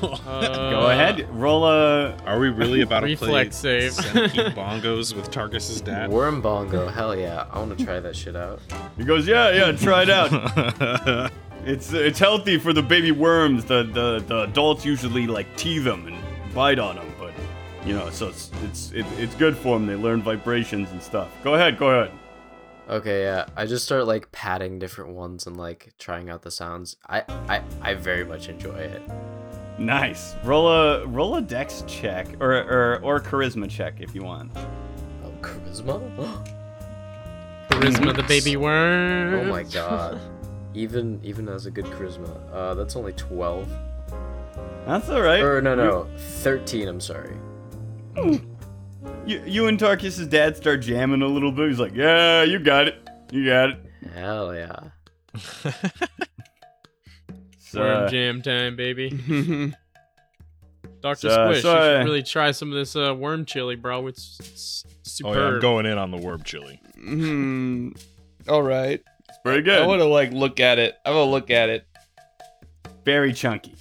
uh, 0.01 0.69
go 0.69 0.89
ahead, 0.89 1.27
roll 1.33 1.65
a. 1.65 2.15
Are 2.25 2.39
we 2.39 2.49
really 2.49 2.81
about 2.81 3.01
to 3.01 3.15
play 3.15 3.49
save. 3.49 3.91
bongos 4.55 5.15
with 5.15 5.31
Tarkus's 5.31 5.81
dad? 5.81 6.11
Worm 6.11 6.41
bongo, 6.41 6.87
hell 6.87 7.15
yeah! 7.15 7.47
I 7.51 7.59
want 7.59 7.77
to 7.77 7.83
try 7.83 7.99
that 7.99 8.15
shit 8.15 8.35
out. 8.35 8.59
He 8.97 9.03
goes, 9.03 9.27
yeah, 9.27 9.51
yeah, 9.51 9.71
try 9.71 10.03
it 10.03 10.09
out. 10.09 11.31
It's 11.65 11.93
it's 11.93 12.19
healthy 12.19 12.57
for 12.57 12.73
the 12.73 12.81
baby 12.81 13.11
worms. 13.11 13.63
The 13.63 13.83
the, 13.83 14.23
the 14.27 14.41
adults 14.41 14.83
usually 14.85 15.27
like 15.27 15.55
tease 15.55 15.83
them 15.83 16.07
and 16.07 16.17
bite 16.53 16.77
on 16.77 16.97
them, 16.97 17.13
but 17.17 17.33
you 17.85 17.93
know, 17.93 18.09
so 18.09 18.27
it's 18.27 18.51
it's 18.63 18.91
it, 18.91 19.05
it's 19.17 19.33
good 19.35 19.55
for 19.55 19.77
them. 19.77 19.87
They 19.87 19.95
learn 19.95 20.21
vibrations 20.21 20.91
and 20.91 21.01
stuff. 21.01 21.29
Go 21.43 21.55
ahead, 21.55 21.77
go 21.77 21.89
ahead. 21.89 22.11
Okay, 22.89 23.23
yeah. 23.23 23.45
I 23.55 23.65
just 23.65 23.85
start 23.85 24.07
like 24.07 24.29
patting 24.33 24.77
different 24.77 25.11
ones 25.11 25.47
and 25.47 25.55
like 25.55 25.93
trying 25.97 26.29
out 26.29 26.41
the 26.41 26.51
sounds. 26.51 26.97
I 27.07 27.23
I, 27.47 27.61
I 27.81 27.93
very 27.93 28.25
much 28.25 28.49
enjoy 28.49 28.75
it. 28.75 29.01
Nice. 29.77 30.35
Roll 30.43 30.67
a 30.67 31.05
roll 31.07 31.37
a 31.37 31.41
dex 31.41 31.85
check 31.87 32.27
or 32.41 32.53
or 32.53 32.99
or 33.03 33.19
charisma 33.21 33.69
check 33.69 34.01
if 34.01 34.13
you 34.13 34.23
want. 34.23 34.51
Oh, 35.23 35.31
charisma? 35.41 36.01
Charisma 37.69 38.15
the 38.15 38.23
baby 38.23 38.57
worm. 38.57 39.33
oh 39.35 39.43
my 39.45 39.63
god. 39.63 40.19
Even 40.73 41.19
even 41.23 41.47
as 41.49 41.65
a 41.65 41.71
good 41.71 41.85
charisma. 41.85 42.29
Uh, 42.51 42.73
that's 42.73 42.95
only 42.95 43.13
twelve. 43.13 43.67
That's 44.85 45.09
all 45.09 45.21
right. 45.21 45.41
Or 45.41 45.61
no 45.61 45.75
no, 45.75 46.07
thirteen. 46.17 46.87
I'm 46.87 46.99
sorry. 46.99 47.35
You, 49.25 49.41
you 49.45 49.67
and 49.67 49.79
Tarkus's 49.79 50.27
dad 50.27 50.57
start 50.57 50.81
jamming 50.81 51.21
a 51.21 51.27
little 51.27 51.51
bit. 51.51 51.69
He's 51.69 51.79
like, 51.79 51.95
"Yeah, 51.95 52.43
you 52.43 52.59
got 52.59 52.87
it. 52.87 52.95
You 53.31 53.45
got 53.45 53.69
it." 53.71 53.77
Hell 54.13 54.55
yeah. 54.55 54.79
So, 57.73 57.79
Worm 57.79 58.09
jam 58.11 58.41
time, 58.43 58.75
baby. 58.75 59.09
Dr. 61.01 61.27
So- 61.27 61.45
Squish, 61.47 61.63
so, 61.63 61.71
you 61.73 61.77
uh, 61.79 61.97
should 61.99 62.05
really 62.05 62.21
try 62.21 62.51
some 62.51 62.69
of 62.69 62.75
this 62.75 62.95
uh, 62.95 63.15
worm 63.17 63.45
chili, 63.45 63.75
bro. 63.75 64.05
It's, 64.05 64.83
it's 65.01 65.21
oh 65.23 65.33
yeah, 65.33 65.39
I'm 65.47 65.59
going 65.59 65.87
in 65.87 65.97
on 65.97 66.11
the 66.11 66.17
worm 66.17 66.43
chili. 66.43 66.79
Hmm. 66.95 67.89
All 68.47 68.61
right. 68.61 69.01
It's 69.45 69.65
good. 69.65 69.81
I 69.81 69.85
want 69.85 70.01
to 70.01 70.05
like 70.05 70.31
look 70.31 70.59
at 70.59 70.79
it. 70.79 70.95
I 71.05 71.11
want 71.11 71.27
to 71.27 71.31
look 71.31 71.49
at 71.49 71.69
it. 71.69 71.85
Very 73.05 73.33
chunky. 73.33 73.75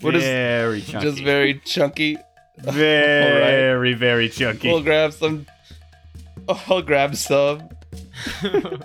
What 0.00 0.14
is- 0.14 0.22
very 0.22 0.80
chunky. 0.80 1.10
Just 1.10 1.22
very 1.22 1.54
chunky. 1.64 2.18
very 2.58 3.94
very 3.94 4.28
chunky. 4.28 4.68
We'll 4.68 4.82
grab 4.82 5.12
some. 5.12 5.46
I'll 6.48 6.82
grab 6.82 7.16
some. 7.16 7.68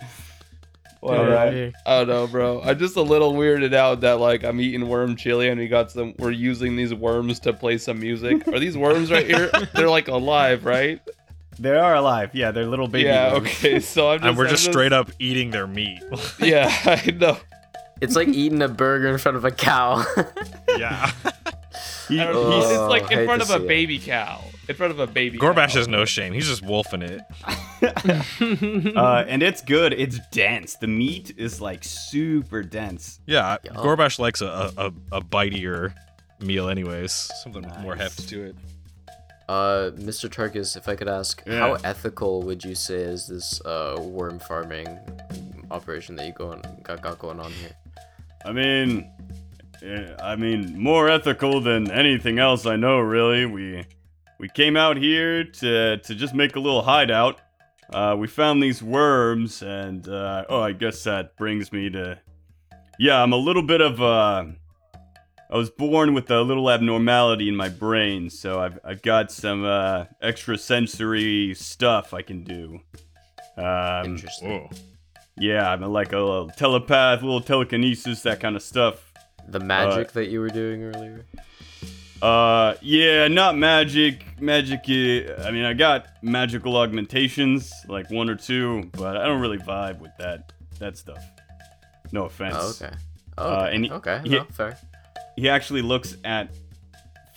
Well, 1.04 1.26
Dude, 1.26 1.74
I. 1.86 1.96
I 1.98 1.98
don't 2.00 2.08
know, 2.08 2.28
bro. 2.28 2.62
I'm 2.62 2.80
just 2.80 2.96
a 2.96 3.02
little 3.02 3.34
weirded 3.34 3.74
out 3.74 4.00
that 4.02 4.20
like 4.22 4.46
I'm 4.46 4.62
eating 4.62 4.88
worm 4.88 5.18
chili 5.18 5.50
and 5.50 5.60
we 5.60 5.68
got 5.68 5.92
some. 5.92 6.14
We're 6.18 6.32
using 6.32 6.78
these 6.78 6.94
worms 6.94 7.42
to 7.42 7.52
play 7.52 7.78
some 7.78 8.00
music. 8.00 8.48
Are 8.48 8.58
these 8.58 8.78
worms 8.78 9.12
right 9.12 9.26
here? 9.26 9.52
They're 9.76 9.90
like 9.90 10.08
alive, 10.08 10.64
right? 10.64 11.02
They 11.60 11.76
are 11.76 11.96
alive. 11.96 12.32
Yeah, 12.34 12.52
they're 12.52 12.66
little 12.66 12.88
baby. 12.88 13.06
yeah. 13.10 13.34
worms. 13.34 13.48
Okay. 13.48 13.80
So 13.80 14.10
I'm 14.12 14.20
just. 14.20 14.28
and 14.30 14.38
we're 14.38 14.46
I'm 14.46 14.50
just 14.52 14.66
straight 14.66 14.94
up 14.94 15.10
eating 15.20 15.52
their 15.52 15.68
meat. 15.68 16.02
Yeah, 16.40 16.72
I 16.86 17.12
know. 17.12 17.38
It's 18.02 18.16
like 18.16 18.28
eating 18.28 18.62
a 18.62 18.68
burger 18.68 19.08
in 19.08 19.18
front 19.18 19.38
of 19.38 19.46
a 19.46 19.52
cow. 19.52 20.04
yeah. 20.78 21.12
He- 22.10 22.20
Oh, 22.20 22.52
he's- 22.60 22.72
it's 22.72 22.80
like 22.90 23.12
in 23.12 23.26
front 23.26 23.42
of 23.42 23.50
a 23.50 23.58
see 23.60 23.64
it. 23.64 23.68
baby 23.68 24.00
cow. 24.00 24.42
In 24.70 24.76
front 24.76 24.92
of 24.92 25.00
a 25.00 25.08
baby. 25.08 25.38
Gorbash 25.38 25.70
cow. 25.74 25.80
has 25.80 25.88
no 25.88 26.06
shame. 26.06 26.32
He's 26.34 26.48
just 26.48 26.64
wolfing 26.64 27.02
it. 27.02 27.22
uh, 28.96 29.26
and 29.28 29.44
it's 29.44 29.62
good. 29.62 29.94
It's 29.94 30.20
dense. 30.32 30.76
The 30.76 30.88
meat 30.88 31.34
is 31.38 31.60
like 31.62 31.84
super 31.84 32.62
dense. 32.64 33.20
Yeah, 33.26 33.58
Yup. 33.64 33.76
Gorbash 33.76 34.20
likes 34.20 34.42
a, 34.42 34.72
a, 34.78 34.94
a 35.12 35.22
bitier 35.22 35.94
meal, 36.40 36.70
anyways. 36.70 37.12
Something 37.44 37.64
with 37.64 37.78
more 37.80 37.96
heft 37.96 38.28
to 38.30 38.44
it. 38.44 38.56
Uh, 39.50 39.92
Mr. 39.96 40.30
Tarkus, 40.30 40.78
if 40.78 40.88
I 40.88 40.96
could 40.96 41.08
ask, 41.10 41.44
Yeah. 41.46 41.60
how 41.60 41.74
ethical 41.84 42.44
would 42.44 42.64
you 42.64 42.76
say 42.76 42.96
is 42.96 43.28
this 43.28 43.60
uh 43.66 43.98
worm 44.00 44.40
farming 44.40 44.88
operation 45.70 46.16
that 46.16 46.26
you 46.28 46.34
going 46.34 46.62
got, 46.84 47.02
got 47.02 47.20
going 47.20 47.40
on 47.40 47.52
here? 47.52 47.76
I 48.46 48.52
mean, 48.54 49.10
eh, 49.84 50.14
I 50.22 50.36
mean, 50.36 50.78
more 50.80 51.10
ethical 51.10 51.62
than 51.62 51.92
anything 51.92 52.40
else 52.40 52.66
I 52.66 52.76
know. 52.78 53.00
Really, 53.00 53.46
we 53.46 53.86
we 54.40 54.48
came 54.50 54.76
out 54.78 54.98
here 54.98 55.44
to 55.44 55.98
to 55.98 56.16
just 56.16 56.34
make 56.34 56.56
a 56.56 56.60
little 56.60 56.82
hideout. 56.84 57.40
Uh, 57.92 58.16
we 58.18 58.28
found 58.28 58.64
these 58.64 58.82
worms, 58.82 59.62
and 59.62 60.08
uh, 60.08 60.46
oh, 60.50 60.62
I 60.62 60.72
guess 60.72 61.04
that 61.04 61.36
brings 61.38 61.72
me 61.72 61.90
to, 61.92 62.18
yeah, 62.98 63.22
I'm 63.22 63.34
a 63.34 63.38
little 63.38 63.62
bit 63.62 63.82
of 63.82 64.02
uh, 64.02 64.46
I 65.54 65.58
was 65.58 65.70
born 65.70 66.16
with 66.16 66.32
a 66.32 66.42
little 66.42 66.68
abnormality 66.72 67.48
in 67.48 67.56
my 67.56 67.70
brain, 67.70 68.32
so 68.32 68.60
I've 68.60 68.80
I've 68.84 69.04
got 69.04 69.32
some 69.32 69.64
uh, 69.64 70.06
extrasensory 70.20 71.54
stuff 71.54 72.12
I 72.12 72.24
can 72.24 72.44
do. 72.44 72.80
Um, 73.56 74.06
Interesting. 74.06 74.50
Whoa. 74.50 74.70
yeah, 75.38 75.70
I'm 75.70 75.82
like 75.82 76.12
a 76.12 76.18
little 76.18 76.50
telepath, 76.50 77.22
little 77.22 77.40
telekinesis, 77.40 78.24
that 78.24 78.40
kind 78.40 78.56
of 78.56 78.64
stuff. 78.64 79.14
The 79.48 79.60
magic 79.60 80.14
that 80.14 80.30
you 80.30 80.40
were 80.40 80.50
doing 80.50 80.82
earlier. 80.84 81.26
Uh, 82.20 82.74
yeah, 82.82 83.28
not 83.28 83.56
magic. 83.56 84.42
Magic, 84.42 84.80
uh, 84.90 85.44
I 85.44 85.52
mean, 85.52 85.66
I 85.66 85.74
got 85.74 86.08
magical 86.24 86.78
augmentations, 86.78 87.72
like 87.88 88.10
one 88.10 88.28
or 88.28 88.36
two, 88.36 88.90
but 88.94 89.18
I 89.18 89.26
don't 89.28 89.40
really 89.42 89.60
vibe 89.60 90.00
with 90.00 90.18
that 90.18 90.52
that 90.80 90.98
stuff. 90.98 91.24
No 92.12 92.26
offense. 92.26 92.56
Oh, 92.58 92.70
okay. 92.72 92.96
Oh, 93.38 93.44
Uh, 93.54 93.58
okay. 93.68 93.76
and 93.76 93.92
okay. 93.92 94.22
he- 94.24 94.30
no, 94.30 94.46
fair. 94.46 94.78
He 95.36 95.50
actually 95.50 95.82
looks 95.82 96.18
at 96.24 96.50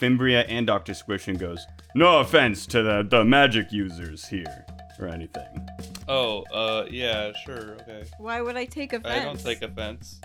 Fimbria 0.01 0.45
and 0.49 0.67
Dr. 0.67 0.95
Squish 0.95 1.29
and 1.29 1.39
goes, 1.39 1.65
No 1.95 2.21
offense 2.21 2.67
to 2.69 2.83
the, 2.83 3.07
the 3.09 3.25
magic 3.25 3.73
users 3.73 4.27
here, 4.27 4.65
or 5.01 5.09
anything. 5.09 5.69
Oh, 6.09 6.43
uh, 6.53 6.87
yeah, 6.91 7.33
sure, 7.45 7.77
okay. 7.81 8.05
Why 8.19 8.41
would 8.41 8.57
I 8.57 8.65
take 8.67 8.93
offense? 8.93 9.21
I 9.21 9.25
don't 9.25 9.41
take 9.41 9.63
offense. 9.63 10.21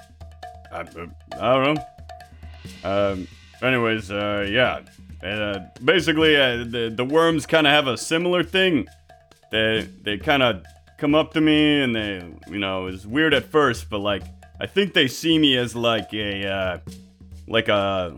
I, 0.71 0.81
uh, 0.81 1.05
I 1.39 1.63
don't 1.63 1.75
know. 1.75 1.85
Um, 2.83 3.27
anyways, 3.61 4.11
uh, 4.11 4.47
yeah. 4.49 4.81
Uh, 5.23 5.59
basically, 5.83 6.35
uh, 6.35 6.57
the, 6.57 6.91
the 6.95 7.05
worms 7.05 7.45
kind 7.45 7.67
of 7.67 7.71
have 7.71 7.87
a 7.87 7.97
similar 7.97 8.43
thing. 8.43 8.87
They, 9.51 9.87
they 10.01 10.17
kind 10.17 10.43
of 10.43 10.63
come 10.97 11.15
up 11.15 11.33
to 11.33 11.41
me 11.41 11.81
and 11.81 11.95
they, 11.95 12.23
you 12.49 12.59
know, 12.59 12.87
it's 12.87 13.05
weird 13.05 13.33
at 13.33 13.45
first, 13.45 13.89
but 13.89 13.99
like, 13.99 14.23
I 14.59 14.67
think 14.67 14.93
they 14.93 15.07
see 15.07 15.37
me 15.39 15.57
as 15.57 15.75
like 15.75 16.13
a, 16.13 16.47
uh, 16.47 16.77
like 17.51 17.67
a, 17.67 18.17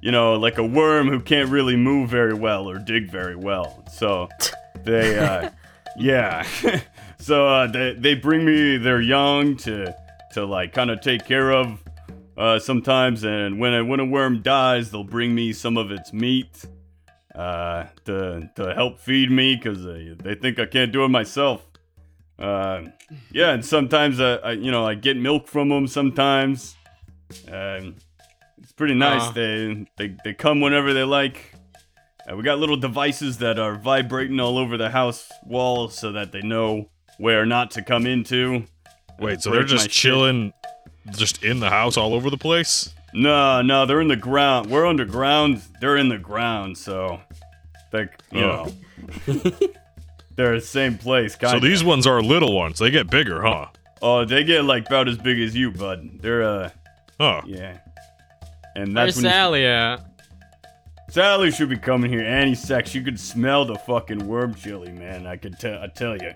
you 0.00 0.10
know, 0.10 0.34
like 0.34 0.58
a 0.58 0.64
worm 0.64 1.08
who 1.08 1.20
can't 1.20 1.48
really 1.50 1.76
move 1.76 2.10
very 2.10 2.34
well 2.34 2.68
or 2.68 2.78
dig 2.78 3.10
very 3.10 3.36
well. 3.36 3.84
So 3.92 4.28
they, 4.84 5.18
uh, 5.18 5.50
yeah. 5.96 6.46
so 7.18 7.48
uh, 7.48 7.66
they, 7.66 7.94
they 7.94 8.14
bring 8.14 8.44
me 8.44 8.76
their 8.76 9.00
young 9.00 9.56
to, 9.58 9.94
to 10.32 10.44
like 10.44 10.72
kind 10.72 10.90
of 10.90 11.00
take 11.00 11.26
care 11.26 11.52
of 11.52 11.82
uh, 12.36 12.58
sometimes. 12.58 13.24
And 13.24 13.58
when 13.58 13.74
a, 13.74 13.84
when 13.84 14.00
a 14.00 14.04
worm 14.04 14.42
dies, 14.42 14.90
they'll 14.90 15.04
bring 15.04 15.34
me 15.34 15.52
some 15.52 15.76
of 15.76 15.90
its 15.90 16.12
meat 16.12 16.64
uh, 17.34 17.84
to, 18.06 18.50
to 18.56 18.74
help 18.74 18.98
feed 18.98 19.30
me 19.30 19.56
because 19.56 19.84
they, 19.84 20.16
they 20.18 20.34
think 20.34 20.58
I 20.58 20.66
can't 20.66 20.92
do 20.92 21.04
it 21.04 21.08
myself. 21.08 21.66
Uh, 22.38 22.84
yeah, 23.30 23.50
and 23.50 23.64
sometimes 23.64 24.18
I, 24.18 24.36
I, 24.36 24.52
you 24.52 24.70
know, 24.70 24.86
I 24.86 24.94
get 24.94 25.16
milk 25.16 25.46
from 25.46 25.68
them. 25.68 25.86
Sometimes, 25.86 26.74
um, 27.48 27.96
it's 27.96 28.06
pretty 28.80 28.94
nice. 28.94 29.28
Uh. 29.28 29.32
They, 29.32 29.86
they 29.98 30.16
they 30.24 30.32
come 30.34 30.62
whenever 30.62 30.94
they 30.94 31.04
like. 31.04 31.54
Uh, 32.30 32.34
we 32.34 32.42
got 32.42 32.58
little 32.58 32.76
devices 32.78 33.36
that 33.38 33.58
are 33.58 33.74
vibrating 33.76 34.40
all 34.40 34.56
over 34.56 34.78
the 34.78 34.88
house 34.88 35.30
walls 35.44 35.98
so 35.98 36.12
that 36.12 36.32
they 36.32 36.40
know 36.40 36.88
where 37.18 37.44
not 37.44 37.70
to 37.72 37.82
come 37.82 38.06
into. 38.06 38.64
Wait, 39.18 39.42
so 39.42 39.50
they're 39.50 39.64
just 39.64 39.84
my 39.84 39.88
shit. 39.88 39.92
chilling, 39.92 40.52
just 41.16 41.44
in 41.44 41.60
the 41.60 41.68
house 41.68 41.98
all 41.98 42.14
over 42.14 42.30
the 42.30 42.38
place? 42.38 42.94
No, 43.12 43.60
no, 43.60 43.84
they're 43.84 44.00
in 44.00 44.08
the 44.08 44.16
ground. 44.16 44.70
We're 44.70 44.86
underground. 44.86 45.60
They're 45.80 45.98
in 45.98 46.08
the 46.08 46.16
ground, 46.18 46.78
so 46.78 47.20
like 47.92 48.18
you 48.32 48.40
Oh. 48.40 48.64
know, 49.26 49.34
they're 50.36 50.54
the 50.54 50.60
same 50.62 50.96
place. 50.96 51.36
Kind 51.36 51.52
So 51.52 51.60
these 51.60 51.84
ones 51.84 52.06
are 52.06 52.22
little 52.22 52.54
ones. 52.56 52.78
They 52.78 52.90
get 52.90 53.10
bigger, 53.10 53.42
huh? 53.42 53.66
oh, 54.00 54.24
they 54.24 54.44
get 54.44 54.64
like 54.64 54.86
about 54.86 55.08
as 55.08 55.18
big 55.18 55.38
as 55.40 55.54
you, 55.54 55.70
bud. 55.70 56.20
They're 56.22 56.42
uh, 56.42 56.70
Huh. 57.20 57.42
yeah. 57.46 57.78
And 58.76 58.94
Where's 58.94 59.14
that's 59.14 59.16
when 59.16 59.24
you- 59.24 59.30
Sally 59.30 59.66
at? 59.66 60.06
Sally 61.10 61.50
should 61.50 61.68
be 61.68 61.76
coming 61.76 62.08
here 62.10 62.22
any 62.22 62.54
sec. 62.54 62.94
You 62.94 63.02
could 63.02 63.18
smell 63.18 63.64
the 63.64 63.74
fucking 63.74 64.28
worm 64.28 64.54
chili, 64.54 64.92
man. 64.92 65.26
I 65.26 65.36
could 65.36 65.58
tell. 65.58 65.82
I 65.82 65.88
tell 65.88 66.16
you. 66.16 66.32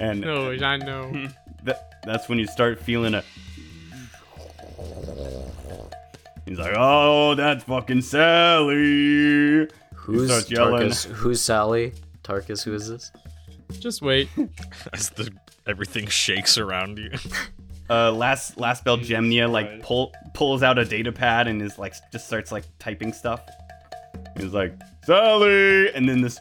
And 0.00 0.22
No, 0.22 0.52
I 0.52 0.76
know. 0.78 1.28
that, 1.64 2.02
that's 2.02 2.26
when 2.26 2.38
you 2.38 2.46
start 2.46 2.80
feeling 2.80 3.12
a. 3.12 3.22
He's 6.46 6.58
like, 6.58 6.74
oh, 6.76 7.34
that's 7.34 7.64
fucking 7.64 8.00
Sally. 8.00 9.68
Who's. 9.94 10.30
Tarkus? 10.48 11.04
Who's 11.04 11.42
Sally? 11.42 11.92
Tarkus, 12.22 12.64
who 12.64 12.72
is 12.74 12.88
this? 12.88 13.12
Just 13.78 14.00
wait. 14.00 14.28
As 14.92 15.10
the 15.10 15.30
everything 15.66 16.06
shakes 16.06 16.56
around 16.56 16.98
you. 16.98 17.10
Uh, 17.88 18.10
last 18.10 18.58
last 18.58 18.84
bell 18.84 18.96
Gemnia 18.96 19.48
like 19.48 19.82
pull 19.82 20.12
pulls 20.34 20.62
out 20.62 20.78
a 20.78 20.84
data 20.84 21.12
pad 21.12 21.46
and 21.46 21.62
is 21.62 21.78
like 21.78 21.94
just 22.12 22.26
starts 22.26 22.50
like 22.50 22.64
typing 22.78 23.12
stuff. 23.12 23.40
He's 24.36 24.52
like 24.52 24.74
Sally, 25.04 25.92
and 25.94 26.08
then 26.08 26.20
this 26.20 26.38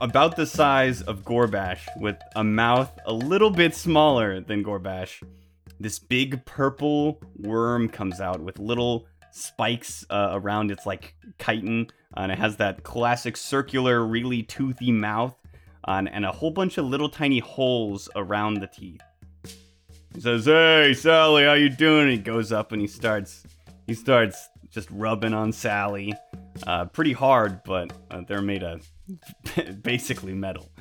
about 0.00 0.36
the 0.36 0.46
size 0.46 1.02
of 1.02 1.22
Gorbash 1.22 1.80
with 2.00 2.16
a 2.36 2.44
mouth 2.44 2.90
a 3.06 3.12
little 3.12 3.50
bit 3.50 3.74
smaller 3.74 4.40
than 4.40 4.64
Gorbash. 4.64 5.22
This 5.80 5.98
big 5.98 6.44
purple 6.44 7.20
worm 7.36 7.88
comes 7.88 8.20
out 8.20 8.40
with 8.40 8.58
little 8.58 9.06
spikes 9.30 10.04
uh, 10.10 10.30
around 10.32 10.70
its 10.70 10.86
like 10.86 11.14
chitin, 11.38 11.88
and 12.16 12.32
it 12.32 12.38
has 12.38 12.56
that 12.56 12.82
classic 12.82 13.36
circular, 13.36 14.04
really 14.04 14.42
toothy 14.42 14.92
mouth, 14.92 15.36
on 15.84 16.08
and 16.08 16.24
a 16.24 16.32
whole 16.32 16.50
bunch 16.50 16.78
of 16.78 16.86
little 16.86 17.08
tiny 17.08 17.38
holes 17.38 18.08
around 18.16 18.54
the 18.54 18.66
teeth. 18.66 19.00
He 20.18 20.22
says, 20.22 20.46
"Hey, 20.46 20.94
Sally, 20.94 21.44
how 21.44 21.52
you 21.52 21.68
doing?" 21.68 22.08
He 22.08 22.18
goes 22.18 22.50
up 22.50 22.72
and 22.72 22.80
he 22.82 22.88
starts, 22.88 23.44
he 23.86 23.94
starts 23.94 24.48
just 24.68 24.90
rubbing 24.90 25.32
on 25.32 25.52
Sally, 25.52 26.12
uh, 26.66 26.86
pretty 26.86 27.12
hard, 27.12 27.62
but 27.62 27.92
uh, 28.10 28.22
they're 28.26 28.42
made 28.42 28.64
of 28.64 28.84
basically 29.84 30.34
metal. 30.34 30.72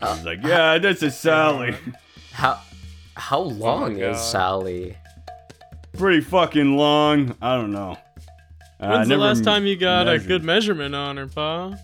He's 0.00 0.24
like, 0.24 0.42
"Yeah, 0.42 0.78
this 0.78 1.04
is 1.04 1.16
Sally. 1.16 1.76
How 2.32 2.60
how 3.14 3.38
long 3.38 3.94
God. 3.94 4.10
is 4.10 4.20
Sally? 4.20 4.96
Pretty 5.92 6.20
fucking 6.20 6.76
long. 6.76 7.36
I 7.40 7.54
don't 7.54 7.70
know." 7.70 7.96
Uh, 8.80 8.86
I 8.86 8.88
When's 8.96 9.08
the 9.08 9.18
last 9.18 9.44
time 9.44 9.66
you 9.66 9.76
got 9.76 10.08
a 10.08 10.18
good 10.18 10.42
measurement 10.42 10.96
on 10.96 11.16
her, 11.16 11.28
pa? 11.28 11.76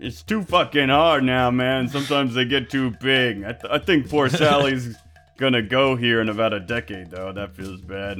It's 0.00 0.24
too 0.24 0.42
fucking 0.42 0.88
hard 0.88 1.22
now, 1.22 1.52
man. 1.52 1.86
Sometimes 1.86 2.34
they 2.34 2.44
get 2.44 2.70
too 2.70 2.90
big. 3.00 3.44
I, 3.44 3.52
th- 3.52 3.70
I 3.70 3.78
think 3.78 4.10
poor 4.10 4.28
Sally's 4.28 4.96
gonna 5.36 5.62
go 5.62 5.96
here 5.96 6.20
in 6.20 6.28
about 6.28 6.52
a 6.52 6.60
decade, 6.60 7.10
though. 7.10 7.32
That 7.32 7.54
feels 7.56 7.80
bad. 7.80 8.18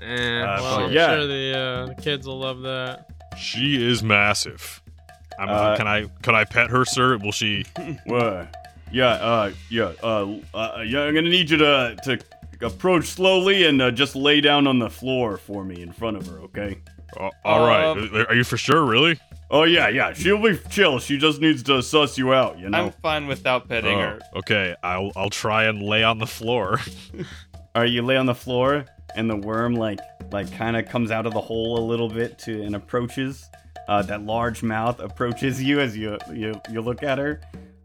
Eh, 0.00 0.40
Uh, 0.42 0.58
well, 0.60 0.80
I'm 0.86 0.92
yeah. 0.92 1.08
sure 1.14 1.26
the, 1.26 1.58
uh, 1.58 1.86
the 1.94 2.02
kids 2.02 2.26
will 2.26 2.38
love 2.38 2.60
that. 2.62 3.06
She 3.38 3.82
is 3.86 4.02
massive. 4.02 4.82
I'm, 5.38 5.48
Uh, 5.48 5.76
can 5.76 5.86
I 5.86 6.06
can 6.22 6.34
I 6.34 6.44
pet 6.44 6.70
her, 6.70 6.84
sir? 6.84 7.16
Will 7.18 7.32
she? 7.32 7.64
What? 8.06 8.54
Yeah, 8.92 9.08
uh, 9.08 9.50
yeah, 9.68 9.92
uh, 10.02 10.26
uh, 10.54 10.82
yeah. 10.86 11.02
I'm 11.02 11.14
gonna 11.14 11.28
need 11.28 11.50
you 11.50 11.56
to 11.58 11.96
to 12.04 12.18
approach 12.62 13.04
slowly 13.06 13.64
and 13.66 13.82
uh, 13.82 13.90
just 13.90 14.16
lay 14.16 14.40
down 14.40 14.66
on 14.66 14.78
the 14.78 14.88
floor 14.88 15.36
for 15.36 15.64
me 15.64 15.82
in 15.82 15.92
front 15.92 16.16
of 16.16 16.26
her, 16.26 16.38
okay? 16.40 16.78
Uh, 17.18 17.28
all 17.44 17.66
right. 17.66 17.84
Um, 17.84 18.26
Are 18.28 18.34
you 18.34 18.44
for 18.44 18.56
sure? 18.56 18.84
Really? 18.84 19.18
Oh 19.50 19.62
yeah, 19.62 19.88
yeah. 19.88 20.12
She'll 20.12 20.42
be 20.42 20.58
chill. 20.70 20.98
She 20.98 21.18
just 21.18 21.40
needs 21.40 21.62
to 21.64 21.82
suss 21.82 22.18
you 22.18 22.34
out, 22.34 22.58
you 22.58 22.68
know. 22.68 22.86
I'm 22.86 22.90
fine 22.92 23.26
without 23.26 23.68
petting 23.68 23.96
Oh, 23.96 24.00
her. 24.00 24.20
okay, 24.36 24.74
I'll 24.82 25.12
I'll 25.14 25.30
try 25.30 25.64
and 25.64 25.82
lay 25.82 26.02
on 26.02 26.18
the 26.18 26.26
floor. 26.26 26.80
All 27.74 27.82
right, 27.82 27.90
you 27.90 28.02
lay 28.02 28.16
on 28.16 28.26
the 28.26 28.34
floor, 28.34 28.86
and 29.14 29.30
the 29.30 29.36
worm 29.36 29.74
like 29.74 30.00
like 30.32 30.50
kind 30.52 30.76
of 30.76 30.88
comes 30.88 31.10
out 31.10 31.26
of 31.26 31.32
the 31.34 31.40
hole 31.40 31.78
a 31.78 31.84
little 31.86 32.08
bit 32.08 32.38
to 32.40 32.62
and 32.62 32.74
approaches. 32.74 33.48
Uh, 33.88 34.02
that 34.02 34.22
large 34.22 34.64
mouth 34.64 34.98
approaches 34.98 35.62
you 35.62 35.78
as 35.78 35.96
you 35.96 36.18
you, 36.34 36.52
you 36.72 36.80
look 36.80 37.04
at 37.04 37.18
her, 37.18 37.40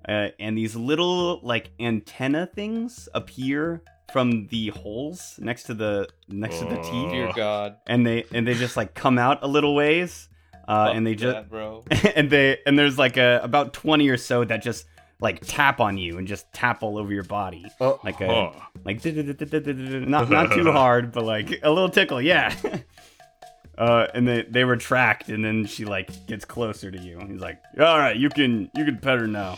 uh, 0.09 0.29
and 0.39 0.57
these 0.57 0.75
little 0.75 1.39
like 1.43 1.69
antenna 1.79 2.47
things 2.47 3.07
appear 3.13 3.83
from 4.11 4.47
the 4.47 4.69
holes 4.69 5.35
next 5.39 5.63
to 5.63 5.75
the 5.75 6.07
next 6.27 6.57
to 6.57 6.65
the 6.65 6.77
teeth, 6.77 7.11
Dear. 7.11 7.31
God. 7.35 7.75
and 7.85 8.03
they 8.05 8.25
and 8.33 8.47
they 8.47 8.55
just 8.55 8.75
like 8.75 8.95
come 8.95 9.19
out 9.19 9.43
a 9.43 9.47
little 9.47 9.75
ways, 9.75 10.27
uh, 10.71 10.91
and 10.93 11.05
they 11.05 11.15
just 11.15 11.35
that, 11.35 11.49
bro. 11.49 11.83
and 12.15 12.29
they 12.29 12.57
and 12.65 12.77
there's 12.79 12.97
like 12.97 13.17
a 13.17 13.39
about 13.43 13.73
20 13.73 14.07
or 14.09 14.17
so 14.17 14.43
that 14.45 14.61
just 14.63 14.85
like 15.19 15.39
tap 15.45 15.79
on 15.79 15.97
you 15.97 16.17
and 16.17 16.27
just 16.27 16.51
tap 16.53 16.81
all 16.81 16.97
over 16.97 17.13
your 17.13 17.23
body 17.23 17.65
Oh, 17.79 17.99
like 18.03 18.21
a 18.21 18.27
Oh. 18.31 18.55
like 18.85 19.03
not 19.05 20.29
not 20.29 20.51
too 20.53 20.71
hard 20.71 21.11
but 21.11 21.23
like 21.23 21.59
a 21.63 21.69
little 21.69 21.89
tickle 21.89 22.21
yeah 22.21 22.55
uh 23.77 24.07
and 24.15 24.27
they 24.27 24.43
they 24.43 24.63
retract 24.63 25.29
and 25.29 25.43
then 25.45 25.65
she 25.65 25.85
like 25.85 26.25
gets 26.27 26.43
closer 26.45 26.89
to 26.89 26.97
you 26.99 27.19
he's 27.29 27.39
like 27.41 27.59
all 27.79 27.99
right 27.99 28.17
you 28.17 28.29
can 28.29 28.69
you 28.75 28.83
can 28.85 28.97
pet 28.97 29.19
her 29.19 29.27
now 29.27 29.57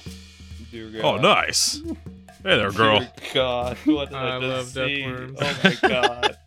Oh, 1.04 1.18
nice. 1.18 1.80
Hey 2.42 2.58
there, 2.58 2.72
girl. 2.72 2.98
Dear 3.00 3.10
God, 3.36 3.78
what 3.86 4.10
did 4.10 4.18
I, 4.18 4.28
I 4.28 4.38
love 4.38 4.74
death 4.74 4.88
see? 4.88 5.06
worms. 5.06 5.38
Oh 5.40 5.60
my 5.64 5.88
God. 5.88 6.38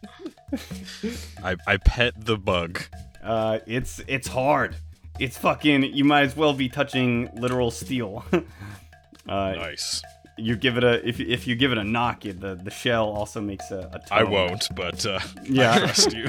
I 1.45 1.57
I 1.67 1.77
pet 1.77 2.15
the 2.25 2.37
bug. 2.37 2.83
Uh 3.27 3.59
it's 3.67 4.01
it's 4.07 4.29
hard 4.29 4.77
it's 5.19 5.37
fucking 5.37 5.83
you 5.83 6.05
might 6.05 6.23
as 6.23 6.37
well 6.37 6.53
be 6.55 6.69
touching 6.69 7.29
literal 7.35 7.71
steel 7.71 8.25
uh 8.33 9.53
Nice. 9.57 10.03
you 10.39 10.55
give 10.57 10.77
it 10.77 10.85
a 10.85 11.07
if, 11.09 11.19
if 11.21 11.47
you 11.47 11.57
give 11.57 11.73
it 11.73 11.79
a 11.79 11.85
knock 11.85 12.25
it, 12.25 12.41
the 12.41 12.55
the 12.55 12.71
shell 12.71 13.07
also 13.09 13.41
makes 13.41 13.71
a, 13.71 13.79
a 13.93 14.15
I 14.15 14.23
tone. 14.23 14.31
won't, 14.31 14.69
but 14.77 15.05
uh, 15.07 15.19
Yeah. 15.45 15.73
I 15.75 15.79
trust 15.79 16.13
you. 16.13 16.27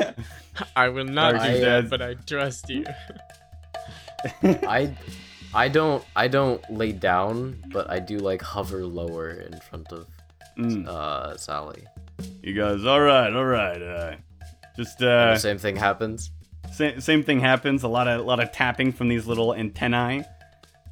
I 0.76 0.88
will 0.90 1.06
not 1.06 1.34
Archie 1.36 1.54
do 1.54 1.60
that, 1.60 1.88
but 1.90 2.02
I 2.02 2.14
trust 2.26 2.68
you. 2.68 2.84
I 4.42 4.94
I 5.54 5.68
don't 5.68 6.04
I 6.14 6.28
don't 6.28 6.60
lay 6.70 6.92
down, 6.92 7.62
but 7.72 7.88
I 7.90 7.98
do 7.98 8.18
like 8.18 8.42
hover 8.42 8.84
lower 8.84 9.30
in 9.30 9.58
front 9.60 9.88
of 9.92 10.06
Mm. 10.58 10.86
uh 10.86 11.36
Sally. 11.38 11.84
You 12.42 12.52
guys, 12.52 12.84
all 12.84 13.00
right, 13.00 13.32
all 13.32 13.46
right. 13.46 13.80
Uh, 13.80 14.16
just 14.80 15.00
And 15.00 15.10
uh, 15.10 15.34
the 15.34 15.38
same 15.38 15.58
thing 15.58 15.76
happens. 15.76 16.30
same, 16.72 17.00
same 17.00 17.22
thing 17.22 17.40
happens. 17.40 17.82
A 17.82 17.88
lot 17.88 18.08
of 18.08 18.24
lot 18.24 18.40
of 18.40 18.50
tapping 18.52 18.92
from 18.92 19.08
these 19.08 19.26
little 19.26 19.54
antennae, 19.54 20.24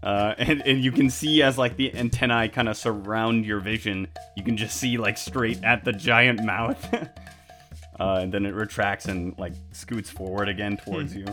uh, 0.03 0.35
and 0.39 0.63
and 0.67 0.85
you 0.85 0.93
can 0.93 1.09
see 1.11 1.43
as 1.43 1.57
like 1.57 1.77
the 1.77 1.95
antennae 1.95 2.49
kind 2.49 2.69
of 2.69 2.77
surround 2.77 3.47
your 3.47 3.61
vision. 3.61 4.09
You 4.37 4.45
can 4.45 4.57
just 4.57 4.77
see 4.77 4.99
like 4.99 5.17
straight 5.17 5.63
at 5.65 5.85
the 5.85 5.93
giant 5.93 6.45
mouth, 6.45 6.83
uh, 8.01 8.19
and 8.23 8.33
then 8.33 8.45
it 8.45 8.55
retracts 8.55 9.07
and 9.07 9.37
like 9.39 9.55
scoots 9.73 10.11
forward 10.11 10.49
again 10.49 10.77
towards 10.77 11.15
you. 11.15 11.27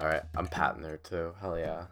All 0.00 0.08
right, 0.08 0.22
I'm 0.36 0.46
patting 0.46 0.82
her 0.82 0.96
too. 0.96 1.32
Hell 1.40 1.58
yeah. 1.58 1.84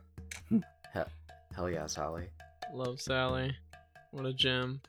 Hell, 0.92 1.08
hell 1.54 1.70
yeah, 1.70 1.86
Sally. 1.86 2.28
Love 2.74 3.00
Sally. 3.00 3.54
What 4.10 4.26
a 4.26 4.32
gem. 4.32 4.80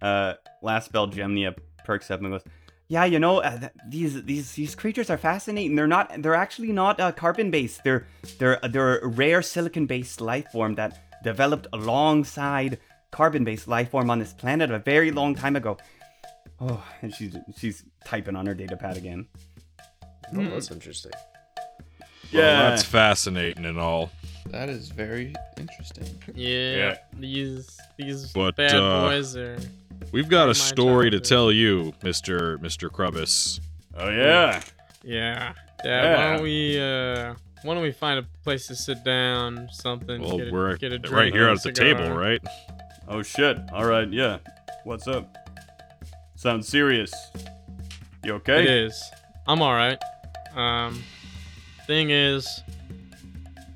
Uh, 0.00 0.34
last 0.62 0.86
spell, 0.86 1.08
Gemnia 1.08 1.54
perks 1.84 2.10
up 2.10 2.20
and 2.20 2.30
goes. 2.30 2.42
Yeah, 2.90 3.04
you 3.04 3.20
know 3.20 3.38
uh, 3.38 3.56
th- 3.56 3.72
these 3.88 4.24
these 4.24 4.52
these 4.54 4.74
creatures 4.74 5.10
are 5.10 5.16
fascinating. 5.16 5.76
They're 5.76 5.86
not. 5.86 6.10
They're 6.22 6.34
actually 6.34 6.72
not 6.72 6.98
uh, 6.98 7.12
carbon 7.12 7.48
based. 7.52 7.84
They're 7.84 8.04
they're 8.40 8.58
they're 8.68 8.98
a 8.98 9.06
rare 9.06 9.42
silicon 9.42 9.86
based 9.86 10.20
life 10.20 10.48
form 10.50 10.74
that 10.74 10.98
developed 11.22 11.68
alongside 11.72 12.78
carbon 13.12 13.44
based 13.44 13.68
life 13.68 13.90
form 13.92 14.10
on 14.10 14.18
this 14.18 14.32
planet 14.32 14.72
a 14.72 14.80
very 14.80 15.12
long 15.12 15.36
time 15.36 15.54
ago. 15.54 15.78
Oh, 16.60 16.82
and 17.00 17.14
she's 17.14 17.36
she's 17.56 17.84
typing 18.04 18.34
on 18.34 18.44
her 18.46 18.54
data 18.54 18.76
pad 18.76 18.96
again. 18.96 19.28
Oh, 20.34 20.42
that's 20.50 20.72
interesting. 20.72 21.12
Well, 21.14 22.42
Yeah. 22.42 22.70
that's 22.70 22.82
fascinating 22.82 23.66
and 23.66 23.78
all. 23.78 24.10
That 24.46 24.68
is 24.68 24.88
very 24.90 25.32
interesting. 25.56 26.08
Yeah, 26.34 26.74
Yeah. 26.76 26.96
these 27.12 27.78
these 27.96 28.32
But, 28.32 28.56
bad 28.56 28.74
uh, 28.74 29.02
boys 29.08 29.36
are. 29.36 29.58
We've 30.12 30.28
got 30.28 30.44
a 30.44 30.48
My 30.48 30.52
story 30.54 31.10
to 31.10 31.20
tell 31.20 31.52
you, 31.52 31.92
Mister 32.02 32.58
Mister 32.58 32.88
Crubbus. 32.88 33.60
Oh 33.96 34.08
yeah. 34.08 34.62
Yeah. 35.02 35.52
yeah. 35.84 36.02
Yeah. 36.02 36.16
Why 36.16 36.32
don't 36.34 36.42
we 36.42 36.80
uh 36.80 37.34
why 37.62 37.74
don't 37.74 37.82
we 37.82 37.92
find 37.92 38.18
a 38.18 38.26
place 38.42 38.66
to 38.68 38.74
sit 38.74 39.04
down, 39.04 39.68
something, 39.70 40.20
Well, 40.22 40.38
get 40.38 40.48
a, 40.48 40.50
we're 40.50 40.76
get 40.76 40.92
a 40.92 40.98
drink 40.98 41.16
right 41.16 41.32
here 41.32 41.48
at 41.48 41.62
the 41.62 41.72
table, 41.72 42.10
right? 42.10 42.40
Oh 43.08 43.22
shit. 43.22 43.58
All 43.72 43.84
right. 43.84 44.10
Yeah. 44.10 44.38
What's 44.84 45.06
up? 45.06 45.36
Sounds 46.36 46.66
serious. 46.68 47.12
You 48.24 48.34
okay? 48.34 48.62
It 48.62 48.70
is. 48.70 49.02
I'm 49.46 49.62
alright. 49.62 49.98
Um 50.54 51.02
thing 51.86 52.10
is 52.10 52.62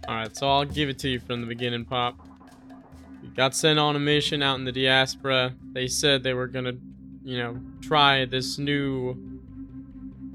Alright, 0.08 0.36
so 0.36 0.48
I'll 0.48 0.64
give 0.64 0.88
it 0.88 0.98
to 1.00 1.08
you 1.08 1.18
from 1.18 1.40
the 1.40 1.46
beginning, 1.46 1.84
Pop. 1.84 2.14
Got 3.36 3.54
sent 3.54 3.78
on 3.78 3.96
a 3.96 3.98
mission 4.00 4.42
out 4.42 4.58
in 4.58 4.64
the 4.64 4.72
diaspora. 4.72 5.54
They 5.72 5.86
said 5.88 6.22
they 6.22 6.34
were 6.34 6.46
gonna, 6.46 6.74
you 7.24 7.38
know, 7.38 7.60
try 7.80 8.24
this 8.24 8.58
new 8.58 9.16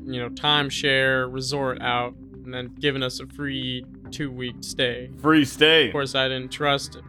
you 0.05 0.19
know, 0.19 0.29
timeshare 0.29 1.31
resort 1.31 1.79
out 1.81 2.15
and 2.43 2.51
then 2.51 2.73
giving 2.79 3.03
us 3.03 3.19
a 3.19 3.27
free 3.27 3.85
two 4.09 4.31
week 4.31 4.55
stay. 4.61 5.09
Free 5.21 5.45
stay. 5.45 5.87
Of 5.87 5.91
course, 5.91 6.15
I 6.15 6.27
didn't 6.27 6.51
trust 6.51 6.95
it. 6.95 7.03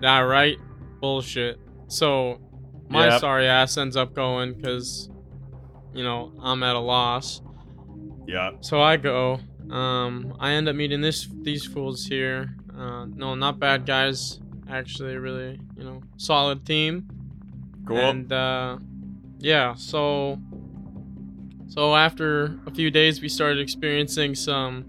That 0.00 0.20
right? 0.20 0.56
Bullshit. 1.00 1.58
So, 1.88 2.40
my 2.88 3.08
Yep. 3.08 3.20
sorry 3.20 3.46
ass 3.46 3.76
ends 3.76 3.94
up 3.96 4.14
going 4.14 4.54
because, 4.54 5.10
you 5.94 6.02
know, 6.02 6.32
I'm 6.40 6.62
at 6.62 6.76
a 6.76 6.80
loss. 6.80 7.42
Yeah. 8.26 8.52
So 8.60 8.80
I 8.80 8.96
go. 8.96 9.40
Um, 9.70 10.34
I 10.40 10.52
end 10.52 10.68
up 10.68 10.76
meeting 10.76 11.00
this 11.02 11.28
these 11.42 11.66
fools 11.66 12.06
here. 12.06 12.56
Uh, 12.74 13.04
no, 13.06 13.34
not 13.34 13.58
bad 13.58 13.84
guys. 13.84 14.40
Actually, 14.68 15.16
really, 15.16 15.60
you 15.76 15.84
know, 15.84 16.02
solid 16.16 16.64
team. 16.66 17.06
Cool. 17.86 17.98
And 17.98 18.32
uh, 18.32 18.78
yeah, 19.38 19.74
so 19.74 20.38
so 21.68 21.94
after 21.94 22.58
a 22.66 22.70
few 22.70 22.90
days, 22.90 23.20
we 23.20 23.28
started 23.28 23.60
experiencing 23.60 24.34
some 24.34 24.84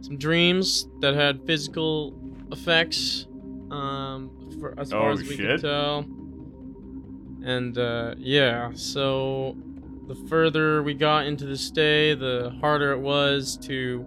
some 0.00 0.16
dreams 0.18 0.86
that 1.00 1.14
had 1.14 1.44
physical 1.46 2.14
effects. 2.52 3.26
Um, 3.70 4.30
for 4.60 4.74
as 4.78 4.90
far 4.92 5.10
Oh, 5.10 5.12
as 5.12 5.20
we 5.22 5.36
shit. 5.36 5.60
could 5.60 5.60
tell. 5.62 6.06
And 7.44 7.76
uh, 7.76 8.14
yeah, 8.16 8.70
so 8.74 9.56
the 10.08 10.14
further 10.28 10.82
we 10.82 10.94
got 10.94 11.26
into 11.26 11.44
the 11.44 11.56
stay, 11.56 12.14
the 12.14 12.56
harder 12.60 12.92
it 12.92 13.00
was 13.00 13.56
to 13.62 14.06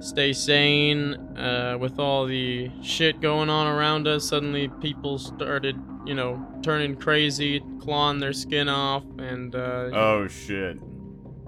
stay 0.00 0.32
sane 0.32 1.14
uh, 1.36 1.76
with 1.78 1.98
all 1.98 2.26
the 2.26 2.70
shit 2.82 3.20
going 3.20 3.48
on 3.50 3.66
around 3.66 4.08
us. 4.08 4.28
Suddenly, 4.28 4.68
people 4.80 5.18
started, 5.18 5.76
you 6.06 6.14
know, 6.14 6.44
turning 6.62 6.96
crazy, 6.96 7.60
clawing 7.80 8.18
their 8.18 8.32
skin 8.32 8.68
off, 8.68 9.04
and 9.18 9.54
uh, 9.54 9.90
oh 9.92 10.26
shit. 10.26 10.78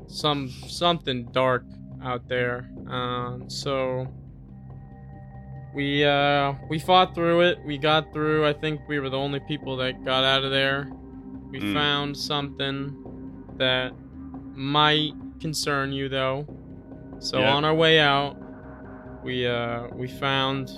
some 0.07 0.48
something 0.48 1.26
dark 1.32 1.64
out 2.03 2.28
there. 2.28 2.68
Um, 2.88 3.48
so 3.48 4.07
we 5.74 6.05
uh, 6.05 6.55
we 6.68 6.78
fought 6.78 7.14
through 7.14 7.42
it. 7.42 7.59
We 7.64 7.78
got 7.78 8.12
through. 8.12 8.46
I 8.46 8.53
think 8.53 8.80
we 8.88 9.00
were 9.00 9.09
the 9.09 9.16
only 9.18 9.40
people 9.40 9.76
that 9.78 10.05
got 10.05 10.24
out 10.24 10.44
of 10.44 10.50
there. 10.50 10.90
We 11.50 11.61
Mm. 11.61 11.74
found 11.74 12.16
something 12.16 12.96
that 13.59 13.92
might 14.55 15.12
concern 15.40 15.92
you, 15.92 16.09
though. 16.09 16.46
So 17.18 17.40
Yeah. 17.40 17.55
on 17.55 17.64
our 17.64 17.74
way 17.74 18.00
out, 18.00 18.36
we 19.23 19.47
uh, 19.47 19.89
we 19.93 20.09
found 20.09 20.70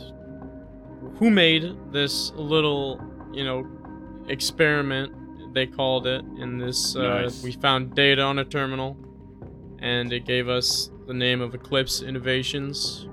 who 1.19 1.31
made 1.31 1.77
this 1.93 2.33
little, 2.33 3.01
you 3.33 3.45
know, 3.45 3.67
experiment. 4.29 5.13
They 5.55 5.67
called 5.67 6.07
it. 6.07 6.25
In 6.39 6.59
this, 6.59 6.97
uh, 6.97 7.23
Nice. 7.23 7.43
we 7.43 7.53
found 7.53 7.95
data 7.95 8.23
on 8.23 8.39
a 8.39 8.45
terminal, 8.45 8.97
and 9.79 10.13
it 10.13 10.27
gave 10.27 10.49
us 10.49 10.91
the 11.07 11.15
name 11.15 11.41
of 11.41 11.55
Eclipse 11.55 12.03
Innovations, 12.03 13.07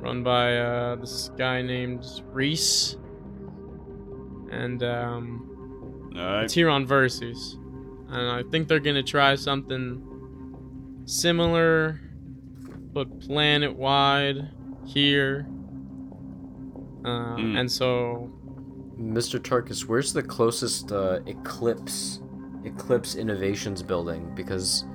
run 0.00 0.22
by 0.22 0.58
uh, 0.58 0.96
this 0.96 1.30
guy 1.36 1.62
named 1.62 2.04
Reese. 2.32 2.96
And 4.50 4.82
um, 4.84 6.12
right. 6.14 6.44
it's 6.44 6.54
here 6.54 6.68
on 6.68 6.86
Verces. 6.86 7.58
And 8.08 8.30
I 8.30 8.48
think 8.48 8.68
they're 8.68 8.78
gonna 8.78 9.02
try 9.02 9.34
something 9.34 11.02
similar, 11.04 12.00
but 12.96 13.20
planet 13.20 13.76
wide 13.76 14.48
here. 14.86 15.46
Uh, 17.04 17.36
Mm. 17.36 17.60
And 17.60 17.70
so, 17.70 18.32
Mr. 18.98 19.38
Tarkus, 19.38 19.84
where's 19.84 20.14
the 20.14 20.22
closest 20.22 20.90
uh, 20.92 21.20
Eclipse 21.26 22.20
Eclipse 22.64 23.14
Innovations 23.14 23.82
building? 23.82 24.34
Because 24.34 24.86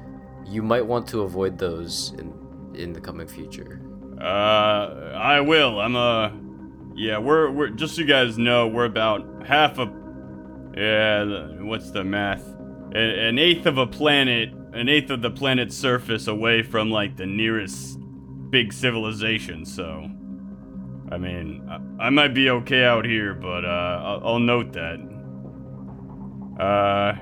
you 0.47 0.63
might 0.63 0.83
want 0.85 1.07
to 1.09 1.21
avoid 1.21 1.59
those 1.59 2.13
in 2.17 2.33
in 2.73 2.91
the 2.91 2.99
coming 2.99 3.27
future. 3.27 3.79
Uh, 4.19 5.13
I 5.15 5.39
will. 5.41 5.79
I'm 5.79 5.95
uh, 5.95 6.31
yeah. 6.95 7.19
We're 7.19 7.51
we're 7.51 7.69
just 7.69 7.95
so 7.95 8.01
you 8.01 8.07
guys 8.07 8.37
know, 8.39 8.67
we're 8.67 8.85
about 8.85 9.45
half 9.45 9.77
a, 9.77 9.85
yeah. 10.75 11.23
What's 11.61 11.91
the 11.91 12.03
math? 12.03 12.43
A- 12.95 13.27
an 13.29 13.37
eighth 13.37 13.67
of 13.67 13.77
a 13.77 13.85
planet, 13.85 14.49
an 14.73 14.89
eighth 14.89 15.09
of 15.09 15.21
the 15.21 15.29
planet's 15.29 15.75
surface 15.75 16.27
away 16.27 16.63
from 16.63 16.89
like 16.89 17.17
the 17.17 17.25
nearest 17.25 17.99
big 18.49 18.71
civilization. 18.73 19.65
So, 19.65 20.09
I 21.11 21.17
mean, 21.17 21.67
I, 21.69 22.05
I 22.05 22.09
might 22.09 22.33
be 22.33 22.49
okay 22.49 22.83
out 22.83 23.05
here, 23.05 23.33
but 23.33 23.65
uh, 23.65 24.01
I'll, 24.03 24.27
I'll 24.27 24.39
note 24.39 24.73
that. 24.73 24.99
Uh, 26.59 27.15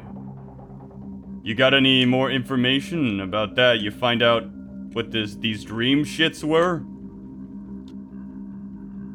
you 1.44 1.56
got 1.56 1.74
any 1.74 2.06
more 2.06 2.30
information 2.30 3.22
about 3.22 3.56
that? 3.56 3.80
You 3.80 3.92
find 3.92 4.22
out 4.22 4.44
what 4.94 5.12
this 5.12 5.36
these 5.36 5.64
dream 5.64 6.04
shits 6.04 6.44
were? 6.44 6.84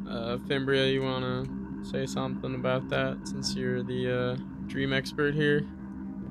Uh, 0.09 0.39
Fimbria, 0.49 0.93
you 0.93 1.03
wanna 1.03 1.45
say 1.85 2.07
something 2.07 2.55
about 2.55 2.89
that 2.89 3.19
since 3.25 3.55
you're 3.55 3.83
the 3.83 4.37
uh, 4.37 4.37
dream 4.67 4.93
expert 4.93 5.35
here? 5.35 5.67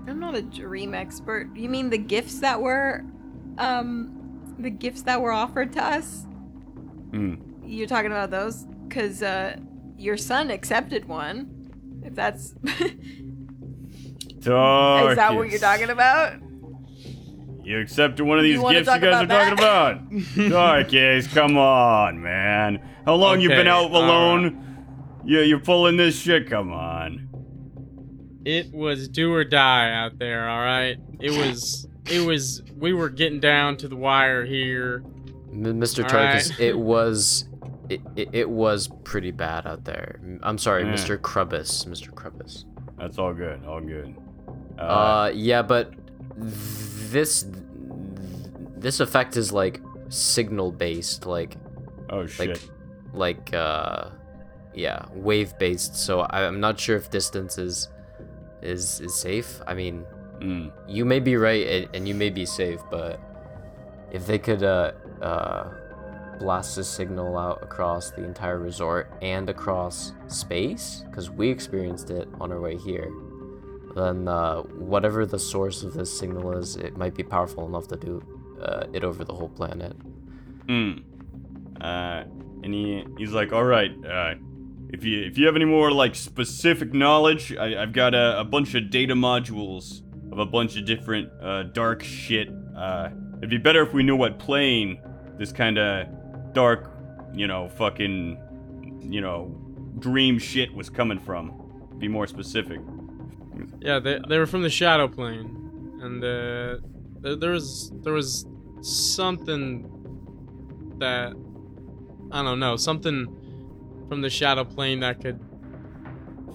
I'm 0.08 0.20
not 0.20 0.36
a 0.36 0.41
dream 0.41 0.93
expert. 0.93 1.49
You 1.56 1.70
mean 1.70 1.89
the 1.89 1.97
gifts 1.97 2.39
that 2.39 2.62
were, 2.62 3.04
um, 3.58 4.56
the 4.60 4.70
gifts 4.70 5.04
that 5.04 5.22
were 5.22 5.32
offered 5.32 5.74
to 5.74 5.84
us? 5.84 6.26
Hmm. 7.12 7.36
You're 7.64 7.88
talking 7.88 8.12
about 8.12 8.32
those? 8.32 8.68
Cause 8.89 9.24
uh, 9.24 9.58
your 9.97 10.18
son 10.18 10.51
accepted 10.51 11.06
one. 11.06 11.49
If 12.04 12.16
that's 12.16 12.54
Tarkus. 14.39 15.10
is 15.12 15.16
that 15.16 15.34
what 15.36 15.49
you're 15.49 15.60
talking 15.60 15.89
about? 15.89 16.34
You 17.64 17.80
accepted 17.80 18.26
one 18.26 18.38
of 18.38 18.43
these 18.43 18.56
You 18.62 18.72
gifts 18.72 18.93
you 18.93 18.99
guys 18.99 19.04
are 19.04 19.24
about 19.24 19.30
talking 19.30 19.54
about? 19.54 20.10
Tarkus, 20.89 21.34
come 21.34 21.58
on, 21.58 22.22
man. 22.22 22.82
How 23.06 23.16
long 23.16 23.39
you 23.39 23.47
been 23.47 23.68
out 23.68 23.91
all 23.91 24.04
alone? 24.04 25.22
You 25.24 25.39
you're 25.39 25.60
pulling 25.60 25.95
this 25.95 26.20
shit. 26.20 26.49
Come 26.49 26.74
on. 26.74 27.30
It 28.46 28.74
was 28.74 29.08
do 29.08 29.34
or 29.34 29.44
die 29.44 29.91
out 29.94 30.20
there, 30.20 30.50
all 30.50 30.60
right. 30.64 30.98
It 31.20 31.32
was. 31.32 31.88
It 32.12 32.26
was. 32.26 32.62
We 32.78 32.94
were 32.94 33.10
getting 33.10 33.39
down 33.39 33.78
to 33.78 33.88
the 33.88 33.96
wire 33.96 34.44
here. 34.46 35.04
M- 35.52 35.64
Mr. 35.80 36.04
All 36.04 36.10
Tarkus, 36.10 36.50
right. 36.52 36.60
it 36.60 36.78
was 36.78 37.46
it, 37.89 38.02
it, 38.16 38.30
it 38.34 38.50
was 38.50 38.89
pretty 39.04 39.32
bad 39.32 39.66
out 39.68 39.86
there. 39.86 40.20
I'm 40.41 40.58
sorry, 40.58 40.84
Yeah. 40.84 40.94
Mr. 40.94 41.22
Crubbus. 41.22 41.86
Mr. 41.86 42.14
Crubbus. 42.14 42.66
That's 42.98 43.18
all 43.18 43.34
good. 43.34 43.64
All 43.66 43.80
good. 43.82 44.16
Uh, 44.78 45.32
yeah, 45.34 45.62
but 45.62 45.94
this 46.38 47.46
this 48.78 49.00
effect 49.00 49.38
is 49.38 49.52
like 49.54 49.80
signal 50.10 50.72
based, 50.72 51.26
like 51.26 51.56
oh 52.10 52.26
shit. 52.26 52.50
like 52.50 52.62
like 53.14 53.54
uh 53.54 54.10
yeah, 54.74 55.06
wave 55.14 55.58
based. 55.60 55.96
So 55.96 56.22
I, 56.22 56.46
I'm 56.48 56.60
not 56.60 56.80
sure 56.80 56.98
if 56.98 57.10
distance 57.12 57.58
is 57.58 57.88
is 58.64 59.01
is 59.01 59.14
safe. 59.14 59.61
I 59.68 59.74
mean, 59.74 60.05
Mm. 60.41 60.72
you 60.88 61.05
may 61.05 61.20
be 61.20 61.38
right 61.38 61.66
and, 61.68 61.95
and 61.95 62.07
you 62.07 62.16
may 62.16 62.30
be 62.30 62.45
safe, 62.45 62.82
but 62.89 63.20
if 64.11 64.26
they 64.28 64.39
could 64.39 64.64
uh 64.64 64.91
uh 65.22 65.70
blast 66.39 66.78
a 66.78 66.84
signal 66.84 67.38
out 67.38 67.61
across 67.61 68.09
the 68.09 68.24
entire 68.24 68.57
resort 68.59 69.11
and 69.22 69.49
across 69.49 70.11
space, 70.28 71.03
because 71.07 71.30
we 71.30 71.49
experienced 71.49 72.09
it 72.09 72.28
on 72.41 72.51
our 72.51 72.59
way 72.59 72.76
here, 72.76 73.09
then 73.95 74.28
uh, 74.28 74.61
whatever 74.64 75.26
the 75.26 75.39
source 75.39 75.84
of 75.84 75.93
this 75.93 76.11
signal 76.11 76.57
is, 76.57 76.76
it 76.76 76.97
might 76.97 77.14
be 77.14 77.24
powerful 77.24 77.66
enough 77.68 77.88
to 77.88 77.95
do 77.95 78.22
uh, 78.61 78.88
it 78.91 79.03
over 79.03 79.24
the 79.24 79.34
whole 79.34 79.49
planet. 79.49 79.95
Mm. 80.68 81.03
Uh, 81.80 82.24
and 82.64 82.74
he 82.74 83.05
he's 83.18 83.32
like, 83.32 83.53
all 83.53 83.64
right. 83.64 83.91
If 84.94 85.04
you 85.04 85.24
if 85.24 85.39
you 85.39 85.48
have 85.48 85.56
any 85.56 85.66
more 85.66 85.91
like 85.91 86.14
specific 86.14 86.94
knowledge, 86.94 87.52
I, 87.56 87.82
I've 87.82 87.94
got 87.94 88.14
a, 88.14 88.39
a 88.39 88.44
bunch 88.44 88.76
of 88.76 88.91
data 88.91 89.16
modules 89.16 90.04
of 90.32 90.38
a 90.38 90.46
bunch 90.46 90.78
of 90.78 90.86
different 90.86 91.32
uh, 91.41 91.64
dark 91.64 92.04
shit. 92.04 92.50
Uh, 92.78 93.10
it'd 93.39 93.50
be 93.50 93.58
better 93.58 93.82
if 93.82 93.91
we 93.91 94.04
knew 94.04 94.16
what 94.16 94.38
plane 94.38 95.02
this 95.39 95.52
kind 95.52 95.80
of 95.80 96.08
dark, 96.54 96.91
you 97.34 97.48
know, 97.48 97.70
fucking, 97.70 98.38
you 99.02 99.20
know, 99.20 99.48
dream 99.98 100.38
shit 100.38 100.72
was 100.74 100.91
coming 100.91 101.20
from. 101.20 101.60
Be 101.98 102.08
more 102.08 102.28
specific. 102.28 102.80
Yeah, 103.80 104.00
they, 104.00 104.20
they 104.30 104.38
were 104.38 104.46
from 104.46 104.62
the 104.62 104.70
shadow 104.70 105.08
plane, 105.08 106.00
and 106.02 106.24
uh, 106.24 106.78
there, 107.20 107.36
there 107.36 107.52
was 107.52 107.91
there 108.04 108.14
was 108.14 108.46
something 108.82 109.89
that 111.00 111.34
I 112.32 112.44
don't 112.44 112.60
know, 112.60 112.76
something 112.78 113.43
from 114.08 114.22
the 114.22 114.30
shadow 114.30 114.64
plane 114.64 114.99
that 115.01 115.22
could 115.22 115.39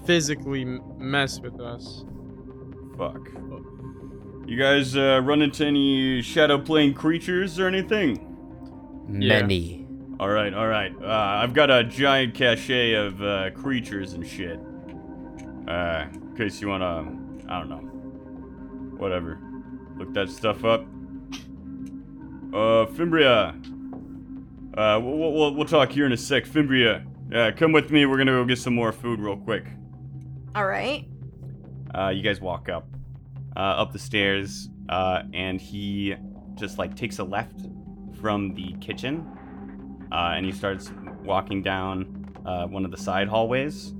physically 0.07 0.63
m- 0.63 0.83
mess 0.99 1.41
with 1.41 1.61
us. 1.61 2.05
Fuck. 2.97 3.29
You 4.47 4.57
guys 4.57 4.97
uh, 4.97 5.21
run 5.23 5.43
into 5.43 5.67
any 5.67 6.23
shadow 6.23 6.59
plane 6.59 6.95
creatures 6.95 7.59
or 7.59 7.67
anything? 7.69 8.25
Yeah. 9.11 9.43
Many. 9.43 9.87
All 10.19 10.31
right, 10.31 10.53
all 10.53 10.67
right. 10.67 10.93
Uh, 11.01 11.07
I've 11.07 11.55
got 11.55 11.71
a 11.71 11.85
giant 11.85 12.35
cache 12.35 12.95
of 12.95 13.23
uh, 13.23 13.51
creatures 13.51 14.15
and 14.15 14.27
shit. 14.27 14.59
Uh, 15.69 16.07
in 16.13 16.35
case 16.37 16.61
you 16.61 16.69
wanna, 16.69 17.13
I 17.49 17.59
don't 17.61 17.69
know, 17.69 18.97
whatever. 18.97 19.39
Look 19.97 20.15
that 20.15 20.31
stuff 20.31 20.65
up. 20.65 20.83
Uh, 22.53 22.87
Fimbria. 22.87 23.55
Uh, 24.77 24.99
we'll, 25.01 25.33
we'll, 25.33 25.55
we'll 25.55 25.67
talk 25.67 25.91
here 25.91 26.07
in 26.07 26.13
a 26.13 26.17
sec. 26.17 26.47
Fimbria, 26.47 27.05
uh, 27.35 27.53
come 27.57 27.73
with 27.73 27.91
me. 27.91 28.07
We're 28.07 28.19
gonna 28.19 28.33
go 28.33 28.45
get 28.45 28.59
some 28.59 28.75
more 28.75 28.93
food 28.93 29.21
real 29.21 29.37
quick. 29.37 29.67
All 30.55 30.67
right. 30.67 31.07
Uh, 31.95 32.09
you 32.09 32.23
guys 32.23 32.41
walk 32.41 32.69
up, 32.69 32.87
uh, 33.57 33.61
up 33.61 33.93
the 33.93 33.99
stairs, 33.99 34.69
uh, 34.89 35.23
and 35.33 35.61
he 35.61 36.15
just 36.55 36.79
like 36.79 36.95
takes 36.97 37.19
a 37.19 37.25
left 37.25 37.61
from 38.21 38.55
the 38.55 38.73
kitchen, 38.81 39.27
uh, 40.13 40.33
and 40.35 40.45
he 40.45 40.53
starts 40.53 40.91
walking 41.25 41.63
down 41.63 42.27
uh, 42.45 42.67
one 42.67 42.85
of 42.85 42.91
the 42.91 42.97
side 42.97 43.29
hallways, 43.29 43.95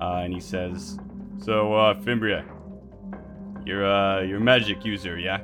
uh, 0.00 0.22
and 0.24 0.32
he 0.32 0.40
says, 0.40 0.98
"So, 1.38 1.74
uh, 1.74 1.94
Fimbria, 2.02 2.44
you're 3.64 3.84
uh, 3.86 4.22
you're 4.22 4.38
a 4.38 4.40
magic 4.40 4.84
user, 4.84 5.18
yeah? 5.18 5.40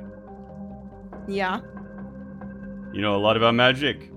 Yeah, 1.27 1.59
You 2.93 3.01
know 3.01 3.15
a 3.15 3.21
lot 3.21 3.37
about 3.37 3.55
magic." 3.55 4.11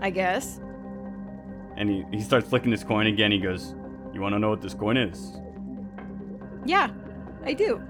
I 0.00 0.10
guess. 0.10 0.60
And 1.76 1.88
he, 1.88 2.04
he 2.12 2.20
starts 2.20 2.48
flicking 2.48 2.70
his 2.70 2.84
coin 2.84 3.06
again. 3.06 3.32
He 3.32 3.38
goes, 3.38 3.74
"You 4.12 4.20
want 4.20 4.34
to 4.34 4.38
know 4.38 4.50
what 4.50 4.60
this 4.60 4.74
coin 4.74 4.96
is?" 4.96 5.40
Yeah, 6.64 6.90
I 7.44 7.52
do. 7.54 7.80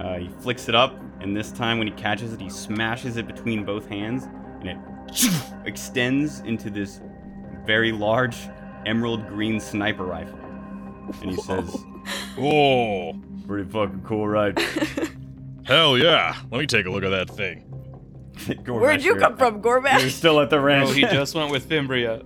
Uh, 0.00 0.18
he 0.18 0.28
flicks 0.28 0.68
it 0.68 0.74
up, 0.74 0.98
and 1.20 1.36
this 1.36 1.50
time 1.50 1.78
when 1.78 1.86
he 1.86 1.92
catches 1.94 2.32
it, 2.32 2.40
he 2.40 2.50
smashes 2.50 3.16
it 3.16 3.26
between 3.26 3.64
both 3.64 3.88
hands, 3.88 4.28
and 4.60 4.68
it 4.68 4.78
extends 5.64 6.40
into 6.40 6.70
this 6.70 7.00
very 7.64 7.92
large 7.92 8.36
emerald 8.84 9.26
green 9.28 9.58
sniper 9.58 10.04
rifle. 10.04 10.38
And 11.22 11.30
he 11.30 11.36
says, 11.36 11.76
Oh, 12.38 13.14
"Pretty 13.46 13.68
fucking 13.68 14.02
cool, 14.02 14.28
right?" 14.28 14.58
hell 15.64 15.98
yeah. 15.98 16.36
Let 16.50 16.60
me 16.60 16.66
take 16.66 16.86
a 16.86 16.90
look 16.90 17.04
at 17.04 17.10
that 17.10 17.30
thing. 17.30 17.62
Where'd 18.66 19.02
you 19.02 19.16
come 19.16 19.36
from, 19.36 19.62
You're 19.64 20.10
still 20.10 20.40
at 20.40 20.50
the 20.50 20.60
ranch. 20.60 20.90
Oh, 20.90 20.92
he 20.92 21.02
just 21.02 21.34
went 21.34 21.50
with 21.50 21.68
Fimbria. 21.68 22.24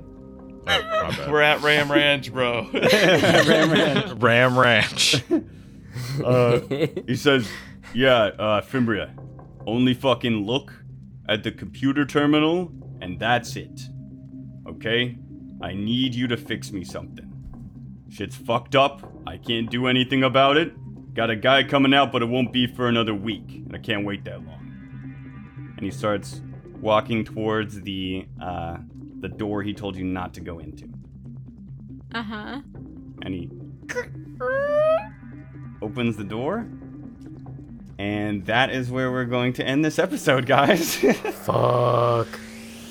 Oh. 0.67 1.27
We're 1.31 1.43
at 1.43 1.63
Ram 1.63 1.91
Ranch, 1.91 2.33
bro. 2.33 2.69
Ram 2.73 3.71
Ranch. 3.71 4.13
Ram 4.23 4.59
Ranch. 4.59 5.23
Uh, 6.25 6.61
he 7.07 7.15
says, 7.17 7.49
"Yeah, 7.95 8.25
uh, 8.39 8.61
Fimbria, 8.61 9.11
only 9.67 9.95
fucking 9.95 10.45
look 10.45 10.73
at 11.29 11.43
the 11.45 11.51
computer 11.53 12.05
terminal, 12.05 12.73
and 13.01 13.19
that's 13.19 13.57
it. 13.57 13.83
Okay? 14.67 15.17
I 15.63 15.73
need 15.75 16.15
you 16.15 16.27
to 16.29 16.37
fix 16.37 16.73
me 16.73 16.85
something. 16.85 17.31
Shit's 18.09 18.37
fucked 18.37 18.75
up. 18.75 19.11
I 19.27 19.37
can't 19.37 19.71
do 19.71 19.87
anything 19.87 20.23
about 20.25 20.57
it. 20.57 20.75
Got 21.15 21.31
a 21.31 21.37
guy 21.37 21.65
coming 21.65 21.95
out, 21.95 22.13
but 22.13 22.23
it 22.23 22.29
won't 22.29 22.53
be 22.53 22.67
for 22.67 22.89
another 22.89 23.15
week, 23.15 23.63
and 23.67 23.75
I 23.75 23.79
can't 23.79 24.05
wait 24.05 24.25
that 24.25 24.45
long." 24.45 25.75
And 25.77 25.81
he 25.81 25.91
starts 25.91 26.41
walking 26.81 27.25
towards 27.25 27.81
the 27.83 28.27
uh, 28.43 28.79
the 29.21 29.29
door 29.29 29.63
he 29.63 29.73
told 29.75 29.97
you 29.97 30.05
not 30.05 30.35
to 30.35 30.41
go 30.41 30.59
into, 30.59 30.89
Uh 32.15 32.23
huh. 32.23 32.61
and 33.23 33.35
he 33.35 33.51
opens 35.83 36.17
the 36.17 36.25
door. 36.25 36.67
And 37.99 38.47
that 38.47 38.71
is 38.71 38.91
where 38.91 39.13
we're 39.13 39.27
going 39.27 39.53
to 39.55 39.65
end 39.67 39.85
this 39.85 39.99
episode, 39.99 40.47
guys. 40.47 40.95
Fuck. 41.45 42.29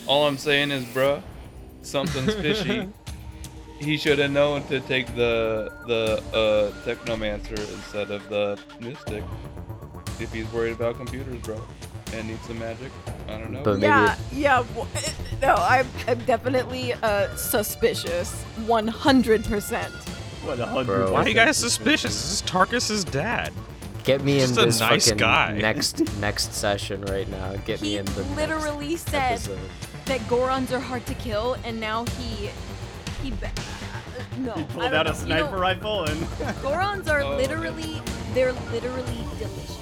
All 0.06 0.28
I'm 0.28 0.38
saying 0.38 0.70
is, 0.70 0.86
bro, 0.86 1.24
something's 1.82 2.36
fishy. 2.42 2.88
he 3.80 3.98
should 3.98 4.20
have 4.20 4.30
known 4.32 4.62
to 4.68 4.80
take 4.82 5.08
the 5.16 5.72
the 5.88 6.22
uh, 6.32 6.72
technomancer 6.86 7.58
instead 7.74 8.12
of 8.12 8.28
the 8.30 8.60
mystic. 8.80 9.24
If 10.20 10.32
he's 10.34 10.52
worried 10.52 10.74
about 10.74 10.98
computers, 10.98 11.42
bro, 11.42 11.60
and 12.14 12.28
needs 12.28 12.46
some 12.48 12.60
magic. 12.60 12.92
I 13.28 13.38
don't 13.38 13.52
know. 13.52 13.64
But 13.64 13.74
maybe 13.80 13.86
yeah, 13.88 14.16
yeah. 14.32 14.64
No, 15.42 15.56
I'm, 15.56 15.88
I'm 16.08 16.20
definitely 16.26 16.94
uh, 16.94 17.34
suspicious. 17.36 18.44
100%. 18.62 19.92
What 20.46 20.58
hundred. 20.60 20.86
Bro. 20.86 21.14
Why 21.14 21.24
are 21.24 21.28
you 21.28 21.34
guys 21.36 21.58
suspicious? 21.58 22.14
This 22.14 22.32
is 22.34 22.42
Tarkus's 22.44 23.04
dad. 23.04 23.52
get 24.04 24.24
me 24.24 24.36
in 24.36 24.48
Just 24.48 24.58
a 24.60 24.66
this 24.66 24.80
nice 24.80 25.06
fucking 25.06 25.18
guy. 25.18 25.58
next 25.60 26.00
next 26.20 26.54
session 26.54 27.02
right 27.06 27.28
now. 27.30 27.56
Get 27.66 27.82
me 27.82 27.98
in 27.98 28.06
the 28.06 28.24
next 28.24 28.36
literally 28.38 28.96
said 28.96 29.34
episode. 29.34 29.60
that 30.06 30.22
Gorons 30.22 30.72
are 30.72 30.80
hard 30.80 31.06
to 31.08 31.14
kill, 31.16 31.58
and 31.66 31.80
now 31.80 32.06
he. 32.18 32.50
he. 33.22 33.32
Ba- 33.32 33.52
no. 34.38 34.54
He 34.54 34.64
pulled 34.64 34.92
don't 34.92 34.94
out 34.94 35.08
a 35.08 35.12
know. 35.12 35.16
You 35.20 35.26
sniper 35.26 35.52
know, 35.52 35.62
rifle 35.62 36.04
and 36.06 36.20
Gorons 36.64 37.10
are 37.10 37.20
Oh, 37.22 37.34
okay. 37.34 37.48
literally. 37.48 38.02
They're 38.34 38.54
literally 38.72 39.24
delicious. 39.38 39.79